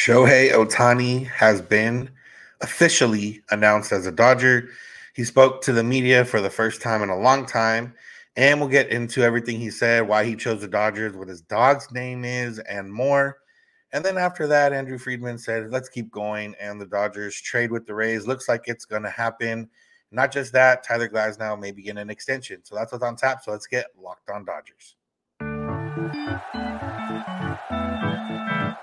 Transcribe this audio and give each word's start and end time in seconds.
Shohei 0.00 0.50
Ohtani 0.50 1.26
has 1.26 1.60
been 1.60 2.08
officially 2.62 3.42
announced 3.50 3.92
as 3.92 4.06
a 4.06 4.12
Dodger. 4.12 4.70
He 5.12 5.24
spoke 5.24 5.60
to 5.64 5.74
the 5.74 5.84
media 5.84 6.24
for 6.24 6.40
the 6.40 6.48
first 6.48 6.80
time 6.80 7.02
in 7.02 7.10
a 7.10 7.18
long 7.18 7.44
time, 7.44 7.92
and 8.34 8.58
we'll 8.58 8.70
get 8.70 8.88
into 8.88 9.22
everything 9.22 9.60
he 9.60 9.68
said, 9.68 10.08
why 10.08 10.24
he 10.24 10.36
chose 10.36 10.62
the 10.62 10.68
Dodgers, 10.68 11.14
what 11.14 11.28
his 11.28 11.42
dog's 11.42 11.92
name 11.92 12.24
is, 12.24 12.58
and 12.60 12.90
more. 12.90 13.40
And 13.92 14.02
then 14.02 14.16
after 14.16 14.46
that, 14.46 14.72
Andrew 14.72 14.96
Friedman 14.96 15.36
said, 15.36 15.70
let's 15.70 15.90
keep 15.90 16.10
going. 16.10 16.54
And 16.58 16.80
the 16.80 16.86
Dodgers 16.86 17.38
trade 17.38 17.70
with 17.70 17.84
the 17.84 17.94
Rays. 17.94 18.26
Looks 18.26 18.48
like 18.48 18.62
it's 18.64 18.86
going 18.86 19.02
to 19.02 19.10
happen. 19.10 19.68
Not 20.12 20.32
just 20.32 20.54
that, 20.54 20.82
Tyler 20.82 21.10
Glasnow 21.10 21.60
may 21.60 21.72
begin 21.72 21.98
an 21.98 22.08
extension. 22.08 22.60
So 22.64 22.74
that's 22.74 22.90
what's 22.90 23.04
on 23.04 23.16
tap. 23.16 23.42
So 23.44 23.50
let's 23.50 23.66
get 23.66 23.88
locked 24.00 24.30
on 24.30 24.46
Dodgers. 24.46 24.96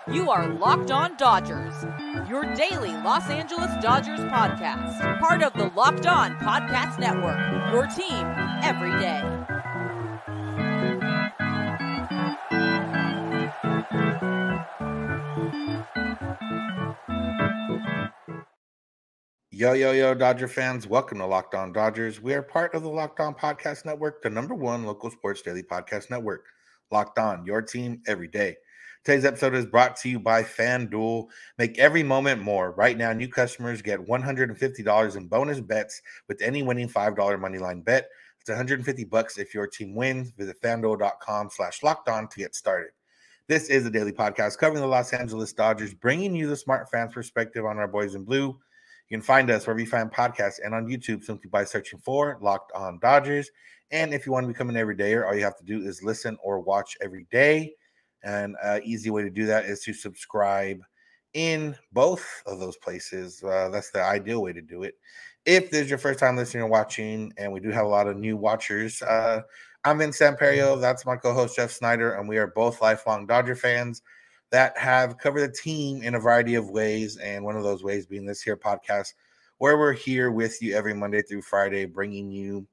You 0.10 0.32
are 0.32 0.48
Locked 0.48 0.90
On 0.90 1.18
Dodgers, 1.18 1.74
your 2.30 2.46
daily 2.56 2.92
Los 3.04 3.30
Angeles 3.30 3.70
Dodgers 3.84 4.22
podcast. 4.22 5.20
Part 5.20 5.44
of 5.44 5.52
the 5.52 5.70
Locked 5.76 6.08
On 6.08 6.34
Podcast 6.38 6.98
Network, 6.98 7.38
your 7.74 7.88
team 7.88 8.26
every 8.64 8.98
day. 9.02 9.22
Yo, 19.52 19.74
yo, 19.74 19.92
yo, 19.92 20.14
Dodger 20.14 20.48
fans. 20.48 20.88
Welcome 20.88 21.18
to 21.18 21.26
Locked 21.26 21.54
On 21.54 21.74
Dodgers. 21.74 22.22
We 22.22 22.34
are 22.34 22.42
part 22.42 22.74
of 22.74 22.84
the 22.84 22.90
Locked 22.90 23.20
On 23.20 23.36
Podcast 23.36 23.84
Network, 23.84 24.22
the 24.22 24.30
number 24.30 24.56
one 24.56 24.86
local 24.86 25.12
sports 25.12 25.42
daily 25.42 25.64
podcast 25.64 26.10
network. 26.10 26.46
Locked 26.92 27.20
On, 27.20 27.46
your 27.46 27.62
team 27.62 28.02
every 28.08 28.30
day. 28.30 28.56
Today's 29.08 29.24
episode 29.24 29.56
is 29.56 29.66
brought 29.66 29.96
to 30.02 30.10
you 30.10 30.20
by 30.20 30.44
FanDuel. 30.44 31.30
Make 31.58 31.80
every 31.80 32.04
moment 32.04 32.42
more. 32.42 32.72
Right 32.72 32.98
now, 32.98 33.14
new 33.14 33.30
customers 33.30 33.82
get 33.82 34.06
$150 34.06 35.16
in 35.16 35.28
bonus 35.28 35.62
bets 35.62 36.02
with 36.28 36.42
any 36.42 36.62
winning 36.62 36.90
$5 36.90 37.16
moneyline 37.16 37.86
bet. 37.86 38.10
It's 38.42 38.50
150 38.50 39.06
bucks 39.06 39.38
if 39.38 39.54
your 39.54 39.66
team 39.66 39.96
wins. 39.96 40.32
Visit 40.32 40.62
fanduel.com 40.62 41.50
slash 41.54 41.84
locked 41.84 42.10
on 42.10 42.28
to 42.28 42.40
get 42.40 42.54
started. 42.54 42.90
This 43.48 43.70
is 43.70 43.86
a 43.86 43.90
daily 43.90 44.12
podcast 44.12 44.58
covering 44.58 44.82
the 44.82 44.88
Los 44.90 45.14
Angeles 45.14 45.54
Dodgers, 45.54 45.94
bringing 45.94 46.36
you 46.36 46.50
the 46.50 46.58
smart 46.58 46.92
fans 46.92 47.14
perspective 47.14 47.64
on 47.64 47.78
our 47.78 47.88
boys 47.88 48.14
in 48.14 48.26
blue. 48.26 48.48
You 48.48 49.18
can 49.18 49.22
find 49.22 49.50
us 49.50 49.66
wherever 49.66 49.80
you 49.80 49.88
find 49.88 50.12
podcasts 50.12 50.60
and 50.62 50.76
on 50.76 50.86
YouTube 50.86 51.24
simply 51.24 51.50
by 51.50 51.64
searching 51.64 52.00
for 52.00 52.38
Locked 52.42 52.74
On 52.74 53.00
Dodgers. 53.00 53.52
And 53.90 54.14
if 54.14 54.26
you 54.26 54.34
want 54.34 54.44
to 54.44 54.50
become 54.50 54.68
an 54.68 54.76
everydayer, 54.76 55.26
all 55.26 55.34
you 55.34 55.46
have 55.46 55.58
to 55.60 55.64
do 55.64 55.82
is 55.82 56.04
listen 56.04 56.38
or 56.44 56.60
watch 56.60 56.98
every 57.02 57.26
day. 57.32 57.74
And 58.24 58.56
uh, 58.64 58.80
easy 58.84 59.10
way 59.10 59.24
to 59.24 59.30
do 59.30 59.46
that 59.46 59.66
is 59.66 59.82
to 59.84 59.94
subscribe 59.94 60.82
in 61.34 61.76
both 61.92 62.26
of 62.46 62.60
those 62.60 62.78
places. 62.78 63.44
Uh, 63.44 63.70
that's 63.70 63.92
the 63.92 64.02
ideal 64.02 64.42
way 64.42 64.54
to 64.54 64.62
do 64.62 64.84
it. 64.84 64.96
If 65.46 65.72
this 65.72 65.84
is 65.84 65.90
your 65.90 66.00
first 66.00 66.20
time 66.20 66.36
listening 66.36 66.64
or 66.64 66.68
watching, 66.68 67.32
and 67.38 67.52
we 67.52 67.60
do 67.60 67.70
have 67.70 67.86
a 67.86 67.90
lot 67.90 68.08
of 68.08 68.18
new 68.18 68.36
watchers, 68.36 69.02
uh, 69.02 69.42
I'm 69.86 70.00
Vince 70.00 70.20
Samperio. 70.20 70.80
That's 70.80 71.06
my 71.06 71.16
co-host 71.16 71.56
Jeff 71.56 71.72
Snider, 71.72 72.16
and 72.16 72.28
we 72.28 72.38
are 72.38 72.48
both 72.48 72.82
lifelong 72.82 73.26
Dodger 73.26 73.56
fans 73.56 74.02
that 74.50 74.78
have 74.78 75.18
covered 75.18 75.42
the 75.42 75.54
team 75.54 76.02
in 76.04 76.16
a 76.16 76.20
variety 76.20 76.56
of 76.56 76.70
ways. 76.70 77.18
And 77.18 77.46
one 77.46 77.56
of 77.56 77.64
those 77.64 77.84
ways 77.84 78.06
being 78.06 78.26
this 78.26 78.42
here 78.42 78.58
podcast, 78.58 79.14
where 79.60 79.78
we're 79.78 79.94
here 79.94 80.32
with 80.32 80.62
you 80.62 80.76
every 80.76 80.94
Monday 80.94 81.22
through 81.22 81.44
Friday, 81.44 81.86
bringing 81.86 82.32
you 82.32 82.68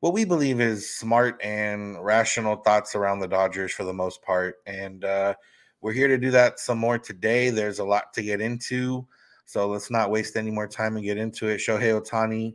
what 0.00 0.12
we 0.12 0.24
believe 0.24 0.60
is 0.60 0.94
smart 0.94 1.40
and 1.42 2.02
rational 2.04 2.56
thoughts 2.56 2.94
around 2.94 3.18
the 3.18 3.28
Dodgers 3.28 3.72
for 3.72 3.84
the 3.84 3.92
most 3.92 4.22
part. 4.22 4.56
And 4.66 5.04
uh, 5.04 5.34
we're 5.80 5.92
here 5.92 6.08
to 6.08 6.18
do 6.18 6.30
that 6.30 6.60
some 6.60 6.78
more 6.78 6.98
today. 6.98 7.50
There's 7.50 7.80
a 7.80 7.84
lot 7.84 8.12
to 8.14 8.22
get 8.22 8.40
into. 8.40 9.06
So 9.44 9.68
let's 9.68 9.90
not 9.90 10.10
waste 10.10 10.36
any 10.36 10.50
more 10.50 10.68
time 10.68 10.96
and 10.96 11.04
get 11.04 11.16
into 11.16 11.48
it. 11.48 11.58
Shohei 11.58 12.00
Ohtani, 12.00 12.54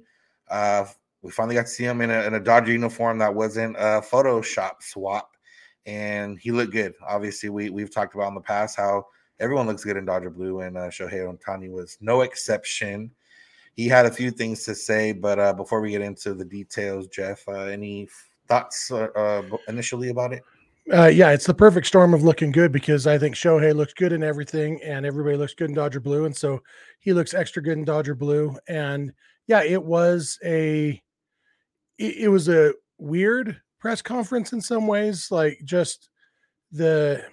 uh, 0.49 0.85
we 1.21 1.31
finally 1.31 1.55
got 1.55 1.63
to 1.63 1.71
see 1.71 1.83
him 1.83 2.01
in 2.01 2.11
a, 2.11 2.21
in 2.23 2.35
a 2.35 2.39
Dodger 2.39 2.71
uniform 2.71 3.17
that 3.17 3.33
wasn't 3.33 3.75
a 3.77 4.01
Photoshop 4.01 4.81
swap. 4.81 5.31
And 5.85 6.39
he 6.39 6.51
looked 6.51 6.71
good. 6.71 6.93
Obviously, 7.05 7.49
we, 7.49 7.69
we've 7.69 7.93
talked 7.93 8.15
about 8.15 8.29
in 8.29 8.35
the 8.35 8.41
past 8.41 8.77
how 8.77 9.05
everyone 9.39 9.67
looks 9.67 9.83
good 9.83 9.97
in 9.97 10.05
Dodger 10.05 10.29
blue, 10.29 10.61
and 10.61 10.77
uh, 10.77 10.87
Shohei 10.87 11.25
Ohtani 11.25 11.69
was 11.69 11.97
no 11.99 12.21
exception 12.21 13.11
he 13.75 13.87
had 13.87 14.05
a 14.05 14.11
few 14.11 14.31
things 14.31 14.63
to 14.65 14.75
say, 14.75 15.11
but 15.11 15.39
uh, 15.39 15.53
before 15.53 15.81
we 15.81 15.91
get 15.91 16.01
into 16.01 16.33
the 16.33 16.45
details, 16.45 17.07
Jeff, 17.07 17.43
uh, 17.47 17.65
any 17.65 18.07
thoughts 18.47 18.91
uh, 18.91 19.07
uh 19.15 19.41
initially 19.67 20.09
about 20.09 20.33
it? 20.33 20.43
Uh, 20.91 21.07
yeah, 21.07 21.31
it's 21.31 21.45
the 21.45 21.53
perfect 21.53 21.87
storm 21.87 22.13
of 22.13 22.23
looking 22.23 22.51
good 22.51 22.71
because 22.71 23.07
I 23.07 23.17
think 23.17 23.35
Shohei 23.35 23.73
looks 23.73 23.93
good 23.93 24.11
in 24.11 24.21
everything, 24.21 24.81
and 24.83 25.05
everybody 25.05 25.37
looks 25.37 25.53
good 25.53 25.69
in 25.69 25.75
Dodger 25.75 26.01
blue, 26.01 26.25
and 26.25 26.35
so 26.35 26.61
he 26.99 27.13
looks 27.13 27.33
extra 27.33 27.61
good 27.63 27.77
in 27.77 27.85
Dodger 27.85 28.15
blue. 28.15 28.57
And 28.67 29.13
yeah, 29.47 29.63
it 29.63 29.81
was 29.81 30.37
a 30.43 31.01
it, 31.97 32.15
it 32.17 32.27
was 32.27 32.49
a 32.49 32.73
weird 32.97 33.61
press 33.79 34.01
conference 34.01 34.51
in 34.51 34.59
some 34.59 34.85
ways, 34.85 35.31
like 35.31 35.59
just 35.63 36.09
the 36.71 37.23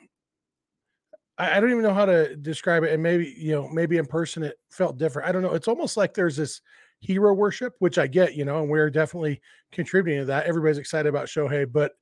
I, 1.41 1.57
I 1.57 1.61
don't 1.61 1.71
even 1.71 1.83
know 1.83 1.95
how 1.95 2.05
to 2.05 2.37
describe 2.37 2.85
it. 2.85 2.93
And 2.93 3.03
maybe, 3.03 3.35
you 3.37 3.53
know, 3.53 3.69
maybe 3.69 3.97
in 3.97 4.07
person 4.07 4.43
it 4.43 4.59
felt 4.71 4.99
different. 4.99 5.29
I 5.29 5.33
don't 5.33 5.43
know. 5.43 5.55
It's 5.55 5.69
almost 5.69 5.97
like 5.97 6.13
there's 6.13 6.37
this 6.37 6.61
hero 7.01 7.33
worship, 7.33 7.75
which 7.79 7.99
I 7.99 8.07
get, 8.07 8.35
you 8.35 8.45
know, 8.45 8.61
and 8.61 8.69
we're 8.69 8.91
definitely 8.91 9.41
contributing 9.73 10.21
to 10.21 10.27
that. 10.27 10.47
Everybody's 10.47 10.79
excited 10.79 11.09
about 11.09 11.27
Shohei, 11.27 11.71
but 11.71 11.93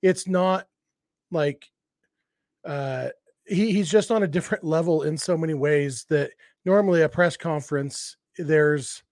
it's 0.00 0.28
not 0.28 0.66
like 1.30 1.66
uh 2.64 3.08
he, 3.46 3.72
he's 3.72 3.90
just 3.90 4.10
on 4.10 4.22
a 4.22 4.28
different 4.28 4.62
level 4.76 5.02
in 5.02 5.18
so 5.18 5.36
many 5.36 5.54
ways 5.54 6.06
that 6.08 6.30
normally 6.64 7.02
a 7.02 7.08
press 7.08 7.36
conference 7.36 8.16
there's 8.38 9.02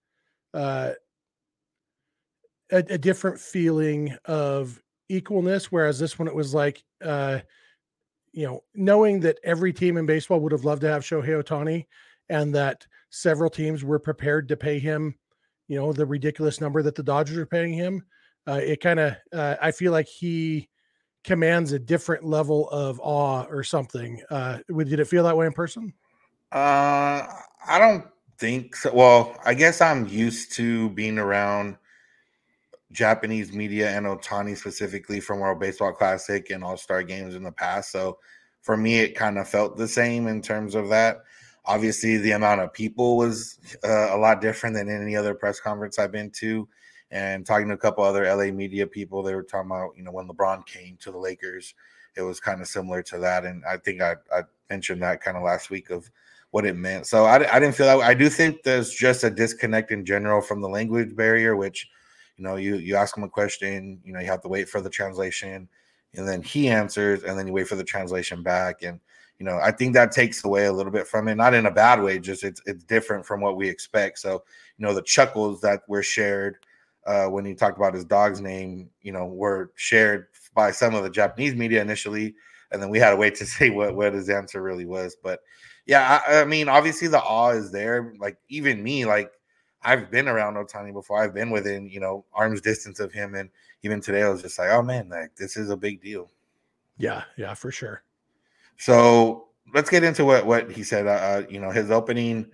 uh 0.55 0.93
a, 2.71 2.77
a 2.77 2.99
different 2.99 3.39
feeling 3.39 4.17
of 4.27 4.81
equalness 5.11 5.67
whereas 5.67 5.99
this 5.99 6.19
one 6.19 6.29
it 6.29 6.35
was 6.35 6.55
like 6.55 6.83
uh 7.05 7.41
you 8.33 8.47
know, 8.47 8.63
knowing 8.75 9.21
that 9.21 9.39
every 9.45 9.73
team 9.73 9.97
in 9.97 10.07
baseball 10.07 10.41
would 10.41 10.53
have 10.53 10.65
loved 10.65 10.83
to 10.83 10.89
have 10.89 11.03
Shohei 11.03 11.43
Ohtani 11.43 11.87
and 12.29 12.55
that 12.55 12.87
several 13.11 13.51
teams 13.51 13.85
were 13.85 13.99
prepared 13.99 14.49
to 14.49 14.57
pay 14.57 14.79
him, 14.79 15.15
you 15.69 15.77
know, 15.77 15.93
the 15.93 16.07
ridiculous 16.07 16.61
number 16.61 16.83
that 16.83 16.95
the 16.95 17.03
Dodgers 17.03 17.37
are 17.37 17.47
paying 17.47 17.75
him, 17.75 18.05
uh, 18.49 18.61
it 18.63 18.81
kind 18.81 19.01
of, 19.01 19.17
uh, 19.33 19.57
I 19.61 19.71
feel 19.71 19.93
like 19.93 20.09
he 20.09 20.69
commands 21.25 21.73
a 21.73 21.79
different 21.79 22.25
level 22.25 22.69
of 22.71 23.01
awe 23.01 23.45
or 23.49 23.63
something. 23.63 24.21
Uh, 24.31 24.59
did 24.69 24.99
it 24.99 25.05
feel 25.07 25.25
that 25.25 25.37
way 25.37 25.47
in 25.47 25.53
person? 25.53 25.93
Uh, 26.51 27.27
I 27.67 27.79
don't 27.79 28.07
think 28.39 28.75
so. 28.77 28.93
Well, 28.93 29.37
I 29.45 29.55
guess 29.55 29.81
I'm 29.81 30.09
used 30.09 30.53
to 30.53 30.91
being 30.91 31.19
around 31.19 31.77
Japanese 32.93 33.53
media 33.53 33.91
and 33.91 34.07
Ohtani 34.07 34.57
specifically 34.57 35.19
from 35.19 35.41
World 35.41 35.59
Baseball 35.59 35.93
Classic 35.93 36.51
and 36.51 36.63
All 36.63 36.77
Star 36.77 37.03
games 37.03 37.35
in 37.35 37.43
the 37.43 37.51
past. 37.51 37.91
So 37.91 38.19
for 38.61 38.77
me, 38.77 39.01
it 39.01 39.17
kind 39.17 39.39
of 39.39 39.49
felt 39.49 39.77
the 39.77 39.89
same 39.89 40.29
in 40.29 40.43
terms 40.43 40.75
of 40.75 40.89
that. 40.91 41.23
Obviously, 41.65 42.19
the 42.19 42.33
amount 42.33 42.61
of 42.61 42.73
people 42.73 43.17
was 43.17 43.59
uh, 43.85 44.15
a 44.15 44.19
lot 44.19 44.41
different 44.41 44.77
than 44.77 44.89
any 44.89 45.17
other 45.17 45.35
press 45.35 45.59
conference 45.59 45.99
I've 45.99 46.13
been 46.13 46.31
to. 46.33 46.69
And 47.11 47.45
talking 47.45 47.69
to 47.69 47.75
a 47.75 47.79
couple 47.79 48.05
other 48.05 48.25
LA 48.25 48.53
media 48.53 48.87
people, 48.87 49.23
they 49.23 49.35
were 49.35 49.43
talking 49.43 49.71
about, 49.71 49.97
you 49.97 50.03
know, 50.03 50.13
when 50.13 50.29
LeBron 50.29 50.67
came 50.67 50.97
to 51.01 51.11
the 51.11 51.19
Lakers, 51.19 51.75
it 52.17 52.23
was 52.23 52.41
kind 52.41 52.61
of 52.61 52.69
similar 52.69 53.03
to 53.05 53.19
that. 53.19 53.45
And 53.45 53.63
I 53.65 53.77
think 53.77 54.01
I, 54.01 54.17
I 54.35 54.43
mentioned 54.71 55.03
that 55.03 55.23
kind 55.23 55.37
of 55.37 55.43
last 55.43 55.71
week 55.71 55.91
of 55.91 56.11
what 56.51 56.67
it 56.67 56.77
meant. 56.77 57.07
So 57.07 57.25
I, 57.25 57.37
I 57.55 57.61
didn't 57.61 57.75
feel 57.75 57.87
that. 57.87 58.01
I 58.01 58.15
do 58.15 58.29
think 58.29 58.63
there's 58.63 58.93
just 58.93 59.25
a 59.25 59.31
disconnect 59.31 59.93
in 59.93 60.05
general 60.05 60.43
from 60.43 60.61
the 60.61 60.69
language 60.69 61.17
barrier, 61.17 61.57
which– 61.57 61.89
you 62.43 62.49
know, 62.49 62.57
you 62.57 62.75
you 62.75 62.97
ask 62.97 63.17
him 63.17 63.23
a 63.23 63.29
question, 63.29 64.01
you 64.05 64.13
know, 64.13 64.19
you 64.19 64.27
have 64.27 64.43
to 64.43 64.49
wait 64.49 64.69
for 64.69 64.81
the 64.81 64.91
translation, 64.91 65.69
and 66.15 66.27
then 66.27 66.43
he 66.43 66.69
answers, 66.69 67.23
and 67.23 67.39
then 67.39 67.47
you 67.47 67.53
wait 67.53 67.69
for 67.69 67.77
the 67.77 67.85
translation 67.85 68.43
back. 68.43 68.83
And 68.83 68.99
you 69.39 69.47
know, 69.47 69.61
I 69.63 69.71
think 69.71 69.95
that 69.95 70.11
takes 70.11 70.45
away 70.45 70.67
a 70.67 70.73
little 70.73 70.91
bit 70.91 71.07
from 71.07 71.29
it, 71.29 71.37
not 71.37 71.55
in 71.55 71.67
a 71.67 71.71
bad 71.71 72.03
way, 72.03 72.19
just 72.19 72.43
it's 72.43 72.61
it's 72.67 72.83
different 72.83 73.25
from 73.25 73.41
what 73.41 73.57
we 73.57 73.69
expect. 73.69 74.19
So, 74.19 74.43
you 74.77 74.85
know, 74.85 74.93
the 74.93 75.03
chuckles 75.03 75.61
that 75.61 75.83
were 75.87 76.03
shared 76.03 76.57
uh, 77.07 77.27
when 77.27 77.45
he 77.45 77.55
talked 77.55 77.79
about 77.79 77.95
his 77.95 78.05
dog's 78.05 78.41
name, 78.41 78.91
you 79.03 79.13
know, 79.13 79.27
were 79.27 79.71
shared 79.77 80.27
by 80.53 80.73
some 80.73 80.97
of 80.97 81.05
the 81.05 81.11
Japanese 81.11 81.55
media 81.55 81.81
initially, 81.81 82.35
and 82.73 82.83
then 82.83 82.91
we 82.91 82.99
had 82.99 83.11
to 83.11 83.17
wait 83.17 83.37
to 83.37 83.47
see 83.47 83.71
what 83.71 83.95
what 83.95 84.15
his 84.15 84.29
answer 84.29 84.61
really 84.61 84.85
was. 84.85 85.17
But 85.23 85.43
yeah, 85.87 86.21
I, 86.27 86.41
I 86.41 86.45
mean, 86.45 86.69
obviously 86.69 87.07
the 87.07 87.23
awe 87.23 87.51
is 87.51 87.71
there. 87.71 88.15
Like 88.19 88.37
even 88.49 88.83
me, 88.83 89.07
like 89.07 89.31
I've 89.85 90.11
been 90.11 90.29
around 90.29 90.55
Ohtani 90.55 90.93
before. 90.93 91.23
I've 91.23 91.35
been 91.35 91.51
within, 91.51 91.89
you 91.89 92.01
know, 92.01 92.25
arm's 92.33 92.61
distance 92.61 93.01
of 93.01 93.13
him. 93.13 93.35
And 93.35 93.51
even 93.83 94.01
today, 94.01 94.23
I 94.23 94.29
was 94.29 94.43
just 94.43 94.59
like, 94.59 94.71
oh 94.71 94.83
man, 94.83 95.09
like 95.09 95.35
this 95.37 95.57
is 95.57 95.71
a 95.71 95.77
big 95.77 96.01
deal. 96.03 96.31
Yeah, 96.99 97.25
yeah, 97.37 97.55
for 97.55 97.71
sure. 97.71 98.03
So 98.77 99.49
let's 99.75 99.91
get 99.91 100.05
into 100.05 100.25
what 100.25 100.47
what 100.47 100.71
he 100.71 100.83
said. 100.83 101.07
Uh, 101.07 101.11
uh, 101.11 101.43
you 101.49 101.61
know, 101.61 101.71
his 101.71 101.91
opening 101.91 102.51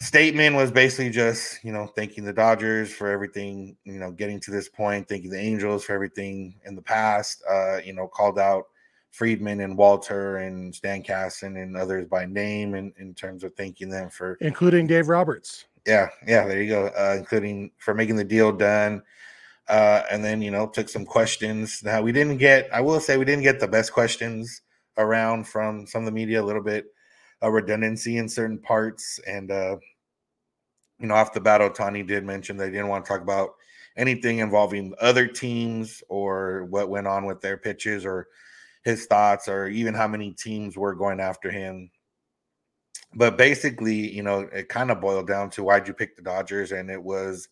statement 0.00 0.56
was 0.56 0.70
basically 0.70 1.10
just, 1.10 1.64
you 1.64 1.72
know, 1.72 1.86
thanking 1.86 2.24
the 2.24 2.32
Dodgers 2.32 2.92
for 2.92 3.08
everything, 3.08 3.76
you 3.84 3.98
know, 3.98 4.10
getting 4.10 4.38
to 4.40 4.50
this 4.50 4.68
point, 4.68 5.08
thanking 5.08 5.30
the 5.30 5.40
Angels 5.40 5.84
for 5.84 5.94
everything 5.94 6.54
in 6.64 6.76
the 6.76 6.82
past. 6.82 7.42
Uh, 7.50 7.78
you 7.78 7.92
know, 7.92 8.06
called 8.06 8.38
out 8.38 8.66
Friedman 9.10 9.60
and 9.60 9.76
Walter 9.76 10.38
and 10.38 10.74
Stan 10.74 11.02
Kasten 11.02 11.56
and 11.56 11.76
others 11.76 12.06
by 12.06 12.26
name 12.26 12.74
in, 12.74 12.92
in 12.98 13.14
terms 13.14 13.44
of 13.44 13.54
thanking 13.54 13.88
them 13.88 14.10
for 14.10 14.36
including 14.40 14.86
Dave 14.86 15.08
Roberts. 15.08 15.64
Yeah, 15.86 16.08
yeah, 16.26 16.46
there 16.46 16.60
you 16.60 16.68
go. 16.68 16.86
Uh, 16.88 17.14
including 17.18 17.70
for 17.78 17.94
making 17.94 18.16
the 18.16 18.24
deal 18.24 18.52
done. 18.52 19.02
Uh, 19.68 20.02
and 20.10 20.24
then 20.24 20.42
you 20.42 20.50
know 20.50 20.66
took 20.68 20.88
some 20.88 21.04
questions. 21.04 21.82
Now 21.84 22.02
we 22.02 22.12
didn't 22.12 22.38
get. 22.38 22.68
I 22.72 22.80
will 22.80 23.00
say 23.00 23.16
we 23.16 23.24
didn't 23.24 23.44
get 23.44 23.60
the 23.60 23.68
best 23.68 23.92
questions 23.92 24.62
around 24.98 25.46
from 25.48 25.86
some 25.86 26.02
of 26.02 26.06
the 26.06 26.12
media. 26.12 26.42
A 26.42 26.44
little 26.44 26.62
bit 26.62 26.86
of 27.42 27.52
redundancy 27.52 28.18
in 28.18 28.28
certain 28.28 28.58
parts, 28.58 29.20
and 29.26 29.50
uh, 29.50 29.76
you 30.98 31.06
know 31.06 31.14
off 31.14 31.32
the 31.32 31.40
bat, 31.40 31.60
Ohtani 31.60 32.06
did 32.06 32.24
mention 32.24 32.56
they 32.56 32.70
didn't 32.70 32.88
want 32.88 33.04
to 33.04 33.08
talk 33.08 33.22
about 33.22 33.50
anything 33.96 34.38
involving 34.38 34.94
other 35.00 35.26
teams 35.26 36.02
or 36.08 36.64
what 36.66 36.88
went 36.90 37.06
on 37.06 37.26
with 37.26 37.40
their 37.40 37.56
pitches 37.56 38.04
or 38.04 38.28
his 38.84 39.06
thoughts 39.06 39.48
or 39.48 39.66
even 39.68 39.94
how 39.94 40.06
many 40.06 40.32
teams 40.32 40.76
were 40.76 40.94
going 40.94 41.18
after 41.18 41.50
him. 41.50 41.90
But 43.14 43.38
basically, 43.38 43.94
you 43.94 44.22
know, 44.22 44.40
it 44.52 44.68
kind 44.68 44.90
of 44.90 45.00
boiled 45.00 45.26
down 45.26 45.50
to 45.50 45.64
why'd 45.64 45.88
you 45.88 45.94
pick 45.94 46.16
the 46.16 46.22
Dodgers? 46.22 46.72
And 46.72 46.90
it 46.90 47.02
was, 47.02 47.48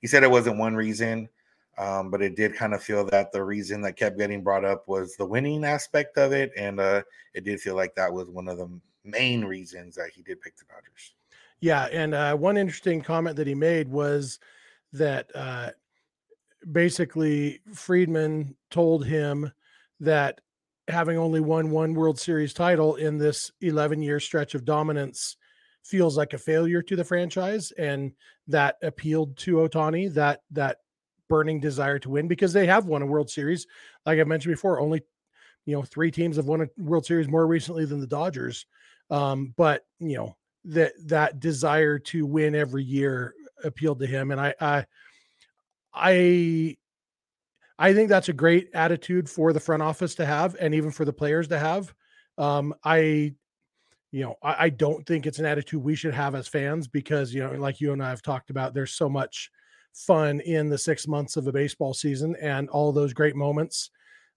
he 0.00 0.06
said 0.06 0.22
it 0.22 0.30
wasn't 0.30 0.58
one 0.58 0.76
reason, 0.76 1.28
um, 1.76 2.10
but 2.10 2.22
it 2.22 2.36
did 2.36 2.54
kind 2.54 2.74
of 2.74 2.82
feel 2.82 3.04
that 3.06 3.32
the 3.32 3.42
reason 3.42 3.80
that 3.82 3.96
kept 3.96 4.18
getting 4.18 4.42
brought 4.42 4.64
up 4.64 4.86
was 4.86 5.16
the 5.16 5.24
winning 5.26 5.64
aspect 5.64 6.18
of 6.18 6.32
it. 6.32 6.52
And 6.56 6.80
uh, 6.80 7.02
it 7.34 7.44
did 7.44 7.60
feel 7.60 7.74
like 7.74 7.94
that 7.96 8.12
was 8.12 8.28
one 8.28 8.48
of 8.48 8.58
the 8.58 8.68
main 9.04 9.44
reasons 9.44 9.94
that 9.96 10.10
he 10.14 10.22
did 10.22 10.40
pick 10.40 10.56
the 10.56 10.64
Dodgers. 10.64 11.14
Yeah. 11.60 11.86
And 11.86 12.14
uh, 12.14 12.36
one 12.36 12.56
interesting 12.56 13.00
comment 13.00 13.36
that 13.36 13.46
he 13.46 13.54
made 13.54 13.88
was 13.88 14.38
that 14.92 15.30
uh, 15.34 15.70
basically 16.70 17.60
Friedman 17.74 18.54
told 18.70 19.04
him 19.04 19.52
that 20.00 20.40
having 20.88 21.18
only 21.18 21.40
won 21.40 21.70
one 21.70 21.94
World 21.94 22.18
Series 22.18 22.54
title 22.54 22.96
in 22.96 23.18
this 23.18 23.52
11 23.60 24.02
year 24.02 24.18
stretch 24.18 24.54
of 24.54 24.64
dominance 24.64 25.36
feels 25.84 26.16
like 26.16 26.32
a 26.32 26.38
failure 26.38 26.82
to 26.82 26.96
the 26.96 27.04
franchise 27.04 27.72
and 27.72 28.12
that 28.46 28.76
appealed 28.82 29.36
to 29.38 29.56
Ohtani 29.56 30.12
that 30.14 30.42
that 30.50 30.78
burning 31.28 31.60
desire 31.60 31.98
to 31.98 32.10
win 32.10 32.26
because 32.26 32.52
they 32.52 32.66
have 32.66 32.86
won 32.86 33.02
a 33.02 33.06
World 33.06 33.30
Series 33.30 33.66
like 34.06 34.18
I've 34.18 34.26
mentioned 34.26 34.54
before 34.54 34.80
only 34.80 35.02
you 35.66 35.76
know 35.76 35.82
three 35.82 36.10
teams 36.10 36.36
have 36.36 36.46
won 36.46 36.62
a 36.62 36.68
World 36.78 37.06
Series 37.06 37.28
more 37.28 37.46
recently 37.46 37.84
than 37.84 38.00
the 38.00 38.06
Dodgers 38.06 38.66
um, 39.10 39.54
but 39.56 39.84
you 39.98 40.16
know 40.16 40.36
that 40.64 40.92
that 41.06 41.40
desire 41.40 41.98
to 41.98 42.26
win 42.26 42.54
every 42.54 42.84
year 42.84 43.34
appealed 43.64 44.00
to 44.00 44.06
him 44.06 44.30
and 44.30 44.40
I 44.40 44.54
I 44.60 44.86
I 45.92 46.76
I 47.78 47.94
think 47.94 48.08
that's 48.08 48.28
a 48.28 48.32
great 48.32 48.70
attitude 48.74 49.28
for 49.28 49.52
the 49.52 49.60
front 49.60 49.82
office 49.82 50.14
to 50.16 50.26
have, 50.26 50.56
and 50.60 50.74
even 50.74 50.90
for 50.90 51.04
the 51.04 51.12
players 51.12 51.48
to 51.48 51.58
have. 51.58 51.94
Um, 52.36 52.74
I, 52.84 53.34
you 54.10 54.22
know, 54.22 54.36
I, 54.42 54.64
I, 54.64 54.68
don't 54.70 55.04
think 55.06 55.26
it's 55.26 55.38
an 55.38 55.46
attitude 55.46 55.82
we 55.82 55.96
should 55.96 56.14
have 56.14 56.34
as 56.34 56.46
fans 56.46 56.86
because 56.86 57.34
you 57.34 57.42
know, 57.42 57.52
like 57.52 57.80
you 57.80 57.92
and 57.92 58.02
I 58.02 58.10
have 58.10 58.22
talked 58.22 58.50
about, 58.50 58.74
there's 58.74 58.92
so 58.92 59.08
much 59.08 59.50
fun 59.92 60.40
in 60.40 60.68
the 60.68 60.78
six 60.78 61.08
months 61.08 61.36
of 61.36 61.48
a 61.48 61.52
baseball 61.52 61.94
season 61.94 62.36
and 62.40 62.68
all 62.70 62.92
those 62.92 63.12
great 63.12 63.34
moments. 63.34 63.90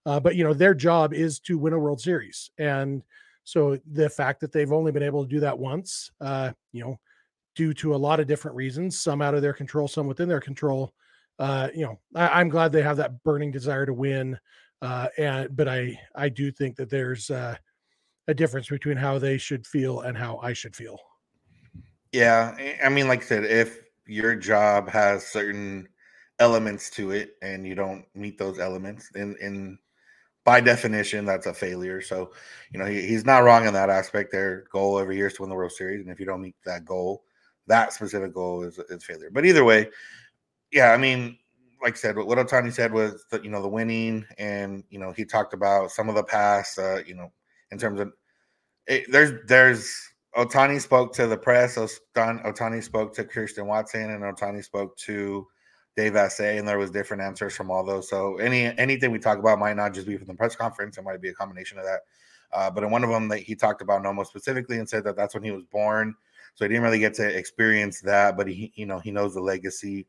Uh, 0.04 0.18
but 0.18 0.34
you 0.34 0.42
know, 0.42 0.52
their 0.52 0.74
job 0.74 1.14
is 1.14 1.38
to 1.40 1.58
win 1.58 1.72
a 1.72 1.78
World 1.78 2.00
Series, 2.00 2.50
and 2.58 3.02
so 3.44 3.78
the 3.90 4.08
fact 4.08 4.40
that 4.40 4.52
they've 4.52 4.72
only 4.72 4.92
been 4.92 5.02
able 5.02 5.24
to 5.24 5.30
do 5.30 5.40
that 5.40 5.58
once, 5.58 6.10
uh, 6.20 6.52
you 6.72 6.82
know, 6.82 6.98
due 7.54 7.74
to 7.74 7.94
a 7.94 7.96
lot 7.96 8.20
of 8.20 8.26
different 8.26 8.56
reasons, 8.56 8.98
some 8.98 9.20
out 9.22 9.34
of 9.34 9.42
their 9.42 9.52
control, 9.52 9.88
some 9.88 10.06
within 10.06 10.28
their 10.28 10.40
control 10.40 10.92
uh, 11.38 11.68
you 11.74 11.82
know, 11.82 11.98
I, 12.14 12.40
am 12.40 12.48
glad 12.48 12.72
they 12.72 12.82
have 12.82 12.98
that 12.98 13.22
burning 13.24 13.50
desire 13.50 13.86
to 13.86 13.94
win. 13.94 14.38
Uh, 14.80 15.08
and 15.16 15.56
but 15.56 15.68
I 15.68 15.98
I 16.14 16.28
do 16.28 16.50
think 16.50 16.76
that 16.76 16.90
there's 16.90 17.30
uh, 17.30 17.56
a 18.28 18.34
difference 18.34 18.68
between 18.68 18.96
how 18.96 19.18
they 19.18 19.38
should 19.38 19.66
feel 19.66 20.00
and 20.00 20.16
how 20.16 20.38
I 20.42 20.52
should 20.52 20.74
feel. 20.74 20.98
Yeah, 22.12 22.56
I 22.84 22.88
mean, 22.88 23.08
like 23.08 23.22
I 23.22 23.26
said, 23.26 23.44
if 23.44 23.80
your 24.06 24.34
job 24.34 24.88
has 24.88 25.26
certain 25.26 25.88
elements 26.38 26.90
to 26.90 27.12
it 27.12 27.36
and 27.42 27.66
you 27.66 27.74
don't 27.74 28.04
meet 28.14 28.38
those 28.38 28.58
elements, 28.58 29.10
in 29.14 29.36
in 29.40 29.78
by 30.44 30.60
definition, 30.60 31.24
that's 31.24 31.46
a 31.46 31.54
failure. 31.54 32.00
So, 32.00 32.32
you 32.72 32.80
know, 32.80 32.86
he, 32.86 33.06
he's 33.06 33.24
not 33.24 33.44
wrong 33.44 33.66
in 33.66 33.74
that 33.74 33.90
aspect. 33.90 34.32
Their 34.32 34.64
goal 34.72 34.98
every 34.98 35.16
year 35.16 35.28
is 35.28 35.34
to 35.34 35.42
win 35.42 35.50
the 35.50 35.54
World 35.54 35.72
Series, 35.72 36.00
and 36.00 36.10
if 36.10 36.18
you 36.18 36.26
don't 36.26 36.42
meet 36.42 36.56
that 36.64 36.84
goal, 36.84 37.24
that 37.68 37.92
specific 37.92 38.34
goal 38.34 38.64
is 38.64 38.78
is 38.90 39.04
failure. 39.04 39.30
But 39.32 39.46
either 39.46 39.64
way, 39.64 39.88
yeah, 40.72 40.92
I 40.92 40.96
mean, 40.96 41.38
like 41.82 41.94
I 41.94 41.96
said, 41.96 42.16
what 42.16 42.38
Ohtani 42.38 42.72
said 42.72 42.92
was 42.92 43.24
that 43.30 43.44
you 43.44 43.50
know 43.50 43.60
the 43.62 43.68
winning, 43.68 44.24
and 44.38 44.84
you 44.90 44.98
know 44.98 45.12
he 45.12 45.24
talked 45.24 45.52
about 45.52 45.90
some 45.90 46.08
of 46.08 46.14
the 46.14 46.24
past, 46.24 46.78
uh, 46.78 47.00
you 47.06 47.14
know, 47.14 47.30
in 47.70 47.78
terms 47.78 48.00
of 48.00 48.12
it, 48.86 49.10
there's 49.10 49.32
there's 49.46 49.94
Ohtani 50.36 50.80
spoke 50.80 51.12
to 51.14 51.26
the 51.26 51.36
press. 51.36 51.76
Ohtani 51.76 52.82
spoke 52.82 53.14
to 53.14 53.24
Kirsten 53.24 53.66
Watson, 53.66 54.10
and 54.10 54.22
Ohtani 54.22 54.64
spoke 54.64 54.96
to 54.98 55.46
Dave 55.96 56.14
Vassegh, 56.14 56.58
and 56.58 56.66
there 56.66 56.78
was 56.78 56.90
different 56.90 57.22
answers 57.22 57.54
from 57.54 57.70
all 57.70 57.84
those. 57.84 58.08
So 58.08 58.36
any 58.38 58.66
anything 58.78 59.10
we 59.10 59.18
talk 59.18 59.38
about 59.38 59.58
might 59.58 59.76
not 59.76 59.92
just 59.92 60.06
be 60.06 60.16
from 60.16 60.28
the 60.28 60.34
press 60.34 60.56
conference; 60.56 60.96
it 60.96 61.04
might 61.04 61.20
be 61.20 61.28
a 61.28 61.34
combination 61.34 61.78
of 61.78 61.84
that. 61.84 62.00
Uh, 62.52 62.70
but 62.70 62.84
in 62.84 62.90
one 62.90 63.02
of 63.02 63.10
them, 63.10 63.28
that 63.28 63.38
he 63.38 63.54
talked 63.54 63.82
about 63.82 64.02
Nomo 64.02 64.26
specifically 64.26 64.78
and 64.78 64.88
said 64.88 65.04
that 65.04 65.16
that's 65.16 65.34
when 65.34 65.42
he 65.42 65.50
was 65.50 65.64
born, 65.64 66.14
so 66.54 66.64
he 66.64 66.68
didn't 66.68 66.82
really 66.82 66.98
get 66.98 67.14
to 67.14 67.26
experience 67.26 68.00
that. 68.00 68.36
But 68.36 68.46
he, 68.46 68.72
you 68.74 68.86
know, 68.86 68.98
he 69.00 69.10
knows 69.10 69.34
the 69.34 69.40
legacy 69.40 70.06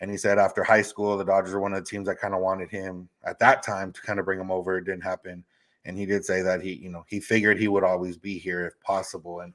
and 0.00 0.10
he 0.10 0.16
said 0.16 0.38
after 0.38 0.62
high 0.62 0.82
school, 0.82 1.16
the 1.16 1.24
Dodgers 1.24 1.54
were 1.54 1.60
one 1.60 1.72
of 1.72 1.84
the 1.84 1.90
teams 1.90 2.06
that 2.06 2.20
kind 2.20 2.34
of 2.34 2.40
wanted 2.40 2.70
him 2.70 3.08
at 3.24 3.38
that 3.40 3.62
time 3.62 3.92
to 3.92 4.00
kind 4.00 4.18
of 4.18 4.24
bring 4.24 4.40
him 4.40 4.50
over. 4.50 4.78
It 4.78 4.84
didn't 4.84 5.02
happen. 5.02 5.44
And 5.84 5.96
he 5.96 6.06
did 6.06 6.24
say 6.24 6.42
that 6.42 6.60
he, 6.60 6.74
you 6.74 6.90
know, 6.90 7.04
he 7.08 7.20
figured 7.20 7.58
he 7.58 7.68
would 7.68 7.84
always 7.84 8.16
be 8.16 8.38
here 8.38 8.66
if 8.66 8.80
possible. 8.80 9.40
And, 9.40 9.54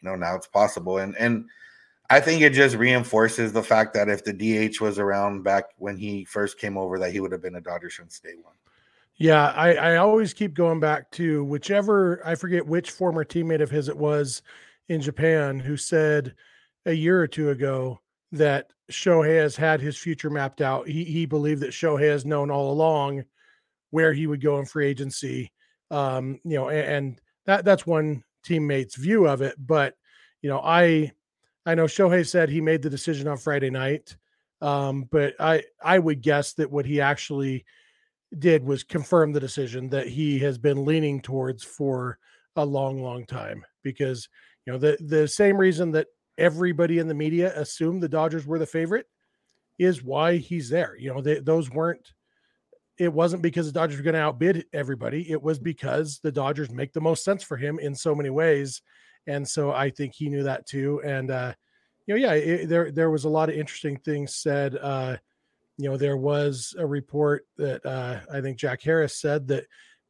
you 0.00 0.08
know, 0.08 0.16
now 0.16 0.34
it's 0.34 0.46
possible. 0.46 0.98
And, 0.98 1.16
and, 1.16 1.46
I 2.10 2.20
think 2.20 2.42
it 2.42 2.52
just 2.52 2.76
reinforces 2.76 3.52
the 3.52 3.62
fact 3.62 3.94
that 3.94 4.08
if 4.08 4.24
the 4.24 4.32
DH 4.32 4.80
was 4.80 4.98
around 4.98 5.42
back 5.42 5.64
when 5.78 5.96
he 5.96 6.24
first 6.24 6.58
came 6.58 6.76
over, 6.76 6.98
that 6.98 7.12
he 7.12 7.20
would 7.20 7.32
have 7.32 7.42
been 7.42 7.54
a 7.54 7.60
Dodger 7.60 7.90
since 7.90 8.20
day 8.20 8.34
one. 8.42 8.54
Yeah, 9.16 9.52
I, 9.52 9.74
I 9.74 9.96
always 9.96 10.34
keep 10.34 10.54
going 10.54 10.80
back 10.80 11.10
to 11.12 11.44
whichever 11.44 12.20
I 12.24 12.34
forget 12.34 12.66
which 12.66 12.90
former 12.90 13.24
teammate 13.24 13.62
of 13.62 13.70
his 13.70 13.88
it 13.88 13.96
was 13.96 14.42
in 14.88 15.00
Japan 15.00 15.58
who 15.58 15.76
said 15.76 16.34
a 16.84 16.92
year 16.92 17.20
or 17.20 17.26
two 17.26 17.50
ago 17.50 18.00
that 18.32 18.70
Shohei 18.90 19.40
has 19.40 19.56
had 19.56 19.80
his 19.80 19.96
future 19.96 20.30
mapped 20.30 20.60
out. 20.60 20.88
He 20.88 21.04
he 21.04 21.26
believed 21.26 21.62
that 21.62 21.70
Shohei 21.70 22.10
has 22.10 22.24
known 22.24 22.50
all 22.50 22.70
along 22.70 23.24
where 23.90 24.12
he 24.12 24.26
would 24.26 24.42
go 24.42 24.58
in 24.58 24.66
free 24.66 24.86
agency. 24.88 25.52
Um, 25.90 26.40
you 26.44 26.56
know, 26.56 26.68
and, 26.68 26.88
and 26.88 27.20
that 27.46 27.64
that's 27.64 27.86
one 27.86 28.24
teammate's 28.44 28.96
view 28.96 29.26
of 29.26 29.40
it. 29.40 29.54
But 29.58 29.94
you 30.42 30.50
know, 30.50 30.60
I 30.60 31.12
I 31.64 31.74
know 31.74 31.84
Shohei 31.84 32.26
said 32.26 32.48
he 32.48 32.60
made 32.60 32.82
the 32.82 32.90
decision 32.90 33.28
on 33.28 33.38
Friday 33.38 33.70
night. 33.70 34.16
Um, 34.60 35.08
but 35.10 35.34
I 35.38 35.62
I 35.82 35.98
would 35.98 36.22
guess 36.22 36.54
that 36.54 36.70
what 36.70 36.86
he 36.86 37.00
actually 37.00 37.64
did 38.38 38.64
was 38.64 38.82
confirm 38.82 39.32
the 39.32 39.40
decision 39.40 39.88
that 39.90 40.08
he 40.08 40.38
has 40.40 40.58
been 40.58 40.84
leaning 40.84 41.20
towards 41.20 41.62
for 41.62 42.18
a 42.56 42.64
long, 42.64 43.02
long 43.02 43.26
time. 43.26 43.64
Because 43.82 44.28
you 44.66 44.72
know 44.72 44.78
the 44.78 44.96
the 45.00 45.28
same 45.28 45.56
reason 45.56 45.92
that 45.92 46.08
everybody 46.38 46.98
in 46.98 47.08
the 47.08 47.14
media 47.14 47.52
assumed 47.58 48.02
the 48.02 48.08
Dodgers 48.08 48.46
were 48.46 48.58
the 48.58 48.66
favorite 48.66 49.06
is 49.78 50.02
why 50.02 50.36
he's 50.36 50.68
there. 50.68 50.96
You 50.98 51.12
know, 51.12 51.20
they, 51.20 51.40
those 51.40 51.70
weren't, 51.70 52.12
it 52.98 53.12
wasn't 53.12 53.42
because 53.42 53.66
the 53.66 53.78
Dodgers 53.78 53.96
were 53.96 54.04
going 54.04 54.14
to 54.14 54.20
outbid 54.20 54.66
everybody. 54.72 55.30
It 55.30 55.42
was 55.42 55.58
because 55.58 56.20
the 56.22 56.32
Dodgers 56.32 56.70
make 56.70 56.92
the 56.92 57.00
most 57.00 57.24
sense 57.24 57.42
for 57.42 57.56
him 57.56 57.78
in 57.78 57.94
so 57.94 58.14
many 58.14 58.30
ways. 58.30 58.82
And 59.26 59.46
so 59.46 59.72
I 59.72 59.90
think 59.90 60.14
he 60.14 60.28
knew 60.28 60.44
that 60.44 60.66
too. 60.66 61.00
And, 61.04 61.30
uh, 61.30 61.54
you 62.06 62.14
know, 62.14 62.20
yeah, 62.20 62.34
it, 62.34 62.68
there, 62.68 62.92
there 62.92 63.10
was 63.10 63.24
a 63.24 63.28
lot 63.28 63.48
of 63.48 63.56
interesting 63.56 63.98
things 63.98 64.36
said. 64.36 64.76
Uh, 64.76 65.16
you 65.76 65.90
know, 65.90 65.96
there 65.96 66.16
was 66.16 66.74
a 66.78 66.86
report 66.86 67.46
that 67.56 67.84
uh, 67.84 68.20
I 68.32 68.40
think 68.40 68.58
Jack 68.58 68.82
Harris 68.82 69.20
said 69.20 69.48
that 69.48 69.64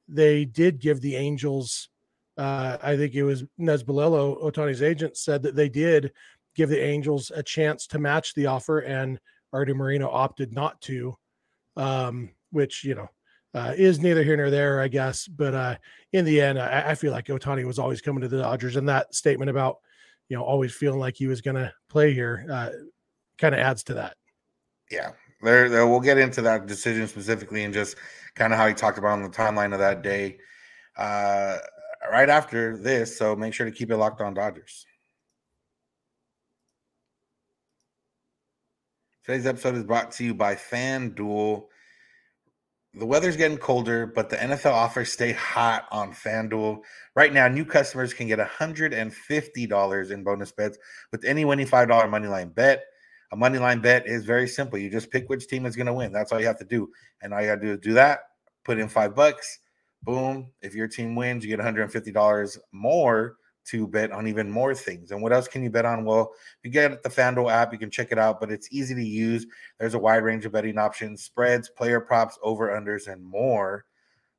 they 0.08 0.44
did 0.44 0.78
give 0.80 1.00
the 1.00 1.16
Angels 1.16 1.88
uh, 2.36 2.78
I 2.82 2.96
think 2.96 3.14
it 3.14 3.22
was 3.22 3.44
Nez 3.58 3.84
Balelo, 3.84 4.42
Ohtani's 4.42 4.82
agent, 4.82 5.16
said 5.16 5.42
that 5.42 5.54
they 5.54 5.68
did 5.68 6.12
give 6.54 6.68
the 6.68 6.82
Angels 6.82 7.30
a 7.34 7.42
chance 7.42 7.86
to 7.88 7.98
match 7.98 8.34
the 8.34 8.46
offer, 8.46 8.80
and 8.80 9.20
Artie 9.52 9.72
Moreno 9.72 10.10
opted 10.10 10.52
not 10.52 10.80
to, 10.82 11.16
um, 11.76 12.30
which 12.50 12.84
you 12.84 12.94
know 12.94 13.08
uh, 13.54 13.72
is 13.76 14.00
neither 14.00 14.24
here 14.24 14.36
nor 14.36 14.50
there, 14.50 14.80
I 14.80 14.88
guess. 14.88 15.28
But 15.28 15.54
uh, 15.54 15.76
in 16.12 16.24
the 16.24 16.40
end, 16.40 16.58
I, 16.58 16.90
I, 16.90 16.94
feel 16.96 17.12
like 17.12 17.26
Ohtani 17.26 17.64
was 17.64 17.78
always 17.78 18.00
coming 18.00 18.22
to 18.22 18.28
the 18.28 18.38
Dodgers, 18.38 18.76
and 18.76 18.88
that 18.88 19.14
statement 19.14 19.50
about 19.50 19.78
you 20.28 20.36
know 20.36 20.42
always 20.42 20.74
feeling 20.74 20.98
like 20.98 21.16
he 21.16 21.28
was 21.28 21.40
going 21.40 21.56
to 21.56 21.72
play 21.88 22.12
here 22.12 22.46
uh, 22.50 22.70
kind 23.38 23.54
of 23.54 23.60
adds 23.60 23.84
to 23.84 23.94
that. 23.94 24.16
Yeah, 24.90 25.12
there, 25.40 25.68
there. 25.68 25.86
We'll 25.86 26.00
get 26.00 26.18
into 26.18 26.42
that 26.42 26.66
decision 26.66 27.06
specifically, 27.06 27.62
and 27.62 27.72
just 27.72 27.96
kind 28.34 28.52
of 28.52 28.58
how 28.58 28.66
he 28.66 28.74
talked 28.74 28.98
about 28.98 29.12
on 29.12 29.22
the 29.22 29.28
timeline 29.28 29.72
of 29.72 29.78
that 29.78 30.02
day. 30.02 30.38
Uh, 30.96 31.58
right 32.10 32.28
after 32.28 32.76
this. 32.76 33.16
So 33.18 33.34
make 33.36 33.54
sure 33.54 33.66
to 33.66 33.72
keep 33.72 33.90
it 33.90 33.96
locked 33.96 34.20
on 34.20 34.34
Dodgers. 34.34 34.86
Today's 39.24 39.46
episode 39.46 39.74
is 39.74 39.84
brought 39.84 40.12
to 40.12 40.24
you 40.24 40.34
by 40.34 40.54
FanDuel. 40.54 41.64
the 42.92 43.06
weather's 43.06 43.38
getting 43.38 43.56
colder, 43.56 44.06
but 44.06 44.28
the 44.28 44.36
NFL 44.36 44.72
offers 44.72 45.10
stay 45.10 45.32
hot 45.32 45.86
on 45.90 46.12
FanDuel. 46.12 46.80
Right 47.16 47.32
now, 47.32 47.48
new 47.48 47.64
customers 47.64 48.12
can 48.12 48.28
get 48.28 48.38
$150 48.38 50.10
in 50.10 50.24
bonus 50.24 50.52
bets 50.52 50.76
with 51.10 51.24
any 51.24 51.46
winning 51.46 51.66
$5 51.66 51.88
moneyline 51.88 52.54
bet. 52.54 52.84
A 53.32 53.36
moneyline 53.36 53.80
bet 53.80 54.06
is 54.06 54.26
very 54.26 54.46
simple. 54.46 54.78
You 54.78 54.90
just 54.90 55.10
pick 55.10 55.28
which 55.30 55.48
team 55.48 55.64
is 55.64 55.74
going 55.74 55.86
to 55.86 55.94
win. 55.94 56.12
That's 56.12 56.30
all 56.30 56.38
you 56.38 56.46
have 56.46 56.58
to 56.58 56.64
do. 56.66 56.90
And 57.22 57.32
all 57.32 57.40
you 57.40 57.46
got 57.48 57.56
to 57.56 57.60
do 57.62 57.72
is 57.72 57.78
do 57.80 57.94
that, 57.94 58.20
put 58.62 58.78
in 58.78 58.88
five 58.88 59.14
bucks. 59.14 59.58
Boom. 60.04 60.50
If 60.60 60.74
your 60.74 60.88
team 60.88 61.14
wins, 61.14 61.44
you 61.44 61.54
get 61.54 61.64
$150 61.64 62.58
more 62.72 63.36
to 63.66 63.88
bet 63.88 64.12
on 64.12 64.26
even 64.26 64.50
more 64.50 64.74
things. 64.74 65.10
And 65.10 65.22
what 65.22 65.32
else 65.32 65.48
can 65.48 65.62
you 65.62 65.70
bet 65.70 65.86
on? 65.86 66.04
Well, 66.04 66.32
you 66.62 66.70
get 66.70 67.02
the 67.02 67.08
FanDuel 67.08 67.50
app, 67.50 67.72
you 67.72 67.78
can 67.78 67.90
check 67.90 68.12
it 68.12 68.18
out, 68.18 68.38
but 68.38 68.50
it's 68.50 68.68
easy 68.70 68.94
to 68.94 69.02
use. 69.02 69.46
There's 69.78 69.94
a 69.94 69.98
wide 69.98 70.22
range 70.22 70.44
of 70.44 70.52
betting 70.52 70.78
options, 70.78 71.22
spreads, 71.22 71.70
player 71.70 72.00
props, 72.00 72.38
over 72.42 72.68
unders, 72.68 73.08
and 73.10 73.24
more. 73.24 73.86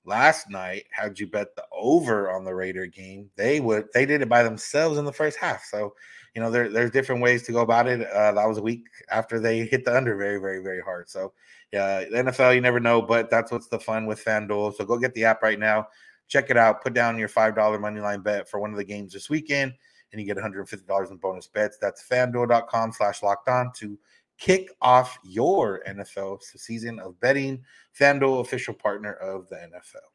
Last 0.08 0.52
night, 0.52 0.84
how'd 0.92 1.20
you 1.20 1.26
bet 1.26 1.56
the 1.56 1.64
over 1.72 2.30
on 2.30 2.44
the 2.44 2.54
Raider 2.54 2.86
game? 2.86 3.32
They 3.36 3.60
would 3.60 3.88
they 3.92 4.06
did 4.06 4.22
it 4.22 4.30
by 4.30 4.44
themselves 4.44 5.00
in 5.00 5.06
the 5.06 5.12
first 5.12 5.40
half. 5.40 5.64
So, 5.64 5.96
you 6.36 6.42
know, 6.42 6.52
there, 6.52 6.70
there's 6.70 6.92
different 6.92 7.22
ways 7.22 7.44
to 7.44 7.54
go 7.54 7.62
about 7.62 7.88
it. 7.88 8.08
Uh, 8.12 8.34
that 8.34 8.48
was 8.48 8.58
a 8.58 8.62
week 8.62 8.88
after 9.10 9.40
they 9.40 9.66
hit 9.66 9.86
the 9.86 9.96
under 9.96 10.18
very, 10.18 10.38
very, 10.38 10.62
very 10.62 10.82
hard. 10.82 11.10
So, 11.10 11.32
yeah, 11.72 12.02
the 12.02 12.18
NFL, 12.18 12.54
you 12.54 12.62
never 12.62 12.82
know, 12.82 13.02
but 13.02 13.30
that's 13.30 13.54
what's 13.54 13.68
the 13.68 13.80
fun 13.80 14.06
with 14.06 14.24
FanDuel. 14.24 14.76
So 14.76 14.84
go 14.86 14.98
get 14.98 15.14
the 15.14 15.24
app 15.24 15.42
right 15.42 15.58
now. 15.58 15.88
Check 16.28 16.50
it 16.50 16.58
out. 16.58 16.84
Put 16.84 16.94
down 16.94 17.18
your 17.18 17.30
$5 17.30 17.80
money 17.80 18.02
line 18.02 18.22
bet 18.22 18.50
for 18.50 18.60
one 18.60 18.72
of 18.72 18.78
the 18.78 18.84
games 18.84 19.14
this 19.14 19.30
weekend, 19.30 19.74
and 20.12 20.20
you 20.20 20.28
get 20.28 20.38
$150 20.38 21.12
in 21.12 21.18
bonus 21.18 21.48
bets. 21.48 21.78
That's 21.80 22.06
fanduel.com 22.06 22.92
slash 22.92 23.24
locked 23.24 23.48
on 23.48 23.72
to 23.78 23.98
kick 24.38 24.70
off 24.82 25.18
your 25.24 25.84
NFL 25.88 26.42
season 26.42 27.00
of 27.00 27.18
betting. 27.22 27.64
FanDuel, 27.98 28.42
official 28.42 28.74
partner 28.74 29.14
of 29.14 29.48
the 29.48 29.56
NFL. 29.56 30.15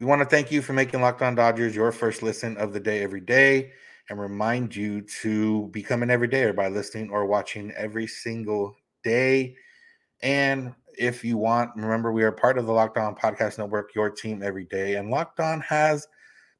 We 0.00 0.06
want 0.06 0.22
to 0.22 0.26
thank 0.26 0.52
you 0.52 0.62
for 0.62 0.74
making 0.74 1.00
Locked 1.00 1.22
On 1.22 1.34
Dodgers 1.34 1.74
your 1.74 1.90
first 1.90 2.22
listen 2.22 2.56
of 2.56 2.72
the 2.72 2.78
day 2.78 3.02
every 3.02 3.20
day 3.20 3.72
and 4.08 4.20
remind 4.20 4.76
you 4.76 5.00
to 5.22 5.66
become 5.72 6.04
an 6.04 6.08
everydayer 6.08 6.54
by 6.54 6.68
listening 6.68 7.10
or 7.10 7.26
watching 7.26 7.72
every 7.72 8.06
single 8.06 8.76
day. 9.02 9.56
And 10.22 10.72
if 10.96 11.24
you 11.24 11.36
want, 11.36 11.72
remember 11.74 12.12
we 12.12 12.22
are 12.22 12.30
part 12.30 12.58
of 12.58 12.66
the 12.66 12.72
Locked 12.72 12.96
On 12.96 13.16
Podcast 13.16 13.58
Network, 13.58 13.92
your 13.92 14.08
team 14.08 14.40
every 14.40 14.66
day. 14.66 14.94
And 14.94 15.10
Locked 15.10 15.40
On 15.40 15.60
has 15.62 16.06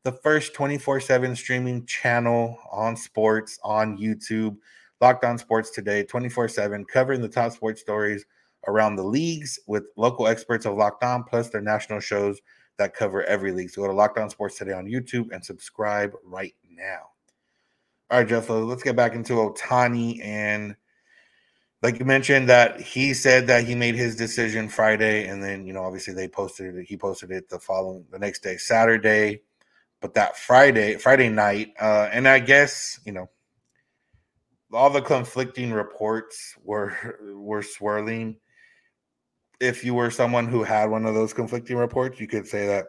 the 0.02 0.10
first 0.10 0.52
24 0.54 0.98
7 0.98 1.36
streaming 1.36 1.86
channel 1.86 2.58
on 2.72 2.96
sports 2.96 3.60
on 3.62 3.96
YouTube. 3.96 4.56
Locked 5.00 5.24
On 5.24 5.38
Sports 5.38 5.70
Today, 5.70 6.02
24 6.02 6.48
7, 6.48 6.84
covering 6.86 7.20
the 7.20 7.28
top 7.28 7.52
sports 7.52 7.80
stories 7.80 8.26
around 8.66 8.96
the 8.96 9.04
leagues 9.04 9.60
with 9.68 9.84
local 9.96 10.26
experts 10.26 10.66
of 10.66 10.74
Locked 10.74 11.04
On, 11.04 11.22
plus 11.22 11.50
their 11.50 11.60
national 11.60 12.00
shows 12.00 12.40
that 12.78 12.94
cover 12.94 13.24
every 13.24 13.52
league. 13.52 13.70
So 13.70 13.82
go 13.82 13.88
to 13.88 13.94
Locked 13.94 14.18
On 14.18 14.30
Sports 14.30 14.56
Today 14.56 14.72
on 14.72 14.86
YouTube 14.86 15.32
and 15.32 15.44
subscribe 15.44 16.14
right 16.24 16.54
now. 16.70 17.10
All 18.10 18.18
right, 18.18 18.28
Jeff, 18.28 18.48
let's 18.48 18.82
get 18.82 18.96
back 18.96 19.14
into 19.14 19.34
Ohtani. 19.34 20.24
and 20.24 20.76
like 21.82 21.98
you 21.98 22.04
mentioned 22.04 22.48
that 22.48 22.80
he 22.80 23.14
said 23.14 23.46
that 23.46 23.64
he 23.64 23.74
made 23.74 23.94
his 23.94 24.16
decision 24.16 24.68
Friday, 24.68 25.28
and 25.28 25.42
then 25.42 25.66
you 25.66 25.72
know 25.72 25.84
obviously 25.84 26.14
they 26.14 26.28
posted 26.28 26.74
it. 26.74 26.86
He 26.86 26.96
posted 26.96 27.30
it 27.30 27.48
the 27.48 27.58
following 27.58 28.04
the 28.10 28.18
next 28.18 28.42
day, 28.42 28.56
Saturday. 28.56 29.42
But 30.00 30.14
that 30.14 30.36
Friday, 30.36 30.96
Friday 30.96 31.28
night, 31.28 31.74
uh, 31.80 32.08
and 32.12 32.26
I 32.26 32.40
guess 32.40 32.98
you 33.04 33.12
know 33.12 33.28
all 34.72 34.90
the 34.90 35.02
conflicting 35.02 35.72
reports 35.72 36.56
were 36.64 37.18
were 37.34 37.62
swirling. 37.62 38.36
If 39.60 39.84
you 39.84 39.94
were 39.94 40.10
someone 40.10 40.46
who 40.46 40.62
had 40.62 40.86
one 40.86 41.04
of 41.04 41.14
those 41.14 41.32
conflicting 41.32 41.76
reports, 41.76 42.20
you 42.20 42.28
could 42.28 42.46
say 42.46 42.66
that 42.66 42.86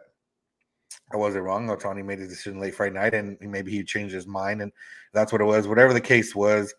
I 1.12 1.16
wasn't 1.16 1.44
wrong. 1.44 1.66
Ohtani 1.66 2.04
made 2.04 2.20
a 2.20 2.28
decision 2.28 2.60
late 2.60 2.74
Friday 2.74 2.94
night, 2.94 3.14
and 3.14 3.36
maybe 3.40 3.72
he 3.72 3.82
changed 3.82 4.14
his 4.14 4.26
mind, 4.26 4.62
and 4.62 4.72
that's 5.12 5.32
what 5.32 5.40
it 5.40 5.44
was. 5.44 5.66
Whatever 5.66 5.92
the 5.92 6.00
case 6.00 6.34
was 6.34 6.74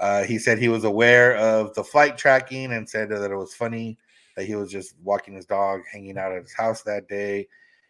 uh, 0.00 0.24
he 0.24 0.38
said 0.38 0.58
he 0.58 0.68
was 0.68 0.84
aware 0.84 1.36
of 1.36 1.74
the 1.74 1.84
flight 1.84 2.16
tracking 2.16 2.72
and 2.72 2.88
said 2.88 3.10
that 3.10 3.30
it 3.30 3.36
was 3.36 3.54
funny 3.54 3.98
that 4.34 4.46
he 4.46 4.54
was 4.54 4.70
just 4.70 4.94
walking 5.04 5.34
his 5.34 5.44
dog, 5.44 5.82
hanging 5.92 6.16
out 6.16 6.32
at 6.32 6.42
his 6.42 6.54
house 6.54 6.82
that 6.82 7.06
day. 7.06 7.46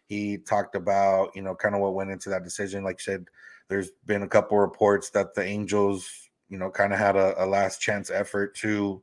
He 0.07 0.37
talked 0.37 0.75
about, 0.75 1.33
you 1.35 1.41
know, 1.41 1.55
kind 1.55 1.73
of 1.73 1.79
what 1.79 1.93
went 1.93 2.11
into 2.11 2.29
that 2.29 2.43
decision. 2.43 2.83
Like 2.83 2.99
said, 2.99 3.27
there's 3.69 3.91
been 4.05 4.23
a 4.23 4.27
couple 4.27 4.59
reports 4.59 5.09
that 5.11 5.33
the 5.33 5.43
Angels, 5.43 6.29
you 6.49 6.57
know, 6.57 6.69
kind 6.69 6.91
of 6.91 6.99
had 6.99 7.15
a, 7.15 7.41
a, 7.41 7.45
last 7.45 7.79
chance 7.79 8.11
effort 8.11 8.55
to 8.57 9.01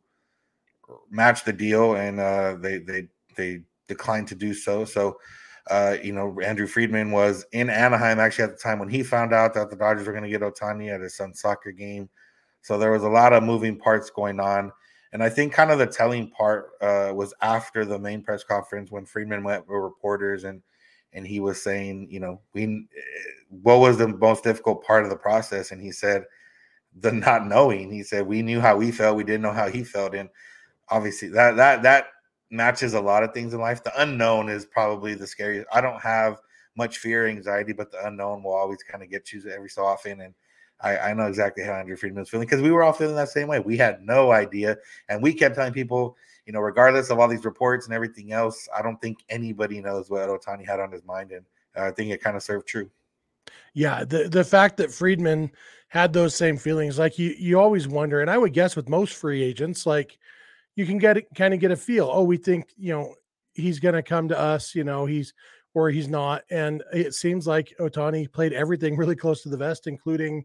match 1.11 1.45
the 1.45 1.53
deal, 1.53 1.95
and 1.95 2.21
uh, 2.21 2.57
they 2.61 2.79
they 2.79 3.09
they 3.37 3.63
declined 3.87 4.29
to 4.29 4.35
do 4.35 4.55
so. 4.55 4.85
So, 4.85 5.19
uh, 5.71 5.97
you 6.03 6.13
know, 6.13 6.39
Andrew 6.41 6.67
Friedman 6.67 7.11
was 7.11 7.45
in 7.53 7.71
Anaheim 7.71 8.19
actually 8.19 8.45
at 8.45 8.51
the 8.51 8.57
time 8.63 8.79
when 8.79 8.89
he 8.89 9.03
found 9.03 9.33
out 9.33 9.55
that 9.55 9.71
the 9.71 9.77
Dodgers 9.77 10.07
were 10.07 10.13
going 10.13 10.25
to 10.25 10.31
get 10.31 10.43
Ohtani 10.43 10.95
at 10.95 11.01
his 11.01 11.17
son's 11.17 11.41
soccer 11.41 11.73
game. 11.73 12.09
So 12.63 12.79
there 12.79 12.91
was 12.91 13.03
a 13.03 13.09
lot 13.09 13.33
of 13.33 13.43
moving 13.43 13.79
parts 13.79 14.11
going 14.11 14.41
on. 14.41 14.73
And 15.13 15.23
I 15.23 15.31
think 15.31 15.55
kind 15.55 15.71
of 15.71 15.79
the 15.79 15.87
telling 15.87 16.31
part 16.31 16.71
uh, 16.83 17.13
was 17.15 17.33
after 17.41 17.85
the 17.85 17.99
main 17.99 18.23
press 18.23 18.45
conference 18.45 18.91
when 18.91 19.07
Friedman 19.07 19.43
went 19.43 19.67
with 19.67 19.79
reporters 19.79 20.45
and 20.45 20.63
and 21.15 21.27
he 21.27 21.41
was 21.41 21.63
saying, 21.63 22.09
you 22.11 22.21
know, 22.21 22.43
we 22.53 22.87
what 23.49 23.79
was 23.79 23.97
the 23.97 24.09
most 24.09 24.45
difficult 24.45 24.85
part 24.85 25.05
of 25.05 25.11
the 25.11 25.17
process? 25.17 25.71
And 25.71 25.81
he 25.81 25.91
said, 25.91 26.25
the 27.01 27.13
not 27.13 27.47
knowing. 27.47 27.91
He 27.91 28.03
said 28.03 28.27
we 28.27 28.43
knew 28.43 28.61
how 28.61 28.77
we 28.77 28.91
felt, 28.91 29.17
we 29.17 29.25
didn't 29.25 29.43
know 29.43 29.53
how 29.53 29.69
he 29.69 29.83
felt, 29.83 30.15
and 30.15 30.29
obviously 30.91 31.29
that 31.29 31.57
that 31.57 31.83
that 31.83 32.09
matches 32.51 32.95
a 32.95 33.01
lot 33.01 33.23
of 33.23 33.35
things 33.35 33.55
in 33.55 33.61
life. 33.61 33.85
The 33.85 34.01
unknown 34.01 34.49
is 34.49 34.65
probably 34.65 35.15
the 35.15 35.27
scariest. 35.27 35.67
I 35.73 35.81
don't 35.81 36.01
have 36.01 36.41
much 36.77 36.99
fear, 36.99 37.27
anxiety, 37.27 37.73
but 37.73 37.91
the 37.91 38.07
unknown 38.07 38.43
will 38.43 38.55
always 38.55 38.83
kind 38.83 39.03
of 39.03 39.11
get 39.11 39.33
you 39.33 39.43
every 39.51 39.69
so 39.69 39.85
often. 39.85 40.21
And 40.21 40.35
I, 40.81 40.97
I 40.99 41.13
know 41.13 41.27
exactly 41.27 41.65
how 41.65 41.73
Andrew 41.73 41.97
Friedman 41.97 42.21
was 42.21 42.31
feeling 42.31 42.47
because 42.47 42.63
we 42.63 42.71
were 42.71 42.83
all 42.83 42.93
feeling 42.93 43.17
that 43.17 43.29
same 43.29 43.49
way. 43.49 43.61
We 43.61 43.77
had 43.77 44.01
no 44.03 44.31
idea, 44.31 44.77
and 45.09 45.23
we 45.23 45.35
kept 45.35 45.57
telling 45.57 45.73
people, 45.73 46.17
you 46.47 46.53
know, 46.53 46.61
regardless 46.61 47.11
of 47.11 47.19
all 47.19 47.29
these 47.29 47.45
reports 47.45 47.87
and 47.87 47.95
everything 47.95 48.33
else, 48.33 48.69
I 48.77 48.81
don't 48.81 49.01
think 49.03 49.19
anybody 49.29 49.81
knows 49.81 50.09
what 50.09 50.29
Ohtani 50.29 50.65
had 50.65 50.81
on 50.81 50.93
his 50.93 51.05
mind, 51.05 51.33
and 51.33 51.45
I 51.77 51.91
think 51.91 52.11
it 52.11 52.23
kind 52.23 52.37
of 52.37 52.43
served 52.43 52.69
true. 52.69 52.91
Yeah, 53.75 54.05
the 54.05 54.29
the 54.29 54.45
fact 54.45 54.77
that 54.79 54.93
Friedman 54.93 55.51
had 55.89 56.13
those 56.13 56.35
same 56.35 56.57
feelings, 56.57 56.99
like 56.99 57.19
you 57.19 57.35
you 57.39 57.59
always 57.59 57.89
wonder, 57.89 58.21
and 58.21 58.31
I 58.31 58.39
would 58.39 58.53
guess 58.53 58.77
with 58.77 58.89
most 58.89 59.15
free 59.15 59.43
agents, 59.43 59.85
like 59.85 60.19
you 60.79 60.87
can 60.87 60.99
get 60.99 61.19
kind 61.35 61.53
of 61.53 61.59
get 61.59 61.73
a 61.73 61.77
feel. 61.77 62.09
Oh, 62.11 62.23
we 62.23 62.37
think 62.37 62.73
you 62.77 62.93
know 62.93 63.17
he's 63.53 63.81
going 63.81 63.97
to 63.97 64.03
come 64.03 64.29
to 64.29 64.39
us. 64.39 64.77
You 64.77 64.85
know, 64.85 65.07
he's 65.07 65.35
or 65.75 65.91
he's 65.91 66.07
not, 66.07 66.45
and 66.51 66.85
it 66.93 67.15
seems 67.15 67.49
like 67.49 67.75
Ohtani 67.81 68.33
played 68.33 68.53
everything 68.53 68.97
really 68.97 69.17
close 69.17 69.43
to 69.43 69.49
the 69.49 69.57
vest, 69.57 69.89
including 69.89 70.45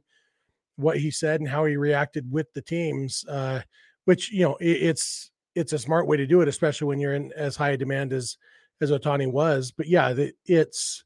what 0.77 0.97
he 0.97 1.11
said 1.11 1.39
and 1.39 1.47
how 1.47 1.65
he 1.65 1.77
reacted 1.77 2.31
with 2.31 2.51
the 2.53 2.63
teams, 2.63 3.23
uh, 3.29 3.61
which 4.05 4.31
you 4.31 4.41
know 4.41 4.55
it, 4.55 4.81
it's 4.81 5.29
it's 5.53 5.73
a 5.73 5.77
smart 5.77 6.07
way 6.07 6.17
to 6.17 6.25
do 6.25 6.41
it, 6.41 6.47
especially 6.47 6.87
when 6.87 6.99
you're 6.99 7.13
in 7.13 7.31
as 7.33 7.55
high 7.55 7.69
a 7.69 7.77
demand 7.77 8.11
as 8.11 8.37
as 8.81 8.89
Ohtani 8.89 9.31
was. 9.31 9.71
But 9.71 9.85
yeah, 9.85 10.15
it's 10.45 11.03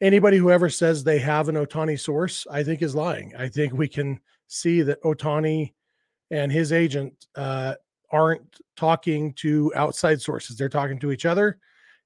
anybody 0.00 0.36
who 0.36 0.52
ever 0.52 0.70
says 0.70 1.02
they 1.02 1.18
have 1.18 1.48
an 1.48 1.56
Ohtani 1.56 1.98
source, 1.98 2.46
I 2.48 2.62
think 2.62 2.80
is 2.80 2.94
lying. 2.94 3.34
I 3.36 3.48
think 3.48 3.72
we 3.72 3.88
can 3.88 4.20
see 4.46 4.82
that 4.82 5.02
Ohtani 5.02 5.72
and 6.30 6.52
his 6.52 6.72
agent 6.72 7.26
uh, 7.34 7.74
aren't 8.10 8.60
talking 8.76 9.32
to 9.34 9.72
outside 9.74 10.20
sources; 10.20 10.56
they're 10.56 10.68
talking 10.68 10.98
to 11.00 11.12
each 11.12 11.26
other, 11.26 11.58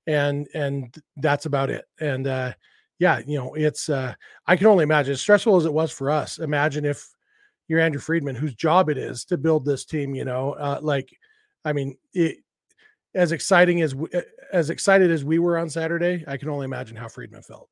and 0.06 0.48
and 0.54 0.94
that's 1.16 1.46
about 1.46 1.70
it. 1.70 1.84
And 2.00 2.26
uh, 2.26 2.52
yeah, 3.00 3.20
you 3.26 3.38
know, 3.38 3.54
it's 3.54 3.88
uh 3.88 4.14
I 4.46 4.56
can 4.56 4.68
only 4.68 4.84
imagine 4.84 5.12
as 5.12 5.20
stressful 5.20 5.56
as 5.56 5.64
it 5.64 5.72
was 5.72 5.90
for 5.90 6.10
us. 6.10 6.38
Imagine 6.38 6.84
if 6.84 7.08
you're 7.66 7.80
Andrew 7.80 8.00
Friedman, 8.00 8.36
whose 8.36 8.54
job 8.54 8.88
it 8.90 8.98
is 8.98 9.24
to 9.26 9.38
build 9.38 9.64
this 9.64 9.84
team, 9.84 10.14
you 10.14 10.24
know, 10.24 10.52
uh 10.52 10.78
like 10.82 11.10
I 11.64 11.72
mean, 11.72 11.96
it 12.12 12.36
as 13.14 13.32
exciting 13.32 13.80
as 13.80 13.94
as 14.52 14.70
excited 14.70 15.10
as 15.10 15.24
we 15.24 15.38
were 15.38 15.58
on 15.58 15.70
Saturday, 15.70 16.22
I 16.28 16.36
can 16.36 16.50
only 16.50 16.66
imagine 16.66 16.96
how 16.96 17.08
Friedman 17.08 17.42
felt. 17.42 17.68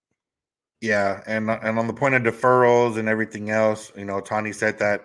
Yeah, 0.80 1.22
and 1.26 1.50
and 1.50 1.78
on 1.78 1.86
the 1.86 1.92
point 1.92 2.14
of 2.14 2.22
deferrals 2.22 2.96
and 2.96 3.08
everything 3.08 3.50
else, 3.50 3.92
you 3.96 4.06
know, 4.06 4.20
Tony 4.20 4.52
said 4.52 4.78
that 4.78 5.04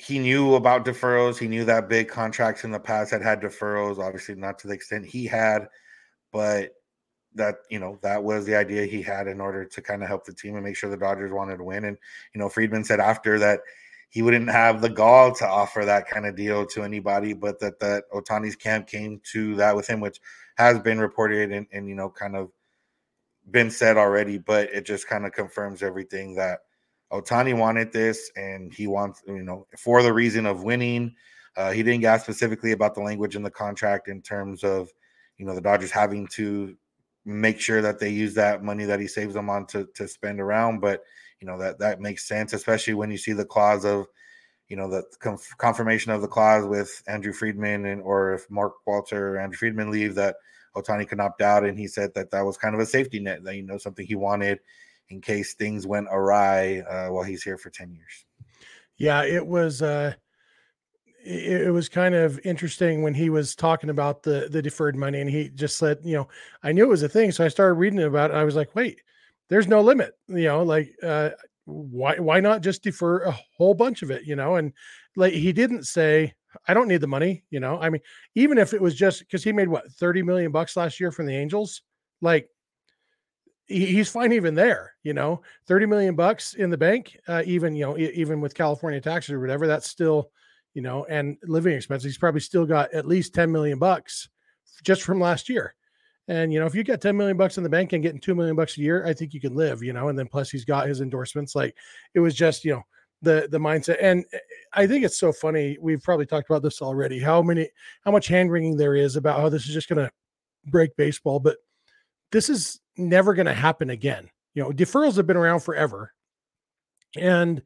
he 0.00 0.18
knew 0.18 0.54
about 0.54 0.86
deferrals. 0.86 1.38
He 1.38 1.46
knew 1.46 1.64
that 1.66 1.88
big 1.88 2.08
contracts 2.08 2.64
in 2.64 2.70
the 2.70 2.80
past 2.80 3.10
had 3.10 3.22
had 3.22 3.42
deferrals. 3.42 3.98
Obviously, 3.98 4.34
not 4.34 4.58
to 4.60 4.66
the 4.66 4.72
extent 4.72 5.04
he 5.04 5.26
had, 5.26 5.68
but 6.32 6.70
that 7.34 7.56
you 7.68 7.78
know 7.78 7.98
that 8.02 8.24
was 8.24 8.46
the 8.46 8.56
idea 8.56 8.86
he 8.86 9.02
had 9.02 9.28
in 9.28 9.40
order 9.40 9.64
to 9.64 9.82
kind 9.82 10.02
of 10.02 10.08
help 10.08 10.24
the 10.24 10.32
team 10.32 10.54
and 10.54 10.64
make 10.64 10.76
sure 10.76 10.88
the 10.88 10.96
Dodgers 10.96 11.32
wanted 11.32 11.58
to 11.58 11.64
win. 11.64 11.84
And 11.84 11.98
you 12.34 12.38
know, 12.38 12.48
Friedman 12.48 12.84
said 12.84 12.98
after 12.98 13.38
that 13.40 13.60
he 14.08 14.22
wouldn't 14.22 14.50
have 14.50 14.80
the 14.80 14.88
gall 14.88 15.34
to 15.34 15.46
offer 15.46 15.84
that 15.84 16.08
kind 16.08 16.26
of 16.26 16.34
deal 16.34 16.64
to 16.66 16.82
anybody, 16.82 17.34
but 17.34 17.60
that 17.60 17.78
that 17.80 18.04
Ohtani's 18.10 18.56
camp 18.56 18.86
came 18.86 19.20
to 19.32 19.54
that 19.56 19.76
with 19.76 19.86
him, 19.86 20.00
which 20.00 20.18
has 20.56 20.80
been 20.80 20.98
reported 20.98 21.52
and, 21.52 21.66
and 21.72 21.88
you 21.88 21.94
know 21.94 22.08
kind 22.08 22.36
of 22.36 22.50
been 23.50 23.70
said 23.70 23.98
already, 23.98 24.38
but 24.38 24.72
it 24.72 24.86
just 24.86 25.06
kind 25.08 25.26
of 25.26 25.32
confirms 25.32 25.82
everything 25.82 26.36
that 26.36 26.60
Ohtani 27.12 27.56
wanted 27.56 27.92
this, 27.92 28.30
and 28.36 28.72
he 28.72 28.86
wants, 28.86 29.22
you 29.26 29.42
know, 29.42 29.66
for 29.76 30.02
the 30.02 30.12
reason 30.12 30.46
of 30.46 30.62
winning. 30.62 31.14
Uh, 31.56 31.72
he 31.72 31.82
didn't 31.82 32.04
ask 32.04 32.24
specifically 32.24 32.72
about 32.72 32.94
the 32.94 33.00
language 33.00 33.34
in 33.34 33.42
the 33.42 33.50
contract 33.50 34.08
in 34.08 34.22
terms 34.22 34.62
of, 34.62 34.88
you 35.36 35.44
know, 35.44 35.54
the 35.54 35.60
Dodgers 35.60 35.90
having 35.90 36.26
to 36.28 36.76
make 37.24 37.60
sure 37.60 37.82
that 37.82 37.98
they 37.98 38.08
use 38.08 38.34
that 38.34 38.62
money 38.62 38.84
that 38.84 39.00
he 39.00 39.06
saves 39.06 39.34
them 39.34 39.50
on 39.50 39.66
to 39.66 39.86
to 39.94 40.08
spend 40.08 40.40
around. 40.40 40.80
But 40.80 41.02
you 41.40 41.46
know 41.46 41.58
that 41.58 41.78
that 41.78 42.00
makes 42.00 42.28
sense, 42.28 42.52
especially 42.52 42.94
when 42.94 43.10
you 43.10 43.18
see 43.18 43.32
the 43.32 43.44
clause 43.44 43.84
of, 43.84 44.06
you 44.68 44.76
know, 44.76 44.88
the 44.88 45.02
conf- 45.18 45.56
confirmation 45.58 46.12
of 46.12 46.22
the 46.22 46.28
clause 46.28 46.66
with 46.66 47.02
Andrew 47.08 47.32
Friedman 47.32 47.86
and 47.86 48.02
or 48.02 48.34
if 48.34 48.50
Mark 48.50 48.74
Walter 48.86 49.34
or 49.34 49.38
Andrew 49.38 49.56
Friedman 49.56 49.90
leave 49.90 50.14
that 50.14 50.36
Ohtani 50.76 51.08
can 51.08 51.20
opt 51.20 51.42
out, 51.42 51.64
and 51.64 51.78
he 51.78 51.88
said 51.88 52.14
that 52.14 52.30
that 52.30 52.44
was 52.44 52.56
kind 52.56 52.74
of 52.74 52.80
a 52.80 52.86
safety 52.86 53.20
net 53.20 53.42
that 53.44 53.56
you 53.56 53.62
know 53.62 53.78
something 53.78 54.06
he 54.06 54.14
wanted 54.14 54.60
in 55.10 55.20
case 55.20 55.54
things 55.54 55.86
went 55.86 56.08
awry 56.10 56.80
uh, 56.80 57.08
while 57.12 57.24
he's 57.24 57.42
here 57.42 57.58
for 57.58 57.70
ten 57.70 57.92
years. 57.92 58.24
Yeah, 58.96 59.24
it 59.24 59.46
was. 59.46 59.82
uh 59.82 60.14
it, 61.24 61.62
it 61.62 61.70
was 61.70 61.88
kind 61.88 62.14
of 62.14 62.40
interesting 62.44 63.02
when 63.02 63.14
he 63.14 63.30
was 63.30 63.54
talking 63.54 63.90
about 63.90 64.22
the 64.22 64.48
the 64.50 64.62
deferred 64.62 64.96
money, 64.96 65.20
and 65.20 65.30
he 65.30 65.50
just 65.50 65.76
said, 65.76 65.98
you 66.02 66.16
know, 66.16 66.28
I 66.62 66.72
knew 66.72 66.84
it 66.84 66.88
was 66.88 67.02
a 67.02 67.08
thing, 67.08 67.32
so 67.32 67.44
I 67.44 67.48
started 67.48 67.74
reading 67.74 68.02
about 68.02 68.30
it. 68.30 68.36
I 68.36 68.44
was 68.44 68.56
like, 68.56 68.74
wait, 68.74 69.02
there's 69.48 69.68
no 69.68 69.80
limit, 69.80 70.12
you 70.28 70.44
know, 70.44 70.62
like 70.62 70.94
uh, 71.02 71.30
why 71.64 72.18
why 72.18 72.40
not 72.40 72.62
just 72.62 72.82
defer 72.82 73.22
a 73.22 73.38
whole 73.56 73.74
bunch 73.74 74.02
of 74.02 74.10
it, 74.10 74.24
you 74.24 74.36
know? 74.36 74.56
And 74.56 74.72
like 75.16 75.32
he 75.32 75.52
didn't 75.52 75.84
say, 75.84 76.34
I 76.66 76.74
don't 76.74 76.88
need 76.88 77.00
the 77.00 77.06
money, 77.06 77.44
you 77.50 77.60
know. 77.60 77.78
I 77.80 77.90
mean, 77.90 78.00
even 78.34 78.58
if 78.58 78.72
it 78.74 78.80
was 78.80 78.94
just 78.94 79.20
because 79.20 79.44
he 79.44 79.52
made 79.52 79.68
what 79.68 79.90
30 79.92 80.22
million 80.22 80.52
bucks 80.52 80.76
last 80.76 81.00
year 81.00 81.10
from 81.10 81.26
the 81.26 81.36
Angels, 81.36 81.82
like 82.20 82.48
he's 83.70 84.10
fine 84.10 84.32
even 84.32 84.54
there, 84.54 84.94
you 85.02 85.14
know, 85.14 85.42
30 85.66 85.86
million 85.86 86.14
bucks 86.14 86.54
in 86.54 86.70
the 86.70 86.76
bank, 86.76 87.16
uh, 87.28 87.42
even, 87.46 87.74
you 87.74 87.86
know, 87.86 87.96
even 87.96 88.40
with 88.40 88.54
California 88.54 89.00
taxes 89.00 89.32
or 89.32 89.40
whatever, 89.40 89.66
that's 89.66 89.88
still 89.88 90.30
you 90.74 90.82
know, 90.82 91.04
and 91.06 91.36
living 91.44 91.74
expenses. 91.74 92.06
He's 92.06 92.18
probably 92.18 92.40
still 92.40 92.66
got 92.66 92.92
at 92.92 93.06
least 93.06 93.34
10 93.34 93.50
million 93.50 93.78
bucks 93.78 94.28
just 94.84 95.02
from 95.02 95.20
last 95.20 95.48
year. 95.48 95.74
And 96.28 96.52
you 96.52 96.60
know, 96.60 96.66
if 96.66 96.74
you 96.74 96.84
got 96.84 97.00
10 97.00 97.16
million 97.16 97.36
bucks 97.36 97.56
in 97.56 97.64
the 97.64 97.68
bank 97.68 97.92
and 97.92 98.02
getting 98.02 98.20
2 98.20 98.34
million 98.34 98.54
bucks 98.54 98.78
a 98.78 98.80
year, 98.80 99.04
I 99.04 99.12
think 99.12 99.34
you 99.34 99.40
can 99.40 99.54
live, 99.54 99.82
you 99.82 99.92
know, 99.92 100.08
and 100.08 100.18
then 100.18 100.28
plus 100.28 100.50
he's 100.50 100.64
got 100.64 100.86
his 100.86 101.00
endorsements. 101.00 101.56
Like 101.56 101.76
it 102.14 102.20
was 102.20 102.34
just, 102.34 102.64
you 102.64 102.74
know, 102.74 102.82
the 103.22 103.48
the 103.50 103.58
mindset. 103.58 103.96
And 104.00 104.24
eh, 104.32 104.38
I 104.72 104.86
think 104.86 105.04
it's 105.04 105.18
so 105.18 105.32
funny. 105.32 105.76
We've 105.80 106.02
probably 106.02 106.26
talked 106.26 106.48
about 106.48 106.62
this 106.62 106.80
already. 106.80 107.18
How 107.18 107.42
many 107.42 107.68
how 108.04 108.12
much 108.12 108.28
hand 108.28 108.52
wringing 108.52 108.76
there 108.76 108.94
is 108.94 109.16
about 109.16 109.40
how 109.40 109.48
this 109.48 109.66
is 109.66 109.74
just 109.74 109.88
gonna 109.88 110.10
break 110.66 110.94
baseball, 110.96 111.40
but 111.40 111.56
this 112.30 112.48
is 112.48 112.80
never 113.00 113.34
gonna 113.34 113.54
happen 113.54 113.90
again. 113.90 114.30
You 114.54 114.62
know, 114.62 114.70
deferrals 114.70 115.16
have 115.16 115.26
been 115.26 115.36
around 115.36 115.60
forever. 115.60 116.12
And 117.16 117.62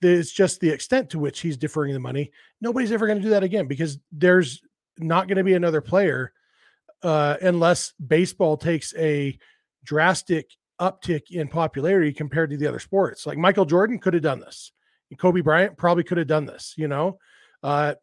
it's 0.00 0.32
just 0.32 0.60
the 0.60 0.70
extent 0.70 1.10
to 1.10 1.18
which 1.18 1.40
he's 1.40 1.56
deferring 1.56 1.92
the 1.92 2.00
money. 2.00 2.30
Nobody's 2.60 2.92
ever 2.92 3.06
going 3.06 3.18
to 3.18 3.24
do 3.24 3.30
that 3.30 3.42
again 3.42 3.66
because 3.66 3.98
there's 4.12 4.62
not 4.98 5.28
going 5.28 5.38
to 5.38 5.44
be 5.44 5.54
another 5.54 5.80
player 5.80 6.32
uh, 7.02 7.36
unless 7.42 7.92
baseball 7.94 8.56
takes 8.56 8.94
a 8.96 9.38
drastic 9.84 10.50
uptick 10.80 11.30
in 11.30 11.48
popularity 11.48 12.12
compared 12.12 12.50
to 12.50 12.56
the 12.56 12.66
other 12.66 12.78
sports. 12.78 13.26
Like 13.26 13.38
Michael 13.38 13.64
Jordan 13.64 13.98
could 13.98 14.14
have 14.14 14.22
done 14.22 14.40
this. 14.40 14.72
Kobe 15.16 15.40
Bryant 15.40 15.76
probably 15.76 16.04
could 16.04 16.18
have 16.18 16.26
done 16.26 16.46
this. 16.46 16.74
You 16.76 16.88
know, 16.88 17.18
uh, 17.62 17.94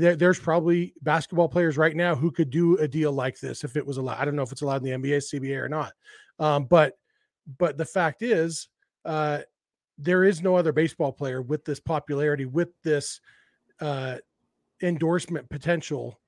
there, 0.00 0.16
there's 0.16 0.40
probably 0.40 0.92
basketball 1.02 1.48
players 1.48 1.76
right 1.78 1.94
now 1.94 2.16
who 2.16 2.32
could 2.32 2.50
do 2.50 2.76
a 2.78 2.88
deal 2.88 3.12
like 3.12 3.38
this 3.38 3.62
if 3.62 3.76
it 3.76 3.86
was 3.86 3.96
allowed. 3.96 4.18
I 4.18 4.24
don't 4.24 4.34
know 4.34 4.42
if 4.42 4.50
it's 4.50 4.62
allowed 4.62 4.84
in 4.84 5.00
the 5.00 5.08
NBA, 5.08 5.18
CBA, 5.18 5.56
or 5.60 5.68
not. 5.68 5.92
Um, 6.40 6.64
but 6.64 6.94
but 7.58 7.78
the 7.78 7.84
fact 7.84 8.22
is, 8.22 8.68
uh, 9.04 9.40
there 9.96 10.24
is 10.24 10.42
no 10.42 10.56
other 10.56 10.72
baseball 10.72 11.12
player 11.12 11.42
with 11.42 11.64
this 11.64 11.78
popularity, 11.78 12.44
with 12.44 12.70
this 12.82 13.20
uh, 13.80 14.16
endorsement 14.82 15.48
potential 15.48 16.18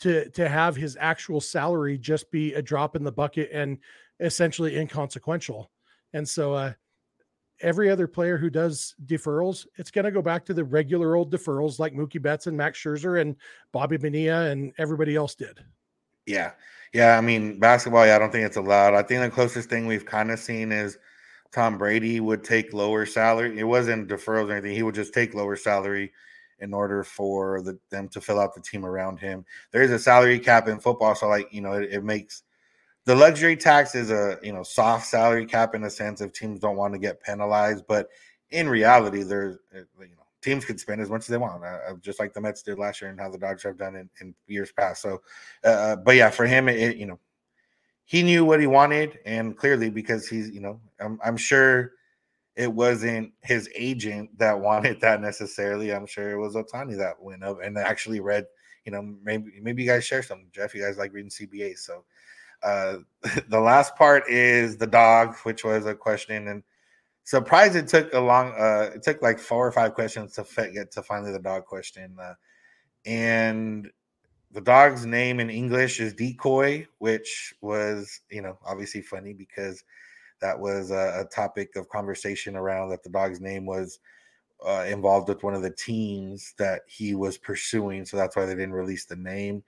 to 0.00 0.28
to 0.30 0.46
have 0.46 0.76
his 0.76 0.98
actual 1.00 1.40
salary 1.40 1.96
just 1.96 2.30
be 2.30 2.52
a 2.52 2.60
drop 2.60 2.96
in 2.96 3.02
the 3.02 3.12
bucket 3.12 3.48
and 3.50 3.78
essentially 4.20 4.76
inconsequential. 4.76 5.70
And 6.12 6.28
so 6.28 6.52
uh, 6.52 6.72
every 7.60 7.90
other 7.90 8.06
player 8.06 8.36
who 8.36 8.50
does 8.50 8.94
deferrals, 9.06 9.66
it's 9.76 9.90
going 9.90 10.04
to 10.04 10.10
go 10.10 10.22
back 10.22 10.44
to 10.46 10.54
the 10.54 10.64
regular 10.64 11.16
old 11.16 11.32
deferrals 11.32 11.78
like 11.78 11.94
Mookie 11.94 12.20
Betts 12.20 12.46
and 12.46 12.56
Max 12.56 12.78
Scherzer 12.78 13.20
and 13.20 13.36
Bobby 13.72 13.96
Bonilla 13.96 14.50
and 14.50 14.72
everybody 14.78 15.16
else 15.16 15.34
did. 15.34 15.60
Yeah. 16.26 16.52
Yeah. 16.92 17.16
I 17.16 17.20
mean, 17.20 17.58
basketball, 17.58 18.06
yeah, 18.06 18.16
I 18.16 18.18
don't 18.18 18.32
think 18.32 18.46
it's 18.46 18.56
allowed. 18.56 18.94
I 18.94 19.02
think 19.02 19.22
the 19.22 19.30
closest 19.30 19.68
thing 19.68 19.86
we've 19.86 20.06
kind 20.06 20.30
of 20.30 20.38
seen 20.38 20.72
is– 20.72 20.98
Tom 21.52 21.78
Brady 21.78 22.20
would 22.20 22.44
take 22.44 22.74
lower 22.74 23.06
salary. 23.06 23.58
It 23.58 23.64
wasn't 23.64 24.08
deferrals 24.08 24.50
or 24.50 24.52
anything. 24.52 24.74
He 24.74 24.82
would 24.82 24.94
just 24.94 25.14
take 25.14 25.34
lower 25.34 25.56
salary 25.56 26.12
in 26.58 26.74
order 26.74 27.02
for 27.02 27.62
the, 27.62 27.78
them 27.90 28.08
to 28.08 28.20
fill 28.20 28.40
out 28.40 28.54
the 28.54 28.60
team 28.60 28.84
around 28.84 29.18
him. 29.18 29.44
There 29.70 29.82
is 29.82 29.90
a 29.90 29.98
salary 29.98 30.38
cap 30.38 30.68
in 30.68 30.80
football, 30.80 31.14
so 31.14 31.28
like 31.28 31.52
you 31.52 31.60
know, 31.60 31.72
it, 31.72 31.92
it, 31.92 32.04
makes 32.04 32.42
the 33.06 33.14
luxury 33.14 33.56
tax 33.56 33.94
is 33.94 34.10
a 34.10 34.38
you 34.42 34.52
know 34.52 34.62
soft 34.62 35.06
salary 35.06 35.46
cap 35.46 35.74
in 35.74 35.84
a 35.84 35.90
sense 35.90 36.20
if 36.20 36.32
teams 36.32 36.60
don't 36.60 36.76
want 36.76 36.92
to 36.92 36.98
get 36.98 37.22
penalized. 37.22 37.86
But 37.86 38.08
in 38.50 38.68
reality, 38.68 39.22
there's 39.22 39.56
uh, 39.74 39.80
you 40.00 40.16
know 40.16 40.26
teams 40.42 40.64
can 40.64 40.76
spend 40.76 41.00
as 41.00 41.08
much 41.08 41.22
as 41.22 41.28
they 41.28 41.38
want, 41.38 41.64
uh, 41.64 41.78
uh, 41.88 41.94
just 42.00 42.20
like 42.20 42.34
the 42.34 42.40
Mets 42.40 42.62
did 42.62 42.78
last 42.78 43.00
year 43.00 43.10
and 43.10 43.18
how 43.18 43.30
the 43.30 43.38
Dodgers 43.38 43.62
have 43.62 43.78
done 43.78 43.96
in, 43.96 44.10
in 44.20 44.34
years 44.46 44.72
past. 44.72 45.02
So, 45.02 45.22
uh, 45.64 45.68
uh 45.68 45.96
but 45.96 46.16
yeah, 46.16 46.30
for 46.30 46.46
him, 46.46 46.68
it, 46.68 46.96
you 46.96 47.06
know, 47.06 47.18
he 48.04 48.22
knew 48.22 48.44
what 48.44 48.60
he 48.60 48.66
wanted, 48.66 49.18
and 49.24 49.56
clearly 49.56 49.88
because 49.88 50.28
he's, 50.28 50.50
you 50.50 50.60
know, 50.60 50.80
I'm, 51.00 51.18
I'm 51.24 51.36
sure 51.36 51.92
it 52.56 52.72
wasn't 52.72 53.32
his 53.42 53.68
agent 53.76 54.36
that 54.38 54.58
wanted 54.68 55.00
that 55.00 55.20
necessarily. 55.20 55.94
I'm 55.94 56.06
sure 56.06 56.30
it 56.30 56.38
was 56.38 56.56
Ohtani 56.56 56.96
that 56.98 57.22
went 57.22 57.44
up 57.44 57.58
and 57.62 57.78
actually 57.78 58.18
read. 58.18 58.46
You 58.84 58.92
know, 58.92 59.02
maybe 59.22 59.60
maybe 59.60 59.82
you 59.82 59.88
guys 59.88 60.04
share 60.04 60.22
some. 60.22 60.46
Jeff, 60.52 60.72
you 60.72 60.80
guys 60.80 60.96
like 60.96 61.12
reading 61.12 61.30
CBA, 61.30 61.76
so 61.76 62.04
uh, 62.62 62.98
the 63.48 63.60
last 63.60 63.96
part 63.96 64.28
is 64.28 64.76
the 64.76 64.86
dog, 64.86 65.36
which 65.42 65.64
was 65.64 65.86
a 65.86 65.94
question, 65.94 66.48
and 66.48 66.62
surprised 67.24 67.76
it 67.76 67.88
took 67.88 68.12
a 68.12 68.20
long. 68.20 68.52
Uh, 68.52 68.90
it 68.94 69.02
took 69.02 69.22
like 69.22 69.38
four 69.38 69.66
or 69.66 69.72
five 69.72 69.94
questions 69.94 70.32
to 70.34 70.70
get 70.72 70.90
to 70.92 71.02
finally 71.02 71.32
the 71.32 71.38
dog 71.38 71.64
question, 71.64 72.16
uh, 72.20 72.34
and 73.04 73.90
the 74.52 74.60
dog's 74.60 75.04
name 75.04 75.38
in 75.38 75.50
English 75.50 76.00
is 76.00 76.14
Decoy, 76.14 76.86
which 76.98 77.54
was, 77.60 78.20
you 78.30 78.40
know, 78.40 78.58
obviously 78.64 79.02
funny 79.02 79.34
because 79.34 79.84
that 80.40 80.58
was 80.58 80.90
a, 80.90 81.20
a 81.20 81.24
topic 81.30 81.76
of 81.76 81.88
conversation 81.88 82.56
around 82.56 82.88
that 82.88 83.02
the 83.02 83.10
dog's 83.10 83.40
name 83.40 83.66
was 83.66 83.98
uh, 84.66 84.86
involved 84.88 85.28
with 85.28 85.42
one 85.42 85.54
of 85.54 85.62
the 85.62 85.70
teams 85.70 86.54
that 86.58 86.82
he 86.86 87.14
was 87.14 87.36
pursuing. 87.36 88.04
So 88.06 88.16
that's 88.16 88.36
why 88.36 88.46
they 88.46 88.54
didn't 88.54 88.72
release 88.72 89.04
the 89.04 89.16
name. 89.16 89.62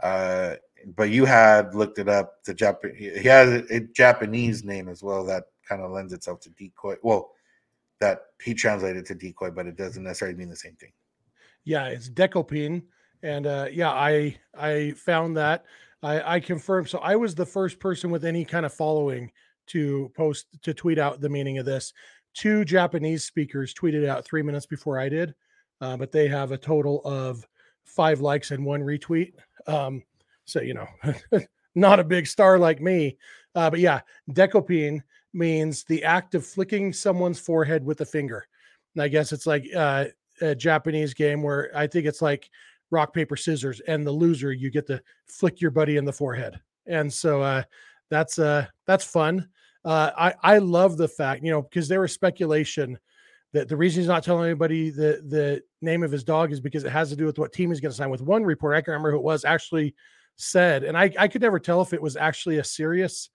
Uh, 0.00 0.54
but 0.96 1.10
you 1.10 1.24
had 1.24 1.74
looked 1.74 1.98
it 1.98 2.08
up. 2.08 2.44
The 2.44 2.54
Japan 2.54 2.94
he 2.96 3.28
has 3.28 3.62
a, 3.70 3.80
Japanese 3.80 4.64
name 4.64 4.88
as 4.88 5.02
well 5.02 5.24
that 5.24 5.44
kind 5.68 5.82
of 5.82 5.90
lends 5.90 6.12
itself 6.12 6.40
to 6.40 6.50
decoy. 6.50 6.96
Well, 7.02 7.32
that 8.00 8.26
he 8.42 8.54
translated 8.54 9.04
to 9.06 9.14
decoy, 9.14 9.50
but 9.50 9.66
it 9.66 9.76
doesn't 9.76 10.04
necessarily 10.04 10.36
mean 10.36 10.48
the 10.48 10.56
same 10.56 10.76
thing. 10.76 10.92
Yeah, 11.64 11.86
it's 11.86 12.08
Dekopin 12.08 12.82
and 13.22 13.46
uh, 13.46 13.66
yeah, 13.70 13.90
I 13.90 14.36
I 14.56 14.92
found 14.92 15.36
that 15.36 15.64
I, 16.02 16.36
I 16.36 16.40
confirmed. 16.40 16.88
So 16.88 16.98
I 16.98 17.16
was 17.16 17.34
the 17.34 17.46
first 17.46 17.80
person 17.80 18.10
with 18.10 18.24
any 18.24 18.44
kind 18.44 18.66
of 18.66 18.72
following 18.72 19.30
to 19.68 20.10
post 20.16 20.46
to 20.62 20.74
tweet 20.74 20.98
out 20.98 21.20
the 21.20 21.28
meaning 21.28 21.58
of 21.58 21.66
this. 21.66 21.92
Two 22.34 22.64
Japanese 22.64 23.24
speakers 23.24 23.74
tweeted 23.74 24.06
out 24.06 24.24
three 24.24 24.42
minutes 24.42 24.66
before 24.66 24.98
I 24.98 25.08
did, 25.08 25.34
uh, 25.80 25.96
but 25.96 26.12
they 26.12 26.28
have 26.28 26.52
a 26.52 26.58
total 26.58 27.02
of 27.04 27.46
five 27.84 28.20
likes 28.20 28.50
and 28.50 28.64
one 28.64 28.82
retweet. 28.82 29.32
Um, 29.66 30.02
so 30.48 30.60
you 30.60 30.74
know, 30.74 30.88
not 31.74 32.00
a 32.00 32.04
big 32.04 32.26
star 32.26 32.58
like 32.58 32.80
me, 32.80 33.16
uh, 33.54 33.70
but 33.70 33.80
yeah, 33.80 34.00
Dekopin 34.32 35.00
means 35.34 35.84
the 35.84 36.02
act 36.02 36.34
of 36.34 36.46
flicking 36.46 36.92
someone's 36.92 37.38
forehead 37.38 37.84
with 37.84 38.00
a 38.00 38.06
finger. 38.06 38.46
And 38.94 39.02
I 39.02 39.08
guess 39.08 39.32
it's 39.32 39.46
like 39.46 39.64
uh, 39.76 40.06
a 40.40 40.54
Japanese 40.54 41.14
game 41.14 41.42
where 41.42 41.70
I 41.76 41.86
think 41.86 42.06
it's 42.06 42.22
like 42.22 42.48
rock 42.90 43.12
paper 43.12 43.36
scissors 43.36 43.80
and 43.80 44.06
the 44.06 44.10
loser 44.10 44.52
you 44.52 44.70
get 44.70 44.86
to 44.86 45.02
flick 45.26 45.60
your 45.60 45.70
buddy 45.70 45.98
in 45.98 46.04
the 46.06 46.12
forehead. 46.12 46.58
And 46.86 47.12
so 47.12 47.42
uh, 47.42 47.62
that's 48.10 48.38
uh 48.38 48.66
that's 48.86 49.04
fun. 49.04 49.48
Uh 49.84 50.10
i 50.16 50.34
i 50.42 50.58
love 50.58 50.96
the 50.96 51.06
fact 51.06 51.44
you 51.44 51.52
know 51.52 51.62
because 51.62 51.86
there 51.86 52.00
was 52.00 52.12
speculation 52.12 52.98
that 53.52 53.68
the 53.68 53.76
reason 53.76 54.00
he's 54.00 54.08
not 54.08 54.24
telling 54.24 54.44
anybody 54.44 54.90
the 54.90 55.22
the 55.28 55.62
name 55.80 56.02
of 56.02 56.10
his 56.10 56.24
dog 56.24 56.50
is 56.50 56.60
because 56.60 56.84
it 56.84 56.90
has 56.90 57.10
to 57.10 57.16
do 57.16 57.26
with 57.26 57.38
what 57.38 57.52
team 57.52 57.70
he's 57.70 57.80
going 57.80 57.92
to 57.92 57.96
sign 57.96 58.10
with. 58.10 58.22
One 58.22 58.42
report 58.42 58.74
i 58.74 58.78
can't 58.78 58.88
remember 58.88 59.12
who 59.12 59.18
it 59.18 59.22
was 59.22 59.44
actually 59.44 59.94
said 60.38 60.84
and 60.84 60.96
i 60.96 61.10
i 61.18 61.28
could 61.28 61.42
never 61.42 61.58
tell 61.58 61.82
if 61.82 61.92
it 61.92 62.00
was 62.00 62.16
actually 62.16 62.58
a 62.58 62.64
serious 62.64 63.30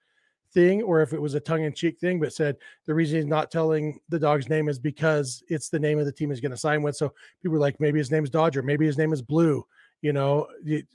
thing 0.53 0.81
or 0.83 1.01
if 1.01 1.13
it 1.13 1.21
was 1.21 1.33
a 1.33 1.39
tongue-in-cheek 1.39 1.99
thing 1.99 2.19
but 2.19 2.31
said 2.31 2.55
the 2.85 2.93
reason 2.93 3.17
he's 3.17 3.25
not 3.25 3.51
telling 3.51 3.99
the 4.09 4.19
dog's 4.19 4.49
name 4.49 4.69
is 4.69 4.79
because 4.79 5.43
it's 5.49 5.69
the 5.69 5.79
name 5.79 5.99
of 5.99 6.05
the 6.05 6.11
team 6.11 6.29
he's 6.29 6.39
going 6.39 6.51
to 6.51 6.57
sign 6.57 6.81
with 6.81 6.95
so 6.95 7.11
people 7.41 7.53
were 7.53 7.59
like 7.59 7.79
maybe 7.79 7.97
his 7.97 8.11
name's 8.11 8.29
dodger 8.29 8.61
maybe 8.61 8.85
his 8.85 8.97
name 8.97 9.11
is 9.11 9.21
blue 9.21 9.65
you 10.01 10.13
know 10.13 10.47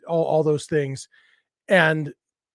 all, 0.06 0.24
all 0.24 0.42
those 0.42 0.66
things 0.66 1.08
and 1.68 2.12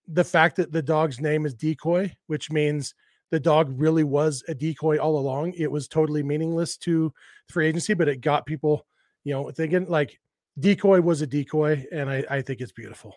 the 0.07 0.23
fact 0.23 0.55
that 0.55 0.71
the 0.71 0.81
dog's 0.81 1.19
name 1.19 1.45
is 1.45 1.53
decoy 1.53 2.11
which 2.27 2.49
means 2.49 2.95
the 3.33 3.39
dog 3.39 3.73
really 3.81 4.03
was 4.03 4.43
a 4.47 4.53
decoy 4.53 4.99
all 4.99 5.17
along. 5.17 5.53
It 5.53 5.71
was 5.71 5.87
totally 5.87 6.21
meaningless 6.21 6.77
to 6.77 7.11
free 7.49 7.65
agency, 7.65 7.95
but 7.95 8.07
it 8.07 8.21
got 8.21 8.45
people, 8.45 8.85
you 9.23 9.33
know, 9.33 9.49
thinking 9.49 9.87
like 9.89 10.19
decoy 10.59 11.01
was 11.01 11.23
a 11.23 11.25
decoy, 11.25 11.83
and 11.91 12.11
I, 12.11 12.23
I 12.29 12.41
think 12.43 12.61
it's 12.61 12.71
beautiful. 12.71 13.15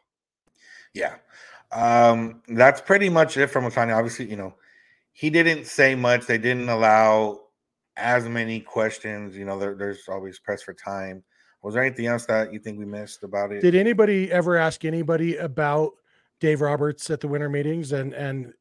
Yeah. 0.96 1.16
Um, 1.72 2.42
that's 2.48 2.80
pretty 2.80 3.09
much 3.09 3.37
it 3.37 3.48
from 3.48 3.64
Ohtani. 3.64 3.94
Obviously, 3.94 4.30
you 4.30 4.37
know, 4.37 4.54
he 5.12 5.30
didn't 5.30 5.66
say 5.66 5.94
much. 5.94 6.26
They 6.26 6.38
didn't 6.38 6.68
allow 6.68 7.40
as 7.96 8.28
many 8.28 8.61
questions. 8.61 9.37
You 9.37 9.44
know, 9.44 9.59
there, 9.59 9.74
there's 9.74 10.09
always 10.09 10.38
press 10.38 10.62
for 10.62 10.74
time. 10.74 11.22
Was 11.62 11.74
there 11.74 11.82
anything 11.82 12.06
else 12.06 12.26
that 12.26 12.52
you 12.52 12.59
think 12.61 12.78
we 12.78 12.85
missed 12.85 13.24
about 13.24 13.52
it? 13.52 13.61
Did 13.61 13.74
anybody 13.74 14.30
ever 14.30 14.56
ask 14.56 14.85
anybody 14.85 15.37
about 15.37 15.92
Dave 16.40 16.61
Roberts 16.61 17.11
at 17.11 17.20
the 17.20 17.28
winter 17.28 17.48
meetings 17.48 17.92
and 17.92 18.12
and 18.14 18.52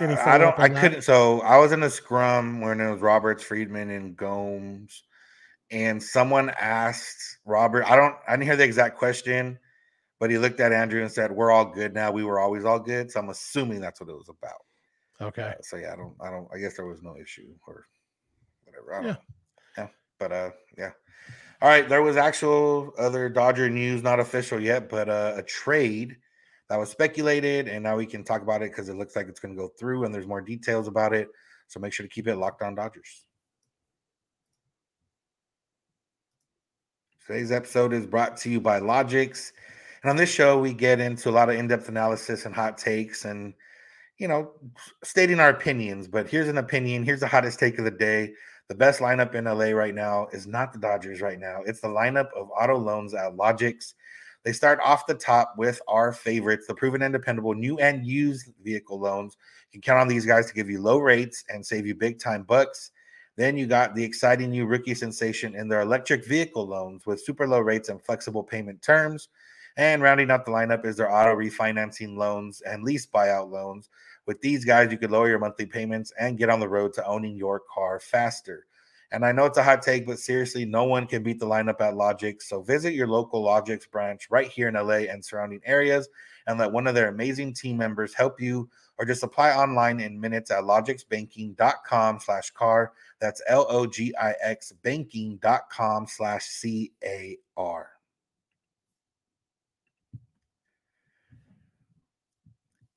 any 0.00 0.14
I 0.14 0.38
don't. 0.38 0.58
I 0.58 0.68
that? 0.68 0.80
couldn't. 0.80 1.02
So 1.02 1.40
I 1.42 1.58
was 1.58 1.72
in 1.72 1.82
a 1.82 1.90
scrum 1.90 2.60
when 2.60 2.80
it 2.80 2.90
was 2.90 3.00
Roberts, 3.00 3.42
Friedman, 3.42 3.90
and 3.90 4.16
Gomes, 4.16 5.02
and 5.70 6.02
someone 6.02 6.50
asked 6.60 7.38
Robert. 7.44 7.84
I 7.84 7.96
don't. 7.96 8.14
I 8.26 8.32
didn't 8.32 8.46
hear 8.46 8.56
the 8.56 8.64
exact 8.64 8.98
question, 8.98 9.58
but 10.22 10.30
he 10.30 10.38
looked 10.38 10.60
at 10.60 10.72
Andrew 10.72 11.02
and 11.02 11.10
said, 11.10 11.32
"We're 11.32 11.50
all 11.50 11.64
good 11.64 11.94
now. 11.94 12.12
We 12.12 12.22
were 12.22 12.38
always 12.38 12.64
all 12.64 12.78
good." 12.78 13.10
So 13.10 13.18
I'm 13.18 13.30
assuming 13.30 13.80
that's 13.80 14.00
what 14.00 14.08
it 14.08 14.12
was 14.14 14.28
about. 14.28 14.62
Okay. 15.20 15.42
Uh, 15.42 15.62
so 15.62 15.76
yeah, 15.76 15.94
I 15.94 15.96
don't. 15.96 16.14
I 16.20 16.30
don't. 16.30 16.46
I 16.54 16.58
guess 16.58 16.76
there 16.76 16.86
was 16.86 17.02
no 17.02 17.16
issue 17.20 17.48
or 17.66 17.86
whatever. 18.62 19.04
Yeah. 19.04 19.10
Know. 19.10 19.18
Yeah. 19.78 19.88
But 20.20 20.30
uh, 20.30 20.50
yeah. 20.78 20.90
All 21.60 21.68
right. 21.68 21.88
There 21.88 22.02
was 22.02 22.16
actual 22.16 22.92
other 22.98 23.28
Dodger 23.28 23.68
news, 23.68 24.04
not 24.04 24.20
official 24.20 24.62
yet, 24.62 24.88
but 24.88 25.08
uh, 25.08 25.32
a 25.38 25.42
trade 25.42 26.16
that 26.68 26.78
was 26.78 26.88
speculated, 26.88 27.66
and 27.66 27.82
now 27.82 27.96
we 27.96 28.06
can 28.06 28.22
talk 28.22 28.42
about 28.42 28.62
it 28.62 28.70
because 28.70 28.88
it 28.88 28.94
looks 28.94 29.16
like 29.16 29.26
it's 29.26 29.40
going 29.40 29.56
to 29.56 29.60
go 29.60 29.72
through, 29.76 30.04
and 30.04 30.14
there's 30.14 30.28
more 30.28 30.40
details 30.40 30.86
about 30.86 31.12
it. 31.12 31.26
So 31.66 31.80
make 31.80 31.92
sure 31.92 32.06
to 32.06 32.12
keep 32.12 32.28
it 32.28 32.36
locked 32.36 32.62
on 32.62 32.76
Dodgers. 32.76 33.24
Today's 37.26 37.50
episode 37.50 37.92
is 37.92 38.06
brought 38.06 38.36
to 38.36 38.50
you 38.50 38.60
by 38.60 38.78
Logix. 38.78 39.50
And 40.02 40.10
on 40.10 40.16
this 40.16 40.30
show, 40.30 40.58
we 40.58 40.74
get 40.74 41.00
into 41.00 41.30
a 41.30 41.32
lot 41.32 41.48
of 41.48 41.56
in 41.56 41.68
depth 41.68 41.88
analysis 41.88 42.44
and 42.44 42.54
hot 42.54 42.76
takes 42.76 43.24
and, 43.24 43.54
you 44.18 44.26
know, 44.26 44.52
stating 45.04 45.38
our 45.38 45.50
opinions. 45.50 46.08
But 46.08 46.28
here's 46.28 46.48
an 46.48 46.58
opinion. 46.58 47.04
Here's 47.04 47.20
the 47.20 47.28
hottest 47.28 47.58
take 47.58 47.78
of 47.78 47.84
the 47.84 47.90
day. 47.90 48.32
The 48.68 48.74
best 48.74 49.00
lineup 49.00 49.34
in 49.34 49.44
LA 49.44 49.76
right 49.76 49.94
now 49.94 50.28
is 50.32 50.46
not 50.46 50.72
the 50.72 50.78
Dodgers 50.78 51.20
right 51.20 51.38
now. 51.38 51.60
It's 51.66 51.80
the 51.80 51.88
lineup 51.88 52.28
of 52.36 52.50
auto 52.50 52.78
loans 52.78 53.14
at 53.14 53.32
Logix. 53.32 53.94
They 54.44 54.52
start 54.52 54.80
off 54.82 55.06
the 55.06 55.14
top 55.14 55.54
with 55.56 55.80
our 55.86 56.12
favorites, 56.12 56.66
the 56.66 56.74
proven 56.74 57.02
and 57.02 57.12
dependable 57.12 57.54
new 57.54 57.78
and 57.78 58.04
used 58.04 58.52
vehicle 58.62 58.98
loans. 58.98 59.36
You 59.70 59.80
can 59.80 59.82
count 59.82 60.00
on 60.00 60.08
these 60.08 60.26
guys 60.26 60.48
to 60.48 60.54
give 60.54 60.68
you 60.68 60.80
low 60.80 60.98
rates 60.98 61.44
and 61.48 61.64
save 61.64 61.86
you 61.86 61.94
big 61.94 62.18
time 62.18 62.42
bucks. 62.42 62.90
Then 63.36 63.56
you 63.56 63.66
got 63.66 63.94
the 63.94 64.04
exciting 64.04 64.50
new 64.50 64.66
rookie 64.66 64.94
sensation 64.94 65.54
in 65.54 65.68
their 65.68 65.80
electric 65.80 66.26
vehicle 66.26 66.66
loans 66.66 67.06
with 67.06 67.22
super 67.22 67.46
low 67.46 67.60
rates 67.60 67.88
and 67.88 68.02
flexible 68.02 68.42
payment 68.42 68.82
terms. 68.82 69.28
And 69.76 70.02
rounding 70.02 70.30
out 70.30 70.44
the 70.44 70.50
lineup 70.50 70.84
is 70.84 70.96
their 70.96 71.12
auto 71.12 71.34
refinancing 71.34 72.16
loans 72.16 72.60
and 72.62 72.84
lease 72.84 73.06
buyout 73.06 73.50
loans. 73.50 73.88
With 74.26 74.40
these 74.40 74.64
guys, 74.64 74.92
you 74.92 74.98
could 74.98 75.10
lower 75.10 75.28
your 75.28 75.38
monthly 75.38 75.66
payments 75.66 76.12
and 76.18 76.38
get 76.38 76.50
on 76.50 76.60
the 76.60 76.68
road 76.68 76.92
to 76.94 77.06
owning 77.06 77.36
your 77.36 77.60
car 77.72 77.98
faster. 77.98 78.66
And 79.12 79.26
I 79.26 79.32
know 79.32 79.44
it's 79.44 79.58
a 79.58 79.62
hot 79.62 79.82
take, 79.82 80.06
but 80.06 80.18
seriously, 80.18 80.64
no 80.64 80.84
one 80.84 81.06
can 81.06 81.22
beat 81.22 81.38
the 81.38 81.46
lineup 81.46 81.80
at 81.82 81.94
Logix. 81.94 82.42
So 82.42 82.62
visit 82.62 82.94
your 82.94 83.08
local 83.08 83.44
Logix 83.44 83.88
branch 83.90 84.28
right 84.30 84.48
here 84.48 84.68
in 84.68 84.74
LA 84.74 85.04
and 85.10 85.22
surrounding 85.22 85.60
areas 85.64 86.08
and 86.46 86.58
let 86.58 86.72
one 86.72 86.86
of 86.86 86.94
their 86.94 87.08
amazing 87.08 87.52
team 87.52 87.76
members 87.76 88.14
help 88.14 88.40
you 88.40 88.70
or 88.98 89.04
just 89.04 89.22
apply 89.22 89.50
online 89.52 90.00
in 90.00 90.18
minutes 90.18 90.50
at 90.50 90.64
logixbanking.com 90.64 92.20
slash 92.20 92.50
car. 92.50 92.92
That's 93.20 93.42
L-O-G-I-X 93.48 94.72
banking.com 94.82 96.06
slash 96.06 96.44
C-A-R. 96.44 97.91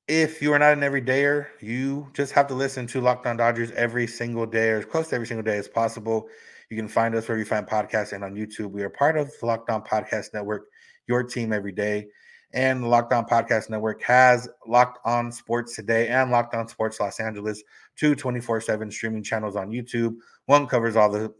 If 0.08 0.40
you 0.40 0.52
are 0.52 0.58
not 0.60 0.72
an 0.72 0.80
everydayer, 0.80 1.48
you 1.60 2.08
just 2.12 2.30
have 2.32 2.46
to 2.46 2.54
listen 2.54 2.86
to 2.88 3.00
Locked 3.00 3.26
On 3.26 3.36
Dodgers 3.36 3.72
every 3.72 4.06
single 4.06 4.46
day 4.46 4.68
or 4.68 4.78
as 4.78 4.84
close 4.84 5.08
to 5.08 5.16
every 5.16 5.26
single 5.26 5.42
day 5.42 5.58
as 5.58 5.66
possible. 5.66 6.28
You 6.70 6.76
can 6.76 6.86
find 6.86 7.12
us 7.16 7.26
wherever 7.26 7.40
you 7.40 7.44
find 7.44 7.66
podcasts 7.66 8.12
and 8.12 8.22
on 8.22 8.36
YouTube. 8.36 8.70
We 8.70 8.84
are 8.84 8.88
part 8.88 9.16
of 9.16 9.32
the 9.40 9.46
Locked 9.46 9.68
On 9.68 9.82
Podcast 9.82 10.32
Network, 10.32 10.68
your 11.08 11.24
team 11.24 11.52
every 11.52 11.72
day. 11.72 12.06
And 12.52 12.84
the 12.84 12.86
Locked 12.86 13.12
On 13.14 13.24
Podcast 13.24 13.68
Network 13.68 14.00
has 14.02 14.48
Locked 14.64 15.00
On 15.04 15.32
Sports 15.32 15.74
Today 15.74 16.06
and 16.06 16.30
Locked 16.30 16.54
On 16.54 16.68
Sports 16.68 17.00
Los 17.00 17.18
Angeles, 17.18 17.64
two 17.96 18.14
24 18.14 18.60
7 18.60 18.88
streaming 18.92 19.24
channels 19.24 19.56
on 19.56 19.70
YouTube. 19.70 20.14
One 20.44 20.68
covers 20.68 20.94
all 20.94 21.10
the 21.10 21.34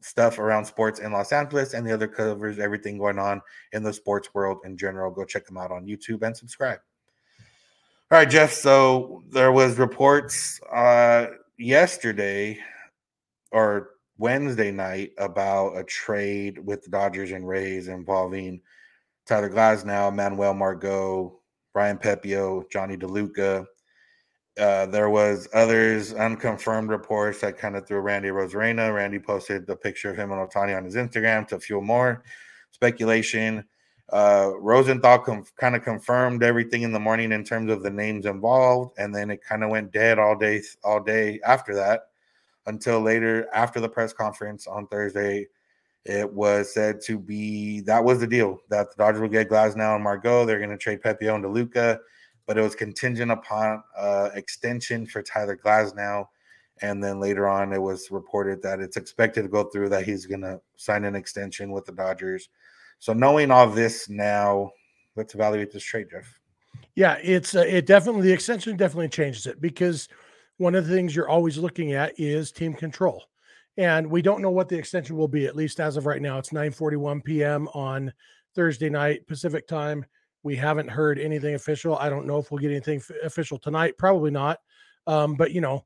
stuff 0.00 0.38
around 0.38 0.64
sports 0.64 1.00
in 1.00 1.10
Los 1.10 1.32
Angeles, 1.32 1.74
and 1.74 1.84
the 1.84 1.92
other 1.92 2.06
covers 2.06 2.60
everything 2.60 2.98
going 2.98 3.18
on 3.18 3.40
in 3.72 3.82
the 3.82 3.92
sports 3.92 4.32
world 4.32 4.58
in 4.64 4.76
general. 4.76 5.10
Go 5.10 5.24
check 5.24 5.44
them 5.44 5.58
out 5.58 5.72
on 5.72 5.86
YouTube 5.86 6.22
and 6.22 6.36
subscribe. 6.36 6.78
All 8.12 8.18
right, 8.18 8.28
Jeff. 8.28 8.52
So 8.52 9.22
there 9.30 9.52
was 9.52 9.78
reports 9.78 10.60
uh, 10.70 11.28
yesterday 11.56 12.58
or 13.52 13.92
Wednesday 14.18 14.70
night 14.70 15.12
about 15.16 15.78
a 15.78 15.84
trade 15.84 16.58
with 16.58 16.82
the 16.82 16.90
Dodgers 16.90 17.30
and 17.30 17.48
Rays 17.48 17.88
involving 17.88 18.60
Tyler 19.26 19.48
Glasnow, 19.48 20.14
Manuel 20.14 20.52
Margot, 20.52 21.40
Ryan 21.74 21.96
Pepiot, 21.96 22.70
Jonny 22.70 22.98
DeLuca. 22.98 23.64
Uh, 24.60 24.84
there 24.84 25.08
was 25.08 25.48
others 25.54 26.12
unconfirmed 26.12 26.90
reports 26.90 27.40
that 27.40 27.56
kind 27.56 27.76
of 27.76 27.86
threw 27.86 28.00
Randy 28.00 28.28
Arozarena. 28.28 28.94
Randy 28.94 29.20
posted 29.20 29.66
the 29.66 29.74
picture 29.74 30.10
of 30.10 30.18
him 30.18 30.32
and 30.32 30.50
Ohtani 30.50 30.76
on 30.76 30.84
his 30.84 30.96
Instagram 30.96 31.48
to 31.48 31.58
fuel 31.58 31.80
more 31.80 32.22
speculation. 32.72 33.64
Uh, 34.10 34.52
Rosenthal 34.58 35.20
com- 35.20 35.44
kind 35.56 35.74
of 35.74 35.82
confirmed 35.82 36.42
everything 36.42 36.82
in 36.82 36.92
the 36.92 37.00
morning 37.00 37.32
in 37.32 37.44
terms 37.44 37.70
of 37.70 37.82
the 37.82 37.90
names 37.90 38.26
involved, 38.26 38.92
and 38.98 39.14
then 39.14 39.30
it 39.30 39.42
kind 39.42 39.64
of 39.64 39.70
went 39.70 39.92
dead 39.92 40.18
all 40.18 40.36
day, 40.36 40.62
all 40.84 41.02
day 41.02 41.40
after 41.46 41.74
that, 41.74 42.08
until 42.66 43.00
later 43.00 43.48
after 43.54 43.80
the 43.80 43.88
press 43.88 44.12
conference 44.12 44.66
on 44.66 44.86
Thursday. 44.88 45.46
It 46.04 46.30
was 46.30 46.74
said 46.74 47.00
to 47.02 47.18
be 47.18 47.80
that 47.82 48.02
was 48.02 48.18
the 48.18 48.26
deal 48.26 48.58
that 48.70 48.90
the 48.90 48.96
Dodgers 48.96 49.20
will 49.20 49.28
get 49.28 49.48
Glasnow 49.48 49.94
and 49.94 50.02
Margot. 50.02 50.44
They're 50.44 50.58
going 50.58 50.70
to 50.70 50.76
trade 50.76 51.00
Pepiot 51.00 51.36
and 51.36 51.44
DeLuca, 51.44 52.00
but 52.46 52.58
it 52.58 52.62
was 52.62 52.74
contingent 52.74 53.30
upon 53.30 53.84
uh, 53.96 54.30
extension 54.34 55.06
for 55.06 55.22
Tyler 55.22 55.56
Glasnow. 55.56 56.26
And 56.80 57.02
then 57.02 57.20
later 57.20 57.48
on, 57.48 57.72
it 57.72 57.80
was 57.80 58.10
reported 58.10 58.60
that 58.62 58.80
it's 58.80 58.96
expected 58.96 59.42
to 59.42 59.48
go 59.48 59.64
through 59.64 59.90
that 59.90 60.04
he's 60.04 60.26
going 60.26 60.40
to 60.40 60.60
sign 60.74 61.04
an 61.04 61.14
extension 61.14 61.70
with 61.70 61.84
the 61.84 61.92
Dodgers 61.92 62.48
so 63.02 63.12
knowing 63.12 63.50
all 63.50 63.66
this 63.66 64.08
now, 64.08 64.70
let's 65.16 65.34
evaluate 65.34 65.72
this 65.72 65.82
trade, 65.82 66.06
Jeff. 66.08 66.38
Yeah, 66.94 67.18
it's 67.20 67.56
uh, 67.56 67.64
it 67.66 67.84
definitely 67.84 68.22
the 68.22 68.32
extension 68.32 68.76
definitely 68.76 69.08
changes 69.08 69.48
it 69.48 69.60
because 69.60 70.08
one 70.58 70.76
of 70.76 70.86
the 70.86 70.94
things 70.94 71.16
you're 71.16 71.28
always 71.28 71.58
looking 71.58 71.94
at 71.94 72.12
is 72.16 72.52
team 72.52 72.74
control. 72.74 73.24
And 73.76 74.08
we 74.08 74.22
don't 74.22 74.40
know 74.40 74.52
what 74.52 74.68
the 74.68 74.78
extension 74.78 75.16
will 75.16 75.26
be, 75.26 75.46
at 75.46 75.56
least 75.56 75.80
as 75.80 75.96
of 75.96 76.06
right 76.06 76.22
now. 76.22 76.38
It's 76.38 76.50
9:41 76.50 77.24
p.m. 77.24 77.66
on 77.74 78.12
Thursday 78.54 78.88
night 78.88 79.26
Pacific 79.26 79.66
time. 79.66 80.06
We 80.44 80.54
haven't 80.54 80.88
heard 80.88 81.18
anything 81.18 81.56
official. 81.56 81.98
I 81.98 82.08
don't 82.08 82.26
know 82.28 82.38
if 82.38 82.52
we'll 82.52 82.60
get 82.60 82.70
anything 82.70 82.98
f- 82.98 83.10
official 83.24 83.58
tonight. 83.58 83.98
Probably 83.98 84.30
not. 84.30 84.60
Um, 85.08 85.34
but 85.34 85.50
you 85.50 85.60
know, 85.60 85.84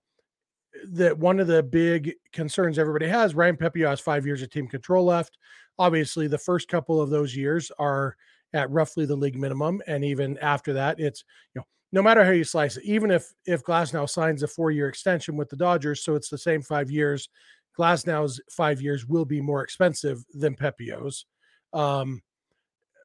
that 0.89 1.17
one 1.17 1.41
of 1.41 1.47
the 1.47 1.63
big 1.63 2.13
concerns 2.33 2.79
everybody 2.79 3.09
has, 3.09 3.35
Ryan 3.35 3.57
Pepiot 3.57 3.89
has 3.89 4.01
five 4.01 4.27
years 4.27 4.43
of 4.43 4.51
team 4.51 4.69
control 4.69 5.07
left. 5.07 5.39
Obviously, 5.79 6.27
the 6.27 6.39
first 6.39 6.69
couple 6.69 7.01
of 7.01 7.11
those 7.11 7.37
years 7.37 7.71
are 7.79 8.17
at 8.53 8.71
roughly 8.71 9.07
the 9.07 9.17
league 9.17 9.39
minimum, 9.39 9.83
and 9.87 10.05
even 10.05 10.39
after 10.39 10.73
that, 10.73 10.99
it's 11.01 11.25
you 11.55 11.61
know 11.61 11.67
no 11.93 12.03
matter 12.03 12.25
how 12.25 12.31
you 12.31 12.45
slice 12.45 12.77
it. 12.77 12.85
Even 12.85 13.11
if 13.11 13.33
if 13.45 13.63
Glasnow 13.63 14.09
signs 14.09 14.43
a 14.43 14.49
four 14.49 14.71
year 14.71 14.89
extension 14.89 15.37
with 15.37 15.49
the 15.49 15.57
Dodgers, 15.57 16.03
so 16.03 16.15
it's 16.15 16.29
the 16.29 16.39
same 16.39 16.63
five 16.63 16.91
years. 16.91 17.29
Glasnow's 17.79 18.41
five 18.51 18.81
years 18.81 19.07
will 19.07 19.25
be 19.25 19.41
more 19.41 19.63
expensive 19.63 20.25
than 20.33 20.55
Pepiot's. 20.55 21.27
Um, 21.73 22.23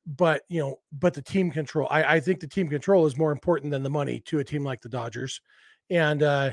but 0.05 0.43
you 0.49 0.61
know, 0.61 0.79
but 0.91 1.13
the 1.13 1.21
team 1.21 1.51
control, 1.51 1.87
I, 1.91 2.15
I 2.15 2.19
think 2.19 2.39
the 2.39 2.47
team 2.47 2.69
control 2.69 3.05
is 3.05 3.17
more 3.17 3.31
important 3.31 3.71
than 3.71 3.83
the 3.83 3.89
money 3.89 4.21
to 4.25 4.39
a 4.39 4.43
team 4.43 4.63
like 4.63 4.81
the 4.81 4.89
Dodgers. 4.89 5.41
And 5.89 6.23
uh, 6.23 6.51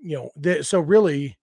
you 0.00 0.16
know, 0.16 0.30
the, 0.36 0.62
so 0.62 0.80
really 0.80 1.36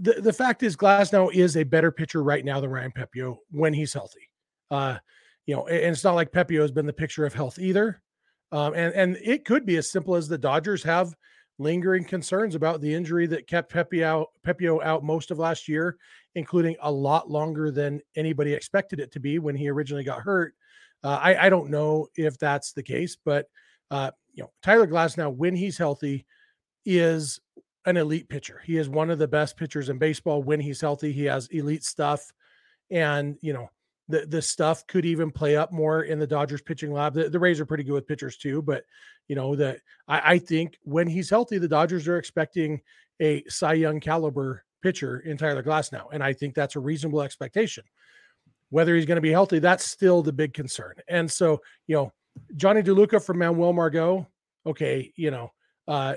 the, 0.00 0.20
the 0.20 0.32
fact 0.32 0.62
is 0.62 0.76
Glasnow 0.76 1.32
is 1.32 1.56
a 1.56 1.64
better 1.64 1.90
pitcher 1.90 2.22
right 2.22 2.44
now 2.44 2.60
than 2.60 2.70
Ryan 2.70 2.92
Pepiot 2.92 3.36
when 3.50 3.72
he's 3.72 3.92
healthy. 3.92 4.28
Uh, 4.70 4.98
you 5.46 5.54
know, 5.54 5.66
and 5.66 5.92
it's 5.92 6.04
not 6.04 6.14
like 6.14 6.32
Pepiot 6.32 6.60
has 6.60 6.70
been 6.70 6.86
the 6.86 6.92
picture 6.92 7.26
of 7.26 7.34
health 7.34 7.58
either. 7.58 8.02
Um, 8.52 8.74
and 8.74 8.94
and 8.94 9.16
it 9.22 9.44
could 9.44 9.64
be 9.64 9.76
as 9.76 9.90
simple 9.90 10.16
as 10.16 10.28
the 10.28 10.38
Dodgers 10.38 10.82
have 10.82 11.14
lingering 11.58 12.04
concerns 12.04 12.54
about 12.54 12.80
the 12.80 12.92
injury 12.92 13.26
that 13.26 13.46
kept 13.46 13.72
Pepiot 13.72 14.02
out, 14.02 14.28
Pepiot 14.44 14.82
out 14.82 15.04
most 15.04 15.30
of 15.30 15.38
last 15.38 15.68
year, 15.68 15.98
including 16.34 16.74
a 16.80 16.90
lot 16.90 17.30
longer 17.30 17.70
than 17.70 18.00
anybody 18.16 18.52
expected 18.52 18.98
it 18.98 19.12
to 19.12 19.20
be 19.20 19.38
when 19.38 19.54
he 19.54 19.68
originally 19.68 20.04
got 20.04 20.22
hurt. 20.22 20.54
Uh, 21.04 21.18
I, 21.20 21.46
I 21.46 21.50
don't 21.50 21.70
know 21.70 22.08
if 22.16 22.38
that's 22.38 22.72
the 22.72 22.82
case, 22.82 23.16
but 23.24 23.46
uh, 23.90 24.10
you 24.32 24.42
know, 24.42 24.50
Tyler 24.62 24.86
Glasnow, 24.86 25.34
when 25.34 25.54
he's 25.54 25.78
healthy, 25.78 26.26
is 26.86 27.40
an 27.86 27.96
elite 27.96 28.28
pitcher. 28.28 28.62
He 28.64 28.76
is 28.76 28.88
one 28.88 29.10
of 29.10 29.18
the 29.18 29.28
best 29.28 29.56
pitchers 29.56 29.88
in 29.88 29.98
baseball 29.98 30.42
when 30.42 30.60
he's 30.60 30.80
healthy. 30.80 31.12
He 31.12 31.24
has 31.24 31.48
elite 31.48 31.84
stuff. 31.84 32.32
And, 32.90 33.36
you 33.40 33.52
know, 33.52 33.70
the, 34.08 34.26
the 34.26 34.42
stuff 34.42 34.86
could 34.86 35.04
even 35.04 35.30
play 35.30 35.56
up 35.56 35.72
more 35.72 36.02
in 36.02 36.18
the 36.18 36.26
Dodgers 36.26 36.60
pitching 36.60 36.92
lab. 36.92 37.14
The, 37.14 37.30
the 37.30 37.38
Rays 37.38 37.60
are 37.60 37.66
pretty 37.66 37.84
good 37.84 37.92
with 37.92 38.08
pitchers 38.08 38.36
too, 38.36 38.60
but 38.60 38.84
you 39.28 39.36
know 39.36 39.54
that 39.54 39.78
I, 40.08 40.32
I 40.32 40.38
think 40.38 40.76
when 40.82 41.06
he's 41.06 41.30
healthy, 41.30 41.58
the 41.58 41.68
Dodgers 41.68 42.08
are 42.08 42.18
expecting 42.18 42.80
a 43.22 43.44
Cy 43.48 43.74
Young 43.74 44.00
caliber 44.00 44.64
pitcher 44.82 45.20
in 45.20 45.36
Tyler 45.36 45.62
Glasnow, 45.62 46.06
and 46.12 46.24
I 46.24 46.32
think 46.32 46.54
that's 46.54 46.74
a 46.74 46.80
reasonable 46.80 47.22
expectation. 47.22 47.84
Whether 48.70 48.96
he's 48.96 49.06
going 49.06 49.16
to 49.16 49.22
be 49.22 49.30
healthy, 49.30 49.60
that's 49.60 49.84
still 49.84 50.22
the 50.22 50.32
big 50.32 50.54
concern. 50.54 50.94
And 51.08 51.30
so, 51.30 51.60
you 51.86 51.94
know, 51.94 52.12
Jonny 52.56 52.82
DeLuca 52.82 53.24
from 53.24 53.38
Manuel 53.38 53.72
Margot, 53.72 54.26
okay, 54.66 55.12
you 55.14 55.30
know, 55.30 55.52
uh, 55.86 56.16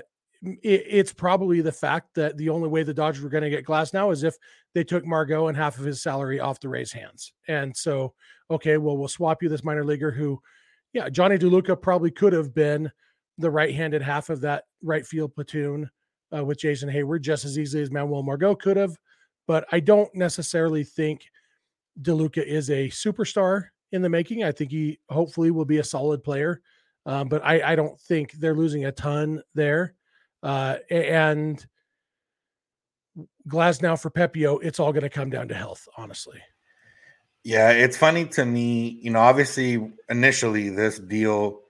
it, 0.62 0.84
it's 0.86 1.12
probably 1.12 1.60
the 1.60 1.72
fact 1.72 2.14
that 2.14 2.36
the 2.36 2.48
only 2.48 2.68
way 2.68 2.82
the 2.82 2.94
Dodgers 2.94 3.22
were 3.22 3.30
going 3.30 3.44
to 3.44 3.50
get 3.50 3.64
Glasnow 3.64 4.12
is 4.12 4.22
if 4.22 4.36
they 4.74 4.84
took 4.84 5.04
Margot 5.04 5.48
and 5.48 5.56
half 5.56 5.78
of 5.78 5.84
his 5.84 6.02
salary 6.02 6.40
off 6.40 6.60
the 6.60 6.68
Rays' 6.68 6.92
hands. 6.92 7.32
And 7.48 7.76
so, 7.76 8.14
okay, 8.50 8.76
well, 8.76 8.96
we'll 8.96 9.08
swap 9.08 9.42
you 9.42 9.48
this 9.48 9.64
minor 9.64 9.84
leaguer 9.84 10.10
who, 10.10 10.40
yeah, 10.92 11.08
Jonny 11.08 11.38
DeLuca 11.38 11.80
probably 11.80 12.10
could 12.10 12.32
have 12.32 12.54
been 12.54 12.90
the 13.38 13.50
right-handed 13.50 14.02
half 14.02 14.30
of 14.30 14.40
that 14.42 14.64
right 14.82 15.06
field 15.06 15.34
platoon 15.34 15.90
uh, 16.34 16.44
with 16.44 16.58
Jason 16.58 16.88
Heyward 16.88 17.22
just 17.22 17.44
as 17.44 17.58
easily 17.58 17.82
as 17.82 17.90
Manuel 17.90 18.22
Margot 18.22 18.54
could 18.54 18.76
have. 18.76 18.96
But 19.46 19.66
I 19.72 19.80
don't 19.80 20.14
necessarily 20.14 20.84
think 20.84 21.26
DeLuca 22.00 22.44
is 22.44 22.70
a 22.70 22.88
superstar 22.88 23.66
in 23.92 24.02
the 24.02 24.08
making. 24.08 24.44
I 24.44 24.52
think 24.52 24.70
he 24.70 24.98
hopefully 25.08 25.50
will 25.50 25.64
be 25.64 25.78
a 25.78 25.84
solid 25.84 26.24
player. 26.24 26.60
Um, 27.06 27.28
but 27.28 27.44
I, 27.44 27.72
I, 27.72 27.76
don't 27.76 28.00
think 28.00 28.32
they're 28.32 28.54
losing 28.54 28.86
a 28.86 28.92
ton 28.92 29.42
there. 29.54 29.94
Uh, 30.44 30.76
and 30.90 31.66
Glasnow 33.48 34.00
for 34.00 34.10
Pepiot, 34.10 34.62
it's 34.62 34.78
all 34.78 34.92
going 34.92 35.02
to 35.02 35.08
come 35.10 35.30
down 35.30 35.48
to 35.48 35.54
health, 35.54 35.88
honestly. 35.96 36.38
Yeah, 37.44 37.70
it's 37.70 37.96
funny 37.96 38.26
to 38.26 38.44
me. 38.44 38.98
You 39.00 39.10
know, 39.10 39.20
obviously, 39.20 39.90
initially, 40.10 40.68
this 40.68 40.98
deal 40.98 41.60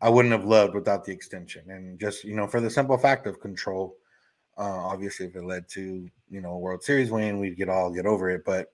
I 0.00 0.08
wouldn't 0.08 0.32
have 0.32 0.44
loved 0.44 0.74
without 0.74 1.04
the 1.04 1.12
extension, 1.12 1.70
and 1.70 1.98
just 1.98 2.24
you 2.24 2.34
know, 2.34 2.46
for 2.46 2.60
the 2.60 2.70
simple 2.70 2.98
fact 2.98 3.26
of 3.26 3.40
control. 3.40 3.96
Uh, 4.58 4.62
obviously, 4.62 5.26
if 5.26 5.36
it 5.36 5.44
led 5.44 5.68
to 5.68 6.08
you 6.30 6.40
know 6.40 6.52
a 6.52 6.58
World 6.58 6.82
Series 6.82 7.10
win, 7.10 7.38
we'd 7.38 7.56
get 7.56 7.68
all 7.68 7.90
get 7.90 8.06
over 8.06 8.30
it. 8.30 8.42
But 8.44 8.72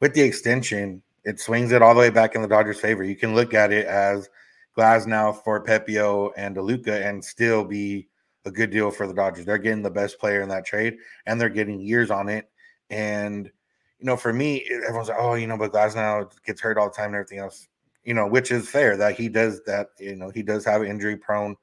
with 0.00 0.14
the 0.14 0.22
extension, 0.22 1.02
it 1.24 1.40
swings 1.40 1.72
it 1.72 1.82
all 1.82 1.94
the 1.94 2.00
way 2.00 2.10
back 2.10 2.34
in 2.34 2.42
the 2.42 2.48
Dodgers' 2.48 2.80
favor. 2.80 3.04
You 3.04 3.16
can 3.16 3.34
look 3.34 3.52
at 3.52 3.72
it 3.72 3.86
as 3.86 4.30
Glasnow 4.76 5.42
for 5.44 5.62
Pepiot 5.62 6.32
and 6.38 6.56
DeLuca, 6.56 7.06
and 7.06 7.22
still 7.22 7.64
be 7.64 8.08
a 8.44 8.50
good 8.50 8.70
deal 8.70 8.90
for 8.90 9.06
the 9.06 9.14
Dodgers. 9.14 9.44
They're 9.44 9.58
getting 9.58 9.82
the 9.82 9.90
best 9.90 10.18
player 10.18 10.42
in 10.42 10.48
that 10.48 10.66
trade, 10.66 10.96
and 11.26 11.40
they're 11.40 11.48
getting 11.48 11.80
years 11.80 12.10
on 12.10 12.28
it. 12.28 12.50
And 12.90 13.50
you 13.98 14.06
know, 14.06 14.16
for 14.16 14.32
me, 14.32 14.66
everyone's 14.86 15.08
like, 15.08 15.18
"Oh, 15.20 15.34
you 15.34 15.46
know," 15.46 15.56
but 15.56 15.72
Glasnow 15.72 16.30
gets 16.44 16.60
hurt 16.60 16.78
all 16.78 16.88
the 16.88 16.94
time 16.94 17.06
and 17.06 17.16
everything 17.16 17.38
else. 17.38 17.68
You 18.04 18.14
know, 18.14 18.26
which 18.26 18.50
is 18.50 18.68
fair 18.68 18.96
that 18.96 19.14
he 19.16 19.28
does 19.28 19.62
that. 19.66 19.88
You 19.98 20.16
know, 20.16 20.30
he 20.30 20.42
does 20.42 20.64
have 20.64 20.82
injury 20.82 21.16
prone 21.16 21.56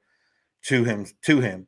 to 0.62 0.84
him. 0.84 1.06
To 1.22 1.40
him, 1.40 1.66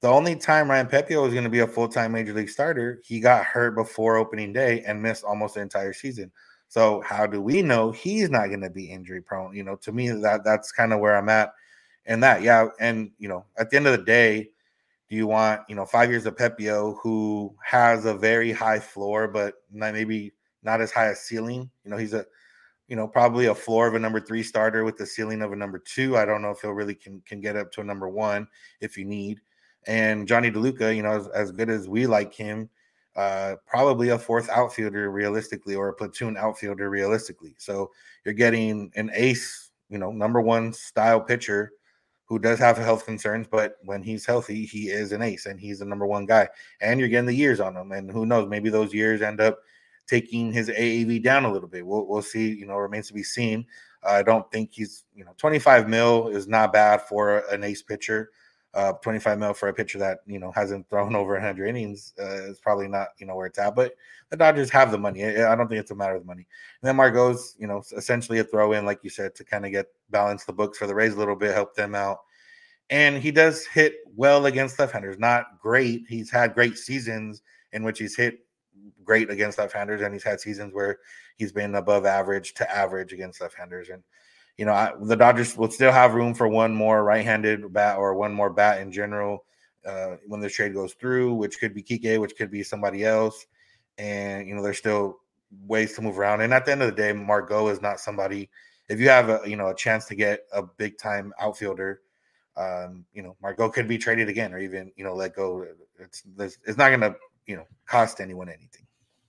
the 0.00 0.08
only 0.08 0.34
time 0.34 0.70
Ryan 0.70 0.88
Pepiot 0.88 1.22
was 1.22 1.32
going 1.32 1.44
to 1.44 1.50
be 1.50 1.60
a 1.60 1.66
full 1.66 1.88
time 1.88 2.12
major 2.12 2.34
league 2.34 2.48
starter, 2.48 3.00
he 3.04 3.20
got 3.20 3.44
hurt 3.44 3.76
before 3.76 4.16
opening 4.16 4.52
day 4.52 4.82
and 4.86 5.00
missed 5.00 5.24
almost 5.24 5.54
the 5.54 5.60
entire 5.60 5.92
season. 5.92 6.32
So 6.68 7.02
how 7.02 7.26
do 7.26 7.40
we 7.40 7.62
know 7.62 7.92
he's 7.92 8.30
not 8.30 8.48
going 8.48 8.62
to 8.62 8.70
be 8.70 8.86
injury 8.86 9.20
prone? 9.20 9.54
You 9.54 9.62
know, 9.62 9.76
to 9.76 9.92
me 9.92 10.08
that 10.08 10.42
that's 10.42 10.72
kind 10.72 10.92
of 10.92 11.00
where 11.00 11.16
I'm 11.16 11.28
at 11.28 11.52
and 12.06 12.22
that, 12.22 12.42
yeah. 12.42 12.68
And 12.80 13.10
you 13.18 13.28
know, 13.28 13.44
at 13.58 13.70
the 13.70 13.76
end 13.76 13.86
of 13.86 13.96
the 13.96 14.04
day, 14.04 14.50
do 15.08 15.16
you 15.16 15.26
want 15.26 15.60
you 15.68 15.74
know 15.74 15.84
five 15.84 16.10
years 16.10 16.26
of 16.26 16.36
Pepiot 16.36 16.96
who 17.02 17.54
has 17.64 18.04
a 18.04 18.14
very 18.14 18.52
high 18.52 18.78
floor, 18.78 19.28
but 19.28 19.54
not, 19.70 19.94
maybe 19.94 20.32
not 20.62 20.80
as 20.80 20.90
high 20.90 21.08
a 21.08 21.14
ceiling? 21.14 21.70
You 21.84 21.90
know, 21.90 21.96
he's 21.96 22.14
a 22.14 22.26
you 22.88 22.96
know 22.96 23.06
probably 23.06 23.46
a 23.46 23.54
floor 23.54 23.86
of 23.86 23.94
a 23.94 23.98
number 23.98 24.20
three 24.20 24.42
starter 24.42 24.84
with 24.84 24.96
the 24.96 25.06
ceiling 25.06 25.42
of 25.42 25.52
a 25.52 25.56
number 25.56 25.78
two. 25.78 26.16
I 26.16 26.24
don't 26.24 26.42
know 26.42 26.50
if 26.50 26.60
he'll 26.60 26.72
really 26.72 26.94
can 26.94 27.20
can 27.26 27.40
get 27.40 27.56
up 27.56 27.70
to 27.72 27.80
a 27.80 27.84
number 27.84 28.08
one 28.08 28.48
if 28.80 28.96
you 28.96 29.04
need. 29.04 29.40
And 29.86 30.28
Jonny 30.28 30.50
DeLuca, 30.50 30.94
you 30.94 31.02
know, 31.02 31.10
as, 31.10 31.28
as 31.28 31.50
good 31.50 31.68
as 31.68 31.88
we 31.88 32.06
like 32.06 32.32
him, 32.32 32.70
uh, 33.16 33.56
probably 33.66 34.10
a 34.10 34.18
fourth 34.18 34.48
outfielder 34.48 35.10
realistically, 35.10 35.74
or 35.74 35.88
a 35.88 35.92
platoon 35.92 36.36
outfielder 36.36 36.88
realistically. 36.88 37.54
So 37.58 37.90
you're 38.24 38.34
getting 38.34 38.92
an 38.94 39.10
ace, 39.12 39.70
you 39.88 39.98
know, 39.98 40.12
number 40.12 40.40
one 40.40 40.72
style 40.72 41.20
pitcher 41.20 41.72
who 42.24 42.38
does 42.38 42.58
have 42.58 42.78
health 42.78 43.04
concerns, 43.04 43.46
but 43.50 43.76
when 43.84 44.02
he's 44.02 44.24
healthy, 44.24 44.64
he 44.64 44.88
is 44.88 45.12
an 45.12 45.22
ace 45.22 45.46
and 45.46 45.60
he's 45.60 45.80
the 45.80 45.84
number 45.84 46.06
one 46.06 46.24
guy. 46.24 46.48
And 46.80 46.98
you're 46.98 47.08
getting 47.08 47.26
the 47.26 47.34
years 47.34 47.60
on 47.60 47.76
him. 47.76 47.92
And 47.92 48.10
who 48.10 48.26
knows, 48.26 48.48
maybe 48.48 48.70
those 48.70 48.94
years 48.94 49.22
end 49.22 49.40
up 49.40 49.58
taking 50.06 50.52
his 50.52 50.68
AAV 50.68 51.22
down 51.22 51.44
a 51.44 51.52
little 51.52 51.68
bit. 51.68 51.86
We'll, 51.86 52.06
we'll 52.06 52.22
see. 52.22 52.50
You 52.50 52.66
know, 52.66 52.76
remains 52.76 53.08
to 53.08 53.14
be 53.14 53.22
seen. 53.22 53.66
Uh, 54.02 54.10
I 54.12 54.22
don't 54.22 54.50
think 54.50 54.70
he's, 54.72 55.04
you 55.14 55.24
know, 55.24 55.32
25 55.36 55.88
mil 55.88 56.28
is 56.28 56.48
not 56.48 56.72
bad 56.72 57.02
for 57.02 57.38
an 57.50 57.64
ace 57.64 57.82
pitcher. 57.82 58.30
Uh, 58.74 58.94
25 58.94 59.38
mil 59.38 59.52
for 59.52 59.68
a 59.68 59.74
pitcher 59.74 59.98
that 59.98 60.20
you 60.26 60.38
know 60.38 60.50
hasn't 60.52 60.88
thrown 60.88 61.14
over 61.16 61.34
100 61.34 61.66
innings 61.66 62.14
uh, 62.18 62.48
is 62.50 62.58
probably 62.58 62.88
not 62.88 63.08
you 63.18 63.26
know 63.26 63.36
where 63.36 63.46
it's 63.46 63.58
at. 63.58 63.76
But 63.76 63.94
the 64.30 64.36
Dodgers 64.36 64.70
have 64.70 64.90
the 64.90 64.98
money. 64.98 65.24
I, 65.24 65.52
I 65.52 65.56
don't 65.56 65.68
think 65.68 65.80
it's 65.80 65.90
a 65.90 65.94
matter 65.94 66.14
of 66.14 66.22
the 66.22 66.26
money. 66.26 66.46
And 66.80 66.88
then 66.88 66.96
Margot's 66.96 67.54
you 67.58 67.66
know 67.66 67.82
essentially 67.96 68.38
a 68.38 68.44
throw 68.44 68.72
in, 68.72 68.86
like 68.86 69.00
you 69.02 69.10
said, 69.10 69.34
to 69.34 69.44
kind 69.44 69.66
of 69.66 69.72
get 69.72 69.88
balance 70.10 70.44
the 70.44 70.52
books 70.52 70.78
for 70.78 70.86
the 70.86 70.94
Rays 70.94 71.14
a 71.14 71.18
little 71.18 71.36
bit, 71.36 71.54
help 71.54 71.74
them 71.74 71.94
out. 71.94 72.18
And 72.90 73.22
he 73.22 73.30
does 73.30 73.66
hit 73.66 73.96
well 74.14 74.46
against 74.46 74.78
left-handers. 74.78 75.18
Not 75.18 75.58
great. 75.60 76.02
He's 76.08 76.30
had 76.30 76.54
great 76.54 76.76
seasons 76.76 77.42
in 77.72 77.84
which 77.84 77.98
he's 77.98 78.16
hit 78.16 78.40
great 79.04 79.30
against 79.30 79.58
left-handers, 79.58 80.00
and 80.00 80.12
he's 80.12 80.24
had 80.24 80.40
seasons 80.40 80.74
where 80.74 80.98
he's 81.36 81.52
been 81.52 81.74
above 81.74 82.04
average 82.04 82.54
to 82.54 82.74
average 82.74 83.12
against 83.12 83.40
left-handers. 83.40 83.88
And 83.88 84.02
you 84.58 84.64
know, 84.64 84.72
I, 84.72 84.92
the 85.00 85.16
Dodgers 85.16 85.56
will 85.56 85.70
still 85.70 85.92
have 85.92 86.14
room 86.14 86.34
for 86.34 86.46
one 86.46 86.74
more 86.74 87.02
right-handed 87.04 87.72
bat 87.72 87.96
or 87.96 88.14
one 88.14 88.32
more 88.32 88.50
bat 88.50 88.80
in 88.80 88.92
general 88.92 89.44
uh, 89.86 90.16
when 90.26 90.40
the 90.40 90.50
trade 90.50 90.74
goes 90.74 90.94
through, 90.94 91.34
which 91.34 91.58
could 91.58 91.74
be 91.74 91.82
Kike, 91.82 92.20
which 92.20 92.36
could 92.36 92.50
be 92.50 92.62
somebody 92.62 93.04
else. 93.04 93.46
And 93.98 94.46
you 94.46 94.54
know, 94.54 94.62
there's 94.62 94.78
still 94.78 95.18
ways 95.66 95.94
to 95.94 96.02
move 96.02 96.18
around. 96.18 96.40
And 96.40 96.52
at 96.54 96.64
the 96.64 96.72
end 96.72 96.82
of 96.82 96.88
the 96.88 96.96
day, 96.96 97.12
Margot 97.12 97.68
is 97.68 97.80
not 97.80 98.00
somebody. 98.00 98.50
If 98.88 99.00
you 99.00 99.08
have 99.08 99.28
a 99.28 99.40
you 99.46 99.56
know 99.56 99.68
a 99.68 99.74
chance 99.74 100.06
to 100.06 100.14
get 100.14 100.40
a 100.52 100.62
big 100.62 100.98
time 100.98 101.32
outfielder, 101.40 102.00
um, 102.56 103.04
you 103.12 103.22
know, 103.22 103.36
Margot 103.42 103.70
could 103.70 103.88
be 103.88 103.98
traded 103.98 104.28
again 104.28 104.52
or 104.52 104.58
even 104.58 104.92
you 104.96 105.04
know 105.04 105.14
let 105.14 105.34
go. 105.34 105.66
It's 105.98 106.24
it's 106.38 106.78
not 106.78 106.88
going 106.88 107.00
to 107.00 107.16
you 107.46 107.56
know 107.56 107.64
cost 107.86 108.20
anyone 108.20 108.48
anything. 108.48 108.86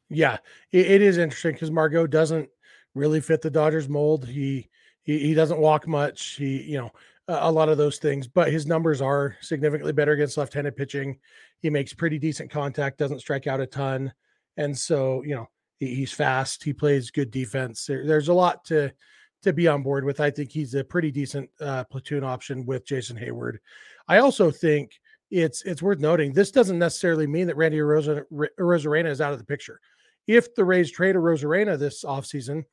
Yeah, 0.10 0.38
it, 0.72 0.92
it 0.92 1.02
is 1.02 1.18
interesting 1.18 1.54
because 1.54 1.72
Margot 1.72 2.08
doesn't 2.08 2.50
really 2.94 3.22
fit 3.22 3.42
the 3.42 3.50
Dodgers 3.50 3.90
mold. 3.90 4.28
He 4.28 4.70
he, 5.04 5.20
he 5.20 5.34
doesn't 5.34 5.60
walk 5.60 5.88
much. 5.88 6.36
He, 6.36 6.64
you 6.64 6.78
know, 6.78 6.92
a, 7.28 7.50
a 7.50 7.52
lot 7.52 7.70
of 7.70 7.78
those 7.78 7.98
things, 7.98 8.28
but 8.28 8.52
his 8.52 8.66
numbers 8.66 9.02
are 9.02 9.36
significantly 9.42 9.94
better 9.94 10.14
against 10.14 10.38
left-handed 10.38 10.76
pitching. 10.76 11.20
He 11.60 11.70
makes 11.70 11.94
pretty 11.94 12.20
decent 12.20 12.50
contact, 12.50 12.98
doesn't 12.98 13.20
strike 13.20 13.48
out 13.48 13.62
a 13.62 13.66
ton, 13.66 14.14
and 14.58 14.78
so 14.78 15.24
you 15.24 15.36
know 15.36 15.48
he, 15.80 15.96
he's 15.96 16.12
fast. 16.12 16.64
He 16.64 16.74
plays 16.74 17.12
good 17.12 17.32
defense. 17.32 17.86
There, 17.86 18.06
there's 18.06 18.30
a 18.30 18.34
lot 18.34 18.66
to 18.66 18.92
to 19.44 19.54
be 19.54 19.68
on 19.68 19.84
board 19.84 20.06
with. 20.06 20.20
I 20.20 20.32
think 20.32 20.52
he's 20.52 20.74
a 20.74 20.84
pretty 20.84 21.12
decent 21.12 21.50
uh, 21.62 21.84
platoon 21.86 22.24
option 22.24 22.66
with 22.66 22.86
Jason 22.86 23.18
Heyward. 23.18 23.58
I 24.08 24.18
also 24.18 24.52
think 24.52 25.00
it's 25.32 25.64
it's 25.64 25.82
worth 25.82 26.00
noting 26.00 26.34
this 26.34 26.52
doesn't 26.52 26.80
necessarily 26.80 27.28
mean 27.28 27.48
that 27.48 27.58
Randy 27.58 27.78
Arozarena 27.78 29.10
is 29.10 29.22
out 29.22 29.34
of 29.34 29.40
the 29.40 29.46
picture. 29.46 29.80
If 30.28 30.56
the 30.56 30.64
Rays 30.64 30.92
trade 30.92 31.16
Arozarena 31.16 31.78
this 31.78 32.04
offseason, 32.04 32.64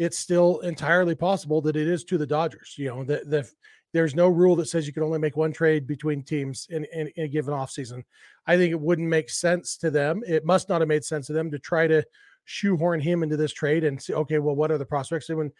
it's 0.00 0.18
still 0.18 0.60
entirely 0.60 1.14
possible 1.14 1.60
that 1.60 1.76
it 1.76 1.86
is 1.86 2.04
to 2.04 2.16
the 2.16 2.26
Dodgers. 2.26 2.74
You 2.78 2.88
know, 2.88 3.04
the, 3.04 3.22
the 3.26 3.50
there's 3.92 4.14
no 4.14 4.28
rule 4.28 4.56
that 4.56 4.66
says 4.66 4.86
you 4.86 4.94
can 4.94 5.02
only 5.02 5.18
make 5.18 5.36
one 5.36 5.52
trade 5.52 5.86
between 5.86 6.22
teams 6.22 6.66
in, 6.70 6.86
in, 6.86 7.08
in, 7.16 7.24
a 7.24 7.28
given 7.28 7.52
offseason. 7.52 8.04
I 8.46 8.56
think 8.56 8.70
it 8.70 8.80
wouldn't 8.80 9.08
make 9.08 9.28
sense 9.28 9.76
to 9.76 9.90
them. 9.90 10.22
It 10.26 10.46
must 10.46 10.70
not 10.70 10.80
have 10.80 10.88
made 10.88 11.04
sense 11.04 11.26
to 11.26 11.34
them 11.34 11.50
to 11.50 11.58
try 11.58 11.86
to 11.86 12.02
shoehorn 12.46 13.00
him 13.00 13.22
into 13.22 13.36
this 13.36 13.52
trade 13.52 13.84
and 13.84 14.00
say, 14.00 14.14
okay, 14.14 14.38
well, 14.38 14.56
what 14.56 14.70
are 14.70 14.78
the 14.78 14.86
prospects? 14.86 15.28
And 15.28 15.36
when, 15.36 15.52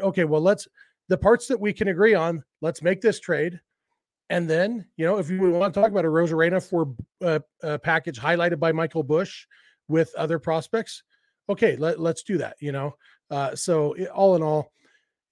okay, 0.00 0.24
well, 0.24 0.42
let's 0.42 0.68
the 1.08 1.18
parts 1.18 1.48
that 1.48 1.58
we 1.58 1.72
can 1.72 1.88
agree 1.88 2.14
on, 2.14 2.44
let's 2.60 2.82
make 2.82 3.00
this 3.00 3.18
trade. 3.18 3.58
And 4.30 4.48
then, 4.48 4.86
you 4.96 5.06
know, 5.06 5.18
if 5.18 5.28
you 5.28 5.40
want 5.50 5.74
to 5.74 5.80
talk 5.80 5.90
about 5.90 6.04
a 6.04 6.08
Arozarena 6.08 6.62
for 6.62 6.94
a, 7.20 7.42
a 7.62 7.78
package 7.80 8.20
highlighted 8.20 8.60
by 8.60 8.70
Michael 8.70 9.02
Busch 9.02 9.46
with 9.88 10.14
other 10.14 10.38
prospects, 10.38 11.02
okay, 11.48 11.74
let, 11.76 11.98
let's 11.98 12.22
do 12.22 12.38
that, 12.38 12.56
you 12.60 12.70
know. 12.70 12.94
Uh, 13.30 13.54
so 13.54 13.96
all 14.08 14.36
in 14.36 14.42
all, 14.42 14.72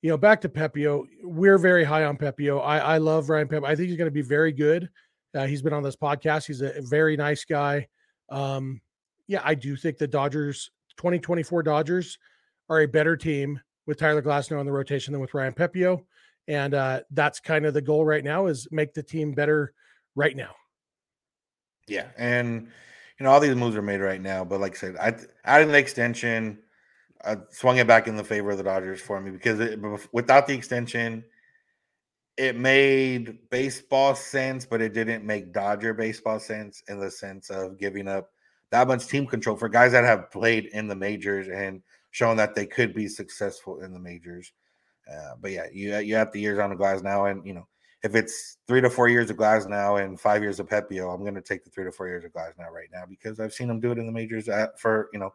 you 0.02 0.10
know, 0.10 0.16
back 0.16 0.40
to 0.42 0.48
Pepiot, 0.48 1.06
we're 1.22 1.58
very 1.58 1.84
high 1.84 2.04
on 2.04 2.16
Pepiot. 2.16 2.62
I, 2.64 2.78
I 2.78 2.98
love 2.98 3.28
Ryan 3.28 3.48
Pep. 3.48 3.64
I 3.64 3.74
think 3.74 3.88
he's 3.88 3.96
going 3.96 4.08
to 4.08 4.12
be 4.12 4.22
very 4.22 4.52
good. 4.52 4.88
Uh, 5.34 5.46
he's 5.46 5.62
been 5.62 5.72
on 5.72 5.82
this 5.82 5.96
podcast. 5.96 6.46
He's 6.46 6.62
a 6.62 6.80
very 6.82 7.16
nice 7.16 7.44
guy. 7.44 7.88
Um, 8.30 8.80
yeah, 9.26 9.40
I 9.44 9.54
do 9.54 9.76
think 9.76 9.98
the 9.98 10.06
Dodgers, 10.06 10.70
2024 10.98 11.62
Dodgers, 11.62 12.18
are 12.68 12.80
a 12.80 12.86
better 12.86 13.16
team 13.16 13.60
with 13.86 13.98
Tyler 13.98 14.22
Glasnow 14.22 14.58
on 14.58 14.66
the 14.66 14.72
rotation 14.72 15.12
than 15.12 15.20
with 15.20 15.34
Ryan 15.34 15.52
Pepiot. 15.52 16.02
And 16.48 16.74
uh, 16.74 17.00
that's 17.10 17.40
kind 17.40 17.66
of 17.66 17.74
the 17.74 17.82
goal 17.82 18.04
right 18.04 18.22
now 18.22 18.46
is 18.46 18.68
make 18.70 18.94
the 18.94 19.02
team 19.02 19.32
better 19.32 19.72
right 20.14 20.36
now. 20.36 20.54
Yeah, 21.88 22.06
and 22.16 22.68
you 23.18 23.24
know 23.24 23.30
all 23.30 23.40
these 23.40 23.54
moves 23.54 23.76
are 23.76 23.82
made 23.82 24.00
right 24.00 24.20
now, 24.20 24.44
but 24.44 24.60
like 24.60 24.72
I 24.72 24.78
said, 24.78 24.96
I 24.96 25.14
adding 25.44 25.68
the 25.68 25.78
extension, 25.78 26.58
I 27.24 27.36
swung 27.50 27.78
it 27.78 27.86
back 27.86 28.08
in 28.08 28.16
the 28.16 28.24
favor 28.24 28.50
of 28.50 28.58
the 28.58 28.64
Dodgers 28.64 29.00
for 29.00 29.20
me 29.20 29.30
because 29.30 29.60
it, 29.60 29.80
without 30.12 30.46
the 30.46 30.54
extension, 30.54 31.24
it 32.36 32.56
made 32.56 33.38
baseball 33.50 34.14
sense, 34.14 34.66
but 34.66 34.82
it 34.82 34.92
didn't 34.92 35.24
make 35.24 35.52
Dodger 35.52 35.94
baseball 35.94 36.38
sense 36.38 36.82
in 36.88 37.00
the 37.00 37.10
sense 37.10 37.50
of 37.50 37.78
giving 37.78 38.08
up 38.08 38.30
that 38.70 38.88
much 38.88 39.06
team 39.06 39.26
control 39.26 39.56
for 39.56 39.68
guys 39.68 39.92
that 39.92 40.04
have 40.04 40.30
played 40.30 40.66
in 40.66 40.86
the 40.88 40.94
majors 40.94 41.48
and 41.48 41.82
shown 42.10 42.36
that 42.36 42.54
they 42.54 42.66
could 42.66 42.94
be 42.94 43.08
successful 43.08 43.80
in 43.80 43.92
the 43.92 43.98
majors. 43.98 44.52
Uh, 45.10 45.34
but 45.40 45.52
yeah, 45.52 45.66
you 45.72 45.96
you 45.98 46.14
have 46.14 46.32
the 46.32 46.40
years 46.40 46.58
on 46.58 46.70
the 46.70 46.76
Glasnow, 46.76 47.30
and 47.30 47.46
you 47.46 47.54
know 47.54 47.66
if 48.02 48.14
it's 48.14 48.58
three 48.66 48.80
to 48.80 48.90
four 48.90 49.08
years 49.08 49.30
of 49.30 49.36
Glasnow 49.36 50.02
and 50.02 50.20
five 50.20 50.42
years 50.42 50.60
of 50.60 50.68
Pepiot, 50.68 51.12
I'm 51.12 51.22
going 51.22 51.34
to 51.34 51.40
take 51.40 51.64
the 51.64 51.70
three 51.70 51.84
to 51.84 51.92
four 51.92 52.08
years 52.08 52.24
of 52.24 52.32
Glasnow 52.32 52.70
right 52.70 52.88
now 52.92 53.04
because 53.08 53.40
I've 53.40 53.54
seen 53.54 53.70
him 53.70 53.80
do 53.80 53.92
it 53.92 53.98
in 53.98 54.06
the 54.06 54.12
majors 54.12 54.48
for 54.78 55.08
you 55.12 55.18
know 55.18 55.32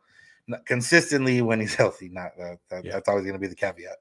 consistently 0.65 1.41
when 1.41 1.59
he's 1.59 1.75
healthy. 1.83 2.09
Not 2.09 2.31
uh, 2.41 2.55
that, 2.69 2.85
yeah. 2.85 2.93
that's 2.93 3.07
always 3.07 3.23
going 3.23 3.33
to 3.33 3.39
be 3.39 3.47
the 3.47 3.55
caveat. 3.55 3.97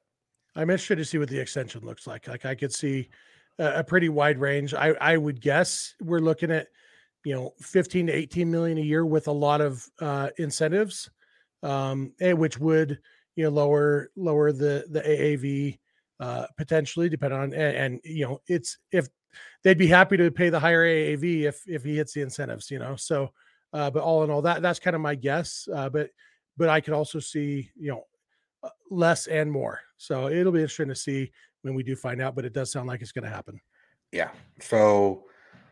I'm 0.57 0.71
interested 0.71 0.97
to 0.97 1.05
see 1.05 1.19
what 1.19 1.29
the 1.29 1.39
extension 1.39 1.85
looks 1.85 2.07
like. 2.07 2.27
Like 2.27 2.45
I 2.45 2.55
could 2.55 2.73
see 2.73 3.09
a, 3.59 3.81
a 3.81 3.85
pretty 3.85 4.09
wide 4.09 4.39
range. 4.39 4.75
I 4.75 4.91
I 5.01 5.17
would 5.17 5.41
guess 5.41 5.95
we're 6.01 6.19
looking 6.21 6.51
at 6.51 6.69
you 7.25 7.35
know 7.35 7.53
15 7.61 8.09
to 8.09 8.13
18 8.13 8.51
million 8.51 8.79
a 8.79 8.83
year 8.83 9.07
with 9.07 9.29
a 9.29 9.33
lot 9.33 9.61
of 9.61 9.87
uh, 10.01 10.31
incentives, 10.39 11.11
um, 11.63 12.13
and 12.21 12.39
which 12.39 12.59
would 12.59 12.99
you 13.37 13.45
know 13.45 13.51
lower 13.51 14.11
lower 14.17 14.53
the 14.53 14.85
the 14.91 15.01
AAV 15.01 15.79
uh, 16.21 16.47
potentially, 16.57 17.09
depending 17.09 17.39
on 17.39 17.55
and, 17.55 17.77
and, 17.77 18.01
you 18.05 18.27
know 18.27 18.41
it's 18.47 18.79
if 18.93 19.09
they'd 19.63 19.79
be 19.79 19.87
happy 19.87 20.17
to 20.17 20.31
pay 20.31 20.51
the 20.51 20.61
higher 20.61 20.85
AAV 20.85 21.43
if 21.43 21.63
if 21.67 21.85
he 21.85 21.97
hits 21.97 22.13
the 22.13 22.23
incentives, 22.23 22.71
you 22.71 22.79
know. 22.79 22.97
So, 22.97 23.31
uh, 23.73 23.91
but 23.91 24.03
all 24.03 24.25
in 24.25 24.31
all, 24.31 24.43
that 24.43 24.63
that's 24.63 24.81
kind 24.81 24.97
of 24.97 25.03
my 25.03 25.15
guess. 25.15 25.69
Uh, 25.73 25.89
but 25.89 26.11
but 26.61 26.69
I 26.69 26.81
could 26.81 26.93
also 26.93 27.19
see 27.19 27.71
you 27.75 27.91
know 27.91 28.05
uh, 28.63 28.69
less 28.91 29.27
and 29.27 29.51
more. 29.51 29.81
So 29.97 30.29
it'll 30.29 30.53
be 30.53 30.61
interesting 30.61 30.89
to 30.89 30.95
see 30.95 31.33
when 31.63 31.75
we 31.75 31.83
do 31.83 31.97
find 31.97 32.21
out. 32.21 32.37
But 32.37 32.45
it 32.45 32.53
does 32.53 32.71
sound 32.71 32.87
like 32.87 33.01
it's 33.01 33.13
going 33.13 33.25
to 33.25 33.31
happen. 33.31 33.59
Yeah. 34.13 34.31
So 34.61 35.25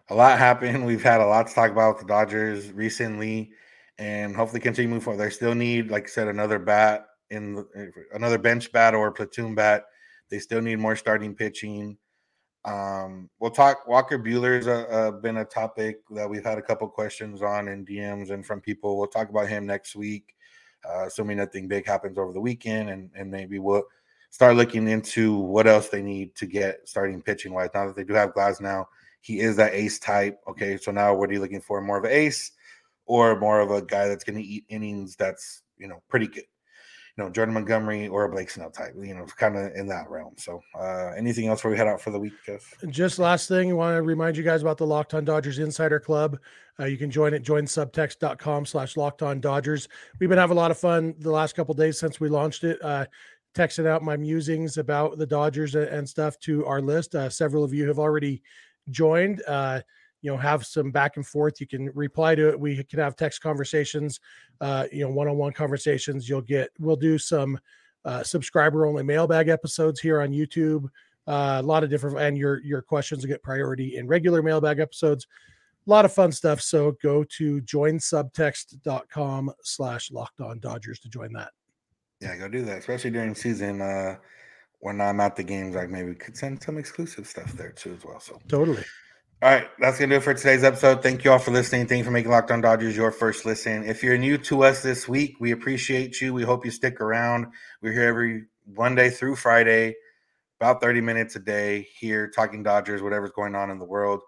a 0.09 0.15
lot 0.15 0.39
happened. 0.39 0.87
We've 0.91 1.03
had 1.03 1.21
a 1.21 1.27
lot 1.27 1.47
to 1.47 1.55
talk 1.55 1.71
about 1.71 1.97
with 1.97 2.07
the 2.07 2.09
Dodgers 2.09 2.73
recently, 2.73 3.51
and 3.99 4.35
hopefully 4.35 4.61
continue 4.61 4.89
moving 4.89 5.03
forward. 5.03 5.23
They 5.23 5.31
still 5.31 5.55
need, 5.55 5.91
like 5.91 6.05
I 6.05 6.09
said, 6.09 6.29
another 6.29 6.59
bat 6.59 7.07
in 7.31 7.65
eh, 7.77 7.87
another 8.15 8.39
bench 8.39 8.73
bat 8.73 8.95
or 8.95 9.13
platoon 9.13 9.55
bat 9.55 9.85
they 10.31 10.39
still 10.39 10.61
need 10.61 10.79
more 10.79 10.97
starting 10.97 11.35
pitching. 11.35 11.97
Um, 12.65 13.31
we'll 13.41 13.51
talk. 13.51 13.87
Walker 13.87 14.19
Buehler's 14.19 14.67
a, 14.67 14.85
a, 14.87 15.13
been 15.13 15.39
a 15.39 15.45
topic 15.45 16.01
that 16.11 16.29
we've 16.29 16.45
had 16.45 16.59
a 16.59 16.63
couple 16.63 16.89
questions 16.89 17.43
on 17.43 17.69
in 17.69 17.85
DMs 17.85 18.31
and 18.31 18.45
from 18.45 18.61
people. 18.61 18.99
We'll 18.99 19.07
talk 19.07 19.31
about 19.31 19.49
him 19.49 19.65
next 19.67 19.97
week, 19.97 20.35
uh, 20.89 21.07
assuming 21.07 21.39
nothing 21.39 21.69
big 21.69 21.87
happens 21.87 22.19
over 22.19 22.33
the 22.33 22.41
weekend, 22.41 22.91
and 22.91 23.11
and 23.15 23.31
maybe 23.31 23.59
we'll 23.59 23.85
start 24.31 24.57
looking 24.57 24.89
into 24.89 25.35
what 25.35 25.67
else 25.67 25.89
they 25.89 26.03
need 26.03 26.35
to 26.37 26.47
get 26.47 26.87
starting 26.89 27.23
pitching 27.23 27.53
wise. 27.53 27.71
Now 27.75 27.87
that 27.87 27.97
they 27.97 28.05
do 28.05 28.15
have 28.15 28.35
Glasnow, 28.35 28.85
he 29.21 29.41
is 29.41 29.57
that 29.57 29.75
ace 29.75 29.99
type. 29.99 30.39
Okay, 30.49 30.77
so 30.77 30.91
now 30.91 31.15
what 31.15 31.31
are 31.31 31.33
you 31.33 31.41
looking 31.41 31.61
for? 31.61 31.81
More 31.81 31.99
of 31.99 32.05
an 32.05 32.13
ace, 32.13 32.53
or 33.07 33.39
more 33.39 33.61
of 33.61 33.71
a 33.71 33.83
guy 33.83 34.09
that's 34.09 34.25
going 34.25 34.39
to 34.39 34.45
eat 34.45 34.65
innings? 34.69 35.17
That's 35.17 35.63
you 35.79 35.89
know 35.89 36.03
pretty 36.09 36.27
good 36.27 36.45
know, 37.19 37.29
Jordan 37.29 37.55
Montgomery 37.55 38.09
or 38.09 38.25
a 38.25 38.29
Blake 38.29 38.49
Snell 38.49 38.71
type, 38.71 38.95
you 38.99 39.15
know, 39.15 39.27
kind 39.37 39.57
of 39.57 39.73
in 39.75 39.87
that 39.89 40.09
realm. 40.09 40.35
So, 40.37 40.63
uh, 40.79 41.13
anything 41.17 41.49
else 41.49 41.63
where 41.63 41.71
we 41.71 41.77
head 41.77 41.89
out 41.89 42.01
for 42.01 42.11
the 42.11 42.19
week, 42.19 42.33
Jeff? 42.47 42.75
Just 42.89 43.19
last 43.19 43.49
thing, 43.49 43.71
I 43.71 43.75
want 43.75 43.97
to 43.97 44.03
remind 44.03 44.37
you 44.37 44.43
guys 44.43 44.63
about 44.63 44.79
the 44.79 44.87
Locked 44.87 45.15
On 45.15 45.25
Dodgers 45.25 45.59
Insider 45.59 46.01
Club. 46.01 46.39
Uh, 46.81 46.85
you 46.85 46.97
can 46.97 47.11
join 47.11 47.35
it, 47.35 47.43
join 47.43 47.65
joinsubtext.com 47.65 48.65
slash 48.65 48.97
locked 48.97 49.23
on 49.23 49.41
Dodgers. 49.41 49.89
We've 50.21 50.29
been 50.29 50.39
having 50.39 50.57
a 50.57 50.61
lot 50.61 50.71
of 50.71 50.79
fun 50.79 51.15
the 51.19 51.31
last 51.31 51.57
couple 51.57 51.75
days 51.75 51.99
since 51.99 52.21
we 52.21 52.29
launched 52.29 52.65
it. 52.65 52.79
Uh, 52.83 53.07
texting 53.55 53.87
out 53.87 54.03
my 54.03 54.17
musings 54.17 54.79
about 54.79 55.19
the 55.19 55.27
Dodgers 55.27 55.75
and 55.75 56.09
stuff 56.09 56.39
to 56.41 56.65
our 56.67 56.81
list. 56.81 57.15
Uh, 57.15 57.29
several 57.29 57.65
of 57.65 57.75
you 57.75 57.89
have 57.89 57.99
already 57.99 58.43
joined. 58.91 59.43
Uh, 59.49 59.81
you 60.23 60.31
know 60.31 60.37
have 60.37 60.67
some 60.67 60.91
back 60.91 61.17
and 61.17 61.27
forth 61.27 61.61
you 61.61 61.67
can 61.67 61.91
reply 61.95 62.35
to 62.35 62.49
it 62.49 62.59
we 62.59 62.83
can 62.85 62.99
have 62.99 63.17
text 63.17 63.41
conversations 63.41 64.21
uh 64.61 64.85
you 64.93 65.05
know 65.05 65.11
one-on-one 65.11 65.53
conversations 65.53 66.29
you'll 66.29 66.41
get 66.41 66.71
we'll 66.79 66.97
do 66.97 67.19
some 67.19 67.59
uh 68.05 68.23
subscriber 68.23 68.87
only 68.87 69.03
mailbag 69.03 69.49
episodes 69.49 70.01
here 70.01 70.21
on 70.21 70.31
youtube 70.31 70.89
uh, 71.29 71.61
a 71.61 71.63
lot 71.63 71.85
of 71.85 71.91
different 71.91 72.19
and 72.19 72.39
your 72.39 72.63
your 72.63 72.81
questions 72.81 73.23
will 73.23 73.29
get 73.29 73.43
priority 73.43 73.97
in 73.97 74.07
regular 74.07 74.43
mailbag 74.43 74.79
episodes. 74.79 75.27
A 75.87 75.91
lot 75.91 76.07
of 76.07 76.13
fun 76.13 76.33
stuff 76.33 76.61
so 76.61 76.93
go 77.03 77.23
to 77.37 77.61
joinsubtext.com 77.63 79.53
slash 79.63 80.11
locked 80.11 80.41
on 80.41 80.59
dodgers 80.59 80.99
to 81.01 81.09
join 81.09 81.33
that. 81.35 81.51
Yeah 82.21 82.37
go 82.37 82.49
do 82.49 82.65
that 82.65 82.79
especially 82.79 83.11
during 83.11 83.35
season 83.35 83.81
uh 83.83 84.17
when 84.81 85.01
i'm 85.01 85.21
at 85.21 85.37
the 85.37 85.43
games 85.43 85.77
like 85.77 85.89
maybe 85.89 86.09
we 86.11 86.15
could 86.15 86.37
send 86.37 86.63
some 86.63 86.79
exclusive 86.79 87.27
stuff 87.27 87.53
there 87.53 87.73
too 87.73 87.95
as 87.95 88.05
well 88.05 88.21
so. 88.21 88.41
Totally 88.49 88.85
all 89.41 89.49
right, 89.49 89.69
that's 89.79 90.01
gonna 90.01 90.11
do 90.11 90.17
it 90.17 90.25
for 90.25 90.35
today's 90.35 90.65
episode. 90.65 91.01
Thank 91.01 91.23
you 91.23 91.31
all 91.31 91.39
for 91.39 91.53
listening. 91.53 91.87
Thank 91.87 91.99
you 91.99 92.05
for 92.05 92.11
making 92.11 92.33
Locked 92.33 92.51
On 92.51 92.61
Dodgers 92.61 92.97
your 92.97 93.13
first 93.13 93.47
listen. 93.47 93.85
If 93.85 94.03
you're 94.03 94.19
new 94.19 94.37
to 94.39 94.65
us 94.65 94.83
this 94.83 95.07
week, 95.07 95.37
we 95.39 95.53
appreciate 95.53 96.21
you. 96.21 96.35
We 96.35 96.43
hope 96.43 96.65
you 96.65 96.73
stick 96.73 97.01
around. 97.01 97.47
We're 97.81 97.93
here 97.93 98.09
every 98.09 98.47
Monday 98.67 99.11
through 99.11 99.37
Friday, 99.37 99.95
about 100.61 100.81
30 100.81 101.03
minutes 101.03 101.37
a 101.37 101.39
day 101.39 101.87
here 102.01 102.29
talking 102.29 102.65
Dodgers, 102.65 103.01
whatever's 103.01 103.31
going 103.31 103.55
on 103.55 103.71
in 103.71 103.79
the 103.79 103.85
world. 103.85 104.23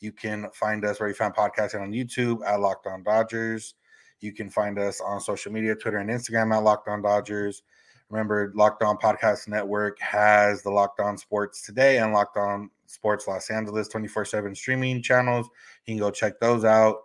You 0.00 0.10
can 0.10 0.50
find 0.52 0.84
us 0.84 0.98
where 0.98 1.08
you 1.08 1.14
found 1.14 1.36
podcasting 1.36 1.80
on 1.80 1.92
YouTube 1.92 2.44
at 2.44 2.58
Locked 2.58 2.88
On 2.88 3.04
Dodgers. 3.04 3.76
You 4.20 4.32
can 4.32 4.50
find 4.50 4.80
us 4.80 5.00
on 5.00 5.20
social 5.20 5.52
media, 5.52 5.76
Twitter 5.76 5.98
and 5.98 6.10
Instagram 6.10 6.52
at 6.52 6.64
Locked 6.64 6.88
On 6.88 7.02
Dodgers. 7.02 7.62
Remember, 8.10 8.52
Locked 8.54 8.82
On 8.82 8.96
Podcast 8.96 9.48
Network 9.48 9.98
has 10.00 10.62
the 10.62 10.70
Locked 10.70 11.00
On 11.00 11.18
Sports 11.18 11.62
Today 11.62 11.98
and 11.98 12.12
Locked 12.12 12.36
On 12.36 12.70
Sports 12.86 13.26
Los 13.26 13.50
Angeles 13.50 13.88
24 13.88 14.24
7 14.24 14.54
streaming 14.54 15.02
channels. 15.02 15.48
You 15.86 15.94
can 15.94 15.98
go 15.98 16.10
check 16.10 16.38
those 16.38 16.64
out. 16.64 16.98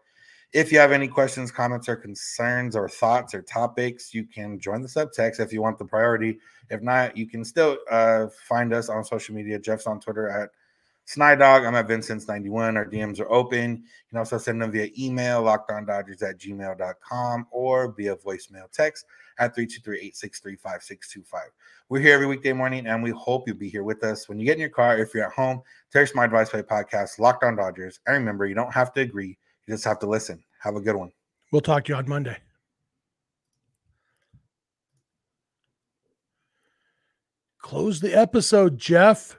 If 0.54 0.72
you 0.72 0.80
have 0.80 0.92
any 0.92 1.08
questions, 1.08 1.50
comments, 1.50 1.88
or 1.88 1.96
concerns, 1.96 2.76
or 2.76 2.90
thoughts 2.90 3.34
or 3.34 3.42
topics, 3.42 4.14
you 4.14 4.26
can 4.26 4.60
join 4.60 4.82
the 4.82 4.88
subtext 4.88 5.40
if 5.40 5.54
you 5.54 5.62
want 5.62 5.80
the 5.80 5.86
priority. 5.86 6.40
If 6.70 6.82
not, 6.82 7.16
you 7.16 7.26
can 7.26 7.46
still 7.46 7.78
uh, 7.90 8.28
find 8.48 8.74
us 8.74 8.90
on 8.90 9.04
social 9.06 9.34
media. 9.34 9.60
Jeff's 9.60 9.88
on 9.88 10.02
Twitter 10.02 10.30
at 10.30 10.50
Snydog. 11.08 11.66
I'm 11.66 11.76
at 11.76 11.88
Vincent's91. 11.88 12.76
Our 12.76 12.86
DMs 12.86 13.20
are 13.22 13.32
open. 13.32 13.78
You 13.78 14.10
can 14.10 14.18
also 14.18 14.38
send 14.38 14.62
them 14.62 14.72
via 14.72 14.90
email, 15.00 15.42
lockedondodgers 15.42 16.22
at 16.22 16.38
gmail.com, 16.38 17.48
or 17.50 17.94
via 17.94 18.18
voicemail 18.18 18.70
text 18.72 19.06
at 19.42 19.56
323-863-5625. 19.56 21.26
We're 21.90 22.00
here 22.00 22.14
every 22.14 22.28
weekday 22.28 22.54
morning, 22.54 22.86
and 22.86 23.04
we 23.04 23.10
hope 23.10 23.48
you'll 23.48 23.58
be 23.58 23.68
here 23.68 23.84
with 23.84 24.04
us. 24.04 24.30
When 24.30 24.40
you 24.40 24.46
get 24.46 24.54
in 24.54 24.62
your 24.62 24.70
car, 24.70 24.98
if 24.98 25.14
you're 25.14 25.26
at 25.26 25.34
home, 25.34 25.62
text 25.92 26.16
my 26.16 26.24
advice 26.24 26.52
play 26.52 26.62
podcast, 26.62 27.20
Locked 27.20 27.44
On 27.44 27.56
Dodgers. 27.56 28.00
And 28.06 28.16
remember, 28.16 28.46
you 28.46 28.56
don't 28.56 28.72
have 28.72 28.94
to 28.94 29.02
agree. 29.02 29.38
You 29.66 29.74
just 29.74 29.84
have 29.84 30.00
to 30.00 30.08
listen. 30.08 30.42
Have 30.60 30.76
a 30.76 30.80
good 30.80 30.96
one. 30.96 31.12
We'll 31.52 31.62
talk 31.62 31.86
to 31.86 31.94
you 31.94 31.96
on 31.98 32.08
Monday. 32.08 32.38
Close 37.58 38.00
the 38.00 38.14
episode, 38.14 38.78
Jeff. 38.78 39.38